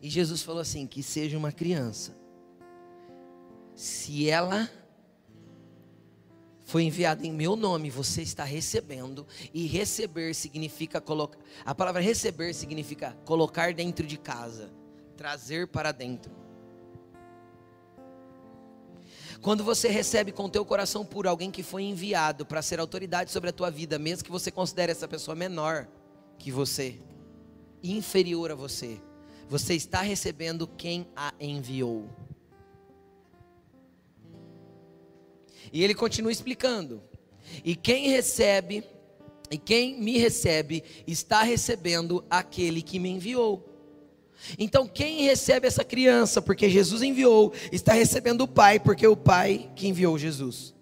E 0.00 0.08
Jesus 0.08 0.42
falou 0.42 0.60
assim: 0.60 0.86
que 0.86 1.02
seja 1.02 1.36
uma 1.36 1.50
criança. 1.50 2.16
Se 3.74 4.30
ela 4.30 4.70
foi 6.64 6.84
enviada 6.84 7.26
em 7.26 7.32
meu 7.32 7.54
nome, 7.54 7.90
você 7.90 8.22
está 8.22 8.42
recebendo, 8.42 9.26
e 9.52 9.66
receber 9.66 10.34
significa 10.34 11.00
colocar. 11.00 11.38
A 11.64 11.74
palavra 11.74 12.00
receber 12.00 12.54
significa 12.54 13.16
colocar 13.24 13.74
dentro 13.74 14.06
de 14.06 14.16
casa, 14.16 14.72
trazer 15.16 15.68
para 15.68 15.92
dentro. 15.92 16.45
Quando 19.46 19.62
você 19.62 19.86
recebe 19.86 20.32
com 20.32 20.48
teu 20.48 20.64
coração 20.64 21.06
puro 21.06 21.28
alguém 21.28 21.52
que 21.52 21.62
foi 21.62 21.84
enviado 21.84 22.44
para 22.44 22.60
ser 22.60 22.80
autoridade 22.80 23.30
sobre 23.30 23.50
a 23.50 23.52
tua 23.52 23.70
vida, 23.70 23.96
mesmo 23.96 24.24
que 24.24 24.30
você 24.32 24.50
considere 24.50 24.90
essa 24.90 25.06
pessoa 25.06 25.36
menor 25.36 25.86
que 26.36 26.50
você, 26.50 26.98
inferior 27.80 28.50
a 28.50 28.56
você, 28.56 29.00
você 29.48 29.74
está 29.74 30.00
recebendo 30.00 30.66
quem 30.66 31.06
a 31.14 31.32
enviou. 31.38 32.10
E 35.72 35.84
ele 35.84 35.94
continua 35.94 36.32
explicando. 36.32 37.00
E 37.64 37.76
quem 37.76 38.08
recebe, 38.08 38.82
e 39.48 39.56
quem 39.56 39.96
me 40.02 40.18
recebe, 40.18 40.82
está 41.06 41.44
recebendo 41.44 42.24
aquele 42.28 42.82
que 42.82 42.98
me 42.98 43.10
enviou. 43.10 43.75
Então, 44.58 44.86
quem 44.86 45.22
recebe 45.22 45.66
essa 45.66 45.84
criança, 45.84 46.40
porque 46.40 46.68
Jesus 46.68 47.02
enviou, 47.02 47.52
está 47.72 47.92
recebendo 47.92 48.42
o 48.42 48.48
Pai, 48.48 48.78
porque 48.78 49.06
é 49.06 49.08
o 49.08 49.16
Pai 49.16 49.70
que 49.74 49.88
enviou 49.88 50.18
Jesus. 50.18 50.74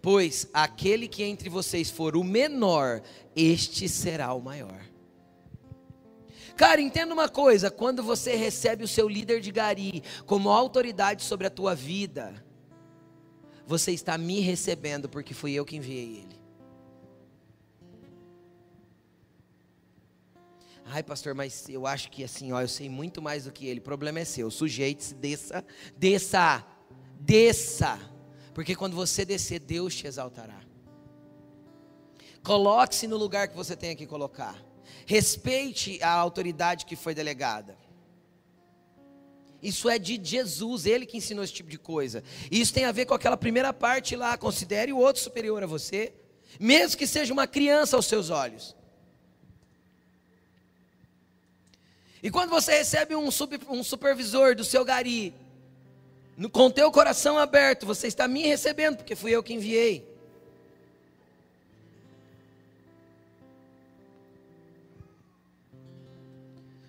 Pois 0.00 0.48
aquele 0.54 1.08
que 1.08 1.24
entre 1.24 1.48
vocês 1.48 1.90
for 1.90 2.16
o 2.16 2.22
menor, 2.22 3.02
este 3.34 3.88
será 3.88 4.32
o 4.32 4.40
maior. 4.40 4.80
Cara, 6.56 6.80
entenda 6.80 7.12
uma 7.12 7.28
coisa: 7.28 7.70
quando 7.70 8.02
você 8.02 8.36
recebe 8.36 8.84
o 8.84 8.88
seu 8.88 9.08
líder 9.08 9.40
de 9.40 9.50
gari 9.50 10.02
como 10.24 10.50
autoridade 10.50 11.24
sobre 11.24 11.46
a 11.46 11.50
tua 11.50 11.74
vida, 11.74 12.32
você 13.66 13.90
está 13.90 14.16
me 14.16 14.40
recebendo 14.40 15.08
porque 15.08 15.34
fui 15.34 15.52
eu 15.52 15.64
que 15.64 15.76
enviei 15.76 16.24
ele. 16.24 16.45
Ai, 20.88 21.02
pastor, 21.02 21.34
mas 21.34 21.68
eu 21.68 21.86
acho 21.86 22.10
que 22.10 22.22
assim, 22.22 22.52
ó, 22.52 22.60
eu 22.60 22.68
sei 22.68 22.88
muito 22.88 23.20
mais 23.20 23.44
do 23.44 23.52
que 23.52 23.66
ele. 23.66 23.80
O 23.80 23.82
problema 23.82 24.20
é 24.20 24.24
seu. 24.24 24.50
Sujeite-se, 24.50 25.14
desça, 25.14 25.64
desça, 25.96 26.64
desça. 27.20 27.98
Porque 28.54 28.76
quando 28.76 28.94
você 28.94 29.24
descer, 29.24 29.58
Deus 29.58 29.94
te 29.94 30.06
exaltará. 30.06 30.60
Coloque-se 32.42 33.08
no 33.08 33.16
lugar 33.16 33.48
que 33.48 33.56
você 33.56 33.74
tenha 33.74 33.96
que 33.96 34.06
colocar. 34.06 34.56
Respeite 35.04 36.00
a 36.00 36.12
autoridade 36.12 36.86
que 36.86 36.94
foi 36.94 37.14
delegada. 37.14 37.76
Isso 39.60 39.88
é 39.88 39.98
de 39.98 40.20
Jesus, 40.22 40.86
ele 40.86 41.04
que 41.04 41.16
ensinou 41.16 41.42
esse 41.42 41.52
tipo 41.52 41.68
de 41.68 41.78
coisa. 41.78 42.22
E 42.48 42.60
isso 42.60 42.72
tem 42.72 42.84
a 42.84 42.92
ver 42.92 43.06
com 43.06 43.14
aquela 43.14 43.36
primeira 43.36 43.72
parte 43.72 44.14
lá. 44.14 44.38
Considere 44.38 44.92
o 44.92 44.98
outro 44.98 45.20
superior 45.20 45.64
a 45.64 45.66
você, 45.66 46.14
mesmo 46.60 46.96
que 46.96 47.06
seja 47.06 47.32
uma 47.32 47.48
criança 47.48 47.96
aos 47.96 48.06
seus 48.06 48.30
olhos. 48.30 48.75
E 52.26 52.30
quando 52.30 52.50
você 52.50 52.78
recebe 52.78 53.14
um, 53.14 53.30
super, 53.30 53.60
um 53.68 53.84
supervisor 53.84 54.56
do 54.56 54.64
seu 54.64 54.84
gari, 54.84 55.32
no, 56.36 56.50
com 56.50 56.68
teu 56.68 56.90
coração 56.90 57.38
aberto, 57.38 57.86
você 57.86 58.08
está 58.08 58.26
me 58.26 58.42
recebendo, 58.42 58.96
porque 58.96 59.14
fui 59.14 59.30
eu 59.30 59.44
que 59.44 59.54
enviei. 59.54 60.04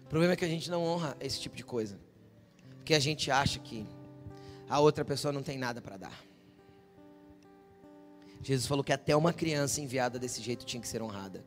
O 0.05 0.09
problema 0.09 0.33
é 0.33 0.35
que 0.35 0.43
a 0.43 0.47
gente 0.47 0.71
não 0.71 0.83
honra 0.83 1.15
esse 1.19 1.39
tipo 1.39 1.55
de 1.55 1.63
coisa. 1.63 1.99
Porque 2.77 2.95
a 2.95 2.99
gente 2.99 3.29
acha 3.29 3.59
que 3.59 3.85
a 4.67 4.79
outra 4.79 5.05
pessoa 5.05 5.31
não 5.31 5.43
tem 5.43 5.59
nada 5.59 5.79
para 5.83 5.97
dar. 5.97 6.19
Jesus 8.41 8.65
falou 8.65 8.83
que 8.83 8.91
até 8.91 9.15
uma 9.15 9.33
criança 9.33 9.81
enviada 9.81 10.17
desse 10.17 10.41
jeito 10.41 10.65
tinha 10.65 10.81
que 10.81 10.87
ser 10.87 11.03
honrada. 11.03 11.45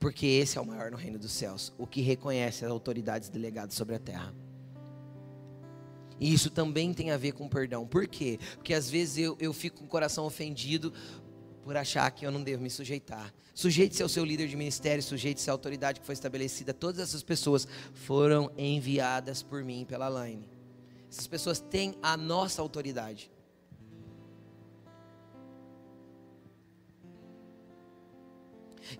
Porque 0.00 0.26
esse 0.26 0.56
é 0.56 0.60
o 0.60 0.66
maior 0.66 0.90
no 0.90 0.96
reino 0.96 1.18
dos 1.18 1.30
céus, 1.30 1.72
o 1.78 1.86
que 1.86 2.00
reconhece 2.00 2.64
as 2.64 2.70
autoridades 2.70 3.28
delegadas 3.28 3.74
sobre 3.74 3.94
a 3.94 3.98
terra. 3.98 4.34
E 6.18 6.32
isso 6.32 6.50
também 6.50 6.92
tem 6.94 7.10
a 7.10 7.18
ver 7.18 7.32
com 7.32 7.46
perdão. 7.48 7.86
Por 7.86 8.08
quê? 8.08 8.38
Porque 8.56 8.72
às 8.72 8.90
vezes 8.90 9.18
eu, 9.18 9.36
eu 9.38 9.52
fico 9.52 9.78
com 9.78 9.84
o 9.84 9.88
coração 9.88 10.24
ofendido 10.24 10.92
por 11.62 11.76
achar 11.76 12.10
que 12.10 12.26
eu 12.26 12.32
não 12.32 12.42
devo 12.42 12.62
me 12.62 12.70
sujeitar. 12.70 13.32
Sujeite-se 13.54 14.02
ao 14.02 14.08
seu 14.08 14.24
líder 14.24 14.48
de 14.48 14.56
ministério, 14.56 15.02
sujeite-se 15.02 15.50
à 15.50 15.52
autoridade 15.52 16.00
que 16.00 16.06
foi 16.06 16.14
estabelecida. 16.14 16.72
Todas 16.72 17.00
essas 17.00 17.22
pessoas 17.22 17.68
foram 17.92 18.50
enviadas 18.56 19.42
por 19.42 19.62
mim 19.62 19.84
pela 19.86 20.08
Laine. 20.08 20.48
Essas 21.10 21.26
pessoas 21.26 21.60
têm 21.60 21.94
a 22.02 22.16
nossa 22.16 22.62
autoridade. 22.62 23.30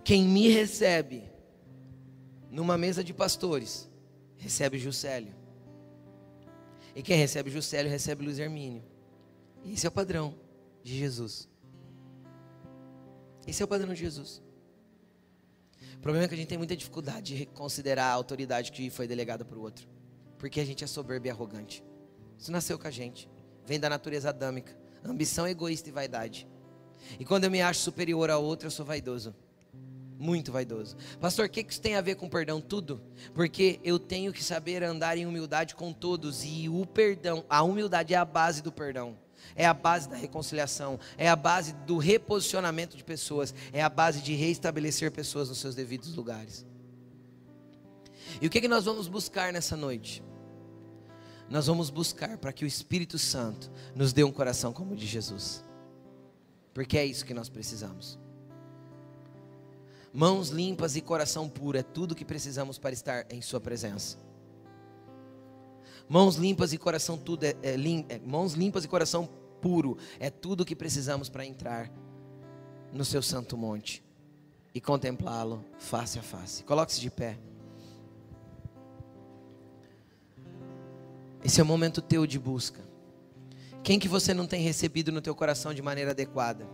Quem 0.04 0.24
me 0.24 0.48
recebe 0.48 1.30
numa 2.50 2.76
mesa 2.76 3.02
de 3.02 3.14
pastores, 3.14 3.88
recebe 4.36 4.78
Juscelio. 4.78 5.34
E 6.94 7.02
quem 7.02 7.16
recebe 7.16 7.50
Juscelio, 7.50 7.90
recebe 7.90 8.24
Luiz 8.24 8.38
Hermínio. 8.38 8.82
Esse 9.64 9.86
é 9.86 9.88
o 9.88 9.92
padrão 9.92 10.34
de 10.82 10.96
Jesus. 10.96 11.48
Esse 13.46 13.62
é 13.62 13.64
o 13.64 13.68
padrão 13.68 13.94
de 13.94 14.00
Jesus. 14.00 14.42
O 15.94 16.00
problema 16.00 16.24
é 16.24 16.28
que 16.28 16.34
a 16.34 16.36
gente 16.36 16.48
tem 16.48 16.58
muita 16.58 16.76
dificuldade 16.76 17.36
de 17.36 17.46
considerar 17.46 18.06
a 18.06 18.12
autoridade 18.12 18.72
que 18.72 18.90
foi 18.90 19.06
delegada 19.06 19.44
para 19.44 19.58
o 19.58 19.62
outro. 19.62 19.88
Porque 20.38 20.60
a 20.60 20.64
gente 20.64 20.82
é 20.82 20.86
soberbo 20.86 21.26
e 21.26 21.30
arrogante. 21.30 21.84
Isso 22.38 22.50
nasceu 22.50 22.78
com 22.78 22.88
a 22.88 22.90
gente. 22.90 23.28
Vem 23.66 23.78
da 23.78 23.90
natureza 23.90 24.30
adâmica. 24.30 24.76
Ambição 25.04 25.46
egoísta 25.46 25.88
e 25.88 25.92
vaidade. 25.92 26.48
E 27.18 27.24
quando 27.24 27.44
eu 27.44 27.50
me 27.50 27.60
acho 27.60 27.80
superior 27.80 28.30
a 28.30 28.38
outro, 28.38 28.66
eu 28.66 28.70
sou 28.70 28.84
vaidoso. 28.84 29.34
Muito 30.20 30.52
vaidoso. 30.52 30.98
Pastor, 31.18 31.46
o 31.46 31.48
que 31.48 31.64
isso 31.66 31.80
tem 31.80 31.96
a 31.96 32.02
ver 32.02 32.14
com 32.14 32.28
perdão? 32.28 32.60
Tudo. 32.60 33.00
Porque 33.32 33.80
eu 33.82 33.98
tenho 33.98 34.34
que 34.34 34.44
saber 34.44 34.82
andar 34.82 35.16
em 35.16 35.24
humildade 35.24 35.74
com 35.74 35.94
todos. 35.94 36.44
E 36.44 36.68
o 36.68 36.84
perdão, 36.84 37.42
a 37.48 37.62
humildade 37.62 38.12
é 38.12 38.18
a 38.18 38.24
base 38.24 38.62
do 38.62 38.70
perdão 38.70 39.16
é 39.56 39.66
a 39.66 39.74
base 39.74 40.08
da 40.08 40.16
reconciliação, 40.16 41.00
é 41.16 41.28
a 41.28 41.34
base 41.34 41.72
do 41.72 41.96
reposicionamento 41.96 42.96
de 42.96 43.02
pessoas, 43.02 43.54
é 43.72 43.82
a 43.82 43.88
base 43.88 44.20
de 44.20 44.34
reestabelecer 44.34 45.10
pessoas 45.10 45.48
nos 45.48 45.58
seus 45.58 45.74
devidos 45.74 46.14
lugares. 46.14 46.66
E 48.40 48.46
o 48.46 48.50
que, 48.50 48.60
que 48.60 48.68
nós 48.68 48.84
vamos 48.84 49.08
buscar 49.08 49.52
nessa 49.52 49.76
noite? 49.76 50.22
Nós 51.48 51.66
vamos 51.66 51.90
buscar 51.90 52.38
para 52.38 52.52
que 52.52 52.64
o 52.64 52.68
Espírito 52.68 53.18
Santo 53.18 53.72
nos 53.94 54.12
dê 54.12 54.22
um 54.22 54.30
coração 54.30 54.72
como 54.72 54.92
o 54.92 54.96
de 54.96 55.06
Jesus, 55.06 55.64
porque 56.72 56.96
é 56.96 57.04
isso 57.04 57.24
que 57.24 57.34
nós 57.34 57.48
precisamos. 57.48 58.18
Mãos 60.12 60.48
limpas 60.48 60.96
e 60.96 61.00
coração 61.00 61.48
puro 61.48 61.78
é 61.78 61.82
tudo 61.82 62.14
que 62.14 62.24
precisamos 62.24 62.78
para 62.78 62.92
estar 62.92 63.26
em 63.30 63.40
Sua 63.40 63.60
presença. 63.60 64.18
Mãos 66.08 66.34
limpas 66.34 66.72
e 66.72 66.78
coração 66.78 67.16
tudo 67.16 67.44
é, 67.44 67.54
é, 67.62 67.76
lim, 67.76 68.04
é 68.08 68.18
mãos 68.18 68.54
limpas 68.54 68.84
e 68.84 68.88
coração 68.88 69.28
puro 69.60 69.96
é 70.18 70.28
tudo 70.28 70.62
o 70.62 70.64
que 70.64 70.74
precisamos 70.74 71.28
para 71.28 71.46
entrar 71.46 71.88
no 72.92 73.04
seu 73.04 73.22
santo 73.22 73.56
monte 73.56 74.02
e 74.74 74.80
contemplá-lo 74.80 75.64
face 75.78 76.18
a 76.18 76.22
face. 76.22 76.64
Coloque-se 76.64 77.00
de 77.00 77.10
pé. 77.10 77.38
Esse 81.44 81.60
é 81.60 81.62
o 81.62 81.66
momento 81.66 82.02
teu 82.02 82.26
de 82.26 82.38
busca. 82.38 82.80
Quem 83.82 83.98
que 83.98 84.08
você 84.08 84.34
não 84.34 84.46
tem 84.46 84.62
recebido 84.62 85.12
no 85.12 85.22
teu 85.22 85.34
coração 85.34 85.72
de 85.72 85.80
maneira 85.80 86.10
adequada? 86.10 86.66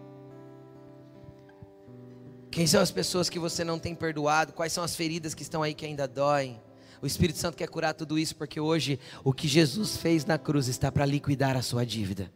Quem 2.51 2.67
são 2.67 2.81
as 2.81 2.91
pessoas 2.91 3.29
que 3.29 3.39
você 3.39 3.65
não 3.65 3.79
tem 3.79 3.95
perdoado? 3.95 4.53
Quais 4.53 4.73
são 4.73 4.83
as 4.83 4.97
feridas 4.97 5.35
que 5.35 5.43
estão 5.43 5.63
aí 5.63 5.75
que 5.75 5.85
ainda 5.85 6.07
doem? 6.09 6.61
O 7.03 7.07
Espírito 7.07 7.39
Santo 7.39 7.57
quer 7.57 7.69
curar 7.69 7.95
tudo 7.95 8.19
isso 8.19 8.35
porque 8.35 8.59
hoje 8.59 8.99
o 9.23 9.33
que 9.33 9.47
Jesus 9.47 9.97
fez 9.97 10.25
na 10.25 10.39
cruz 10.39 10.67
está 10.69 10.91
para 10.91 11.05
liquidar 11.05 11.57
a 11.57 11.63
sua 11.63 11.85
dívida. 11.85 12.33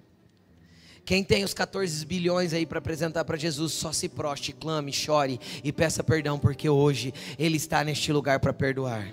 Quem 1.04 1.24
tem 1.24 1.42
os 1.44 1.54
14 1.54 2.04
bilhões 2.04 2.52
aí 2.52 2.66
para 2.66 2.78
apresentar 2.78 3.24
para 3.24 3.36
Jesus, 3.36 3.72
só 3.72 3.92
se 3.92 4.08
proste, 4.08 4.52
clame, 4.52 4.92
chore 4.92 5.40
e 5.64 5.72
peça 5.72 6.04
perdão, 6.04 6.38
porque 6.38 6.68
hoje 6.68 7.12
Ele 7.38 7.56
está 7.56 7.82
neste 7.82 8.12
lugar 8.12 8.38
para 8.38 8.52
perdoar. 8.52 9.12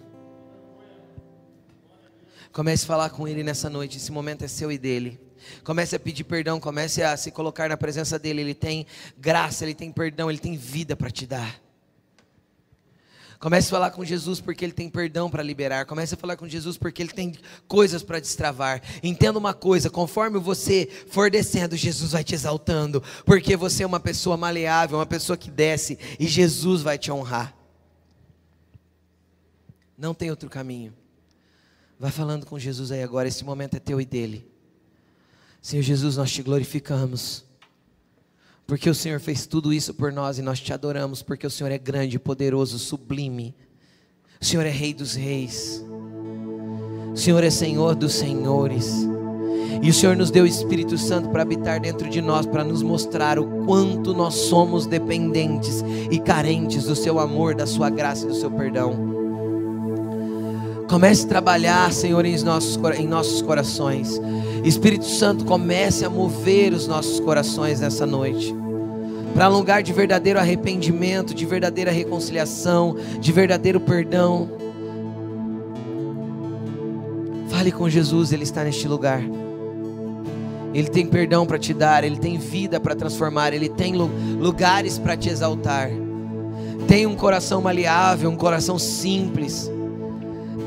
Comece 2.52 2.84
a 2.84 2.88
falar 2.88 3.10
com 3.10 3.28
Ele 3.28 3.44
nessa 3.44 3.70
noite, 3.70 3.98
esse 3.98 4.12
momento 4.12 4.44
é 4.44 4.48
seu 4.48 4.72
e 4.72 4.78
dele. 4.78 5.20
Comece 5.64 5.96
a 5.96 6.00
pedir 6.00 6.24
perdão, 6.24 6.60
comece 6.60 7.04
a 7.04 7.16
se 7.18 7.32
colocar 7.32 7.70
na 7.70 7.78
presença 7.78 8.18
dele. 8.18 8.42
Ele 8.42 8.54
tem 8.54 8.86
graça, 9.18 9.64
ele 9.64 9.74
tem 9.74 9.92
perdão, 9.92 10.30
ele 10.30 10.40
tem 10.40 10.56
vida 10.56 10.96
para 10.96 11.10
te 11.10 11.26
dar. 11.26 11.68
Comece 13.40 13.68
a 13.68 13.72
falar 13.72 13.92
com 13.92 14.04
Jesus 14.04 14.42
porque 14.42 14.66
Ele 14.66 14.74
tem 14.74 14.90
perdão 14.90 15.30
para 15.30 15.44
liberar. 15.44 15.86
Comece 15.86 16.16
a 16.16 16.18
falar 16.18 16.36
com 16.36 16.48
Jesus 16.48 16.76
porque 16.76 17.04
Ele 17.04 17.12
tem 17.12 17.36
coisas 17.68 18.02
para 18.02 18.20
destravar. 18.20 18.82
Entenda 19.04 19.38
uma 19.38 19.54
coisa: 19.54 19.90
conforme 19.90 20.40
você 20.40 20.90
for 21.08 21.30
descendo, 21.30 21.76
Jesus 21.76 22.14
vai 22.14 22.24
te 22.24 22.34
exaltando. 22.34 23.04
Porque 23.26 23.56
você 23.56 23.84
é 23.84 23.86
uma 23.86 24.00
pessoa 24.00 24.36
maleável, 24.36 24.98
uma 24.98 25.06
pessoa 25.06 25.38
que 25.38 25.52
desce 25.52 26.00
e 26.20 26.28
Jesus 26.28 26.82
vai 26.82 26.98
te 26.98 27.12
honrar. 27.12 27.56
Não 29.96 30.14
tem 30.14 30.32
outro 30.32 30.50
caminho. 30.50 30.94
Vai 32.00 32.12
falando 32.12 32.46
com 32.46 32.58
Jesus 32.58 32.92
aí 32.92 33.04
agora. 33.04 33.28
Esse 33.28 33.44
momento 33.44 33.76
é 33.76 33.80
teu 33.80 34.02
e 34.02 34.06
dele. 34.06 34.50
Senhor 35.62 35.82
Jesus, 35.82 36.18
nós 36.18 36.32
te 36.32 36.42
glorificamos. 36.42 37.46
Porque 38.66 38.90
o 38.90 38.96
Senhor 38.96 39.20
fez 39.20 39.46
tudo 39.46 39.74
isso 39.74 39.94
por 39.94 40.12
nós 40.12 40.38
e 40.38 40.42
nós 40.42 40.60
te 40.60 40.74
adoramos, 40.74 41.22
porque 41.22 41.48
o 41.48 41.50
Senhor 41.50 41.72
é 41.72 41.78
grande, 41.78 42.20
poderoso, 42.20 42.78
sublime. 42.78 43.56
O 44.42 44.46
Senhor 44.46 44.66
é 44.66 44.70
Rei 44.70 44.94
dos 44.94 45.16
Reis. 45.16 45.84
O 47.14 47.18
Senhor 47.18 47.44
é 47.44 47.50
Senhor 47.50 47.96
dos 47.96 48.14
Senhores. 48.14 49.08
E 49.82 49.90
o 49.90 49.94
Senhor 49.94 50.16
nos 50.16 50.30
deu 50.30 50.44
o 50.44 50.48
Espírito 50.48 50.98
Santo 50.98 51.30
para 51.30 51.44
habitar 51.44 51.80
dentro 51.80 52.10
de 52.10 52.22
nós, 52.22 52.46
para 52.46 52.64
nos 52.64 52.82
mostrar 52.82 53.40
o 53.40 53.66
quanto 53.66 54.14
nós 54.14 54.34
somos 54.34 54.86
dependentes 54.86 55.84
e 56.12 56.20
carentes 56.20 56.86
do 56.86 56.96
Seu 56.96 57.20
amor, 57.20 57.56
da 57.56 57.66
Sua 57.66 57.90
graça 57.90 58.26
e 58.26 58.28
do 58.28 58.36
Seu 58.36 58.52
perdão. 58.52 59.16
Comece 60.90 61.26
a 61.26 61.30
trabalhar, 61.30 61.92
Senhor, 61.92 62.26
em 62.26 62.38
nossos, 62.44 62.78
em 62.98 63.08
nossos 63.08 63.42
corações. 63.42 64.20
Espírito 64.68 65.06
Santo, 65.06 65.46
comece 65.46 66.04
a 66.04 66.10
mover 66.10 66.74
os 66.74 66.88
nossos 66.88 67.20
corações 67.20 67.80
nessa 67.80 68.06
noite. 68.06 68.54
Para 69.34 69.50
um 69.50 69.54
lugar 69.54 69.82
de 69.82 69.94
verdadeiro 69.94 70.40
arrependimento, 70.40 71.34
de 71.34 71.46
verdadeira 71.46 71.92
reconciliação, 71.92 72.98
de 73.20 73.32
verdadeiro 73.32 73.80
perdão. 73.80 74.50
Fale 77.50 77.72
com 77.72 77.90
Jesus, 77.90 78.34
Ele 78.34 78.44
está 78.44 78.64
neste 78.64 78.88
lugar. 78.88 79.22
Ele 80.74 80.90
tem 80.90 81.06
perdão 81.06 81.46
para 81.46 81.58
te 81.58 81.74
dar, 81.74 82.04
Ele 82.04 82.18
tem 82.18 82.38
vida 82.38 82.80
para 82.80 82.96
transformar, 82.96 83.54
Ele 83.54 83.70
tem 83.70 83.96
lugares 83.96 85.00
para 85.00 85.16
te 85.16 85.30
exaltar. 85.30 85.90
Tem 86.88 87.06
um 87.06 87.16
coração 87.16 87.62
maleável, 87.62 88.30
um 88.30 88.36
coração 88.36 88.78
simples 88.78 89.72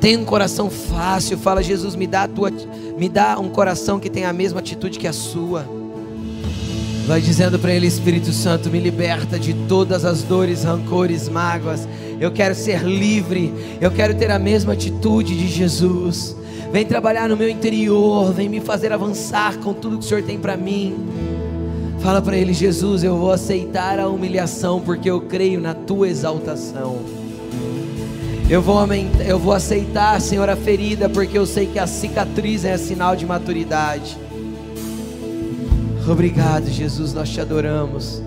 tem 0.00 0.16
um 0.16 0.24
coração 0.24 0.70
fácil, 0.70 1.36
fala 1.36 1.62
Jesus, 1.62 1.94
me 1.94 2.06
dá 2.06 2.26
tua, 2.26 2.50
me 2.96 3.08
dá 3.08 3.38
um 3.38 3.50
coração 3.50 4.00
que 4.00 4.08
tem 4.08 4.24
a 4.24 4.32
mesma 4.32 4.60
atitude 4.60 4.98
que 4.98 5.06
a 5.06 5.12
sua. 5.12 5.66
Vai 7.06 7.20
dizendo 7.20 7.58
para 7.58 7.74
ele, 7.74 7.86
Espírito 7.86 8.32
Santo, 8.32 8.70
me 8.70 8.78
liberta 8.78 9.38
de 9.38 9.52
todas 9.68 10.04
as 10.04 10.22
dores, 10.22 10.64
rancores, 10.64 11.28
mágoas. 11.28 11.86
Eu 12.20 12.30
quero 12.30 12.54
ser 12.54 12.82
livre. 12.84 13.52
Eu 13.80 13.90
quero 13.90 14.14
ter 14.14 14.30
a 14.30 14.38
mesma 14.38 14.74
atitude 14.74 15.36
de 15.36 15.48
Jesus. 15.48 16.36
Vem 16.72 16.86
trabalhar 16.86 17.28
no 17.28 17.36
meu 17.36 17.48
interior, 17.48 18.32
vem 18.32 18.48
me 18.48 18.60
fazer 18.60 18.92
avançar 18.92 19.56
com 19.58 19.74
tudo 19.74 19.98
que 19.98 20.04
o 20.04 20.08
Senhor 20.08 20.22
tem 20.22 20.38
para 20.38 20.56
mim. 20.56 20.94
Fala 21.98 22.22
para 22.22 22.36
ele, 22.36 22.54
Jesus, 22.54 23.02
eu 23.02 23.16
vou 23.16 23.32
aceitar 23.32 23.98
a 23.98 24.08
humilhação 24.08 24.80
porque 24.80 25.10
eu 25.10 25.20
creio 25.20 25.60
na 25.60 25.74
tua 25.74 26.08
exaltação. 26.08 27.19
Eu 28.50 28.60
vou, 28.60 28.84
eu 29.24 29.38
vou 29.38 29.52
aceitar, 29.52 30.20
Senhor, 30.20 30.50
a 30.50 30.56
ferida 30.56 31.08
porque 31.08 31.38
eu 31.38 31.46
sei 31.46 31.68
que 31.68 31.78
a 31.78 31.86
cicatriz 31.86 32.64
é 32.64 32.76
sinal 32.76 33.14
de 33.14 33.24
maturidade. 33.24 34.18
Obrigado, 36.10 36.68
Jesus, 36.68 37.14
nós 37.14 37.30
te 37.30 37.40
adoramos. 37.40 38.20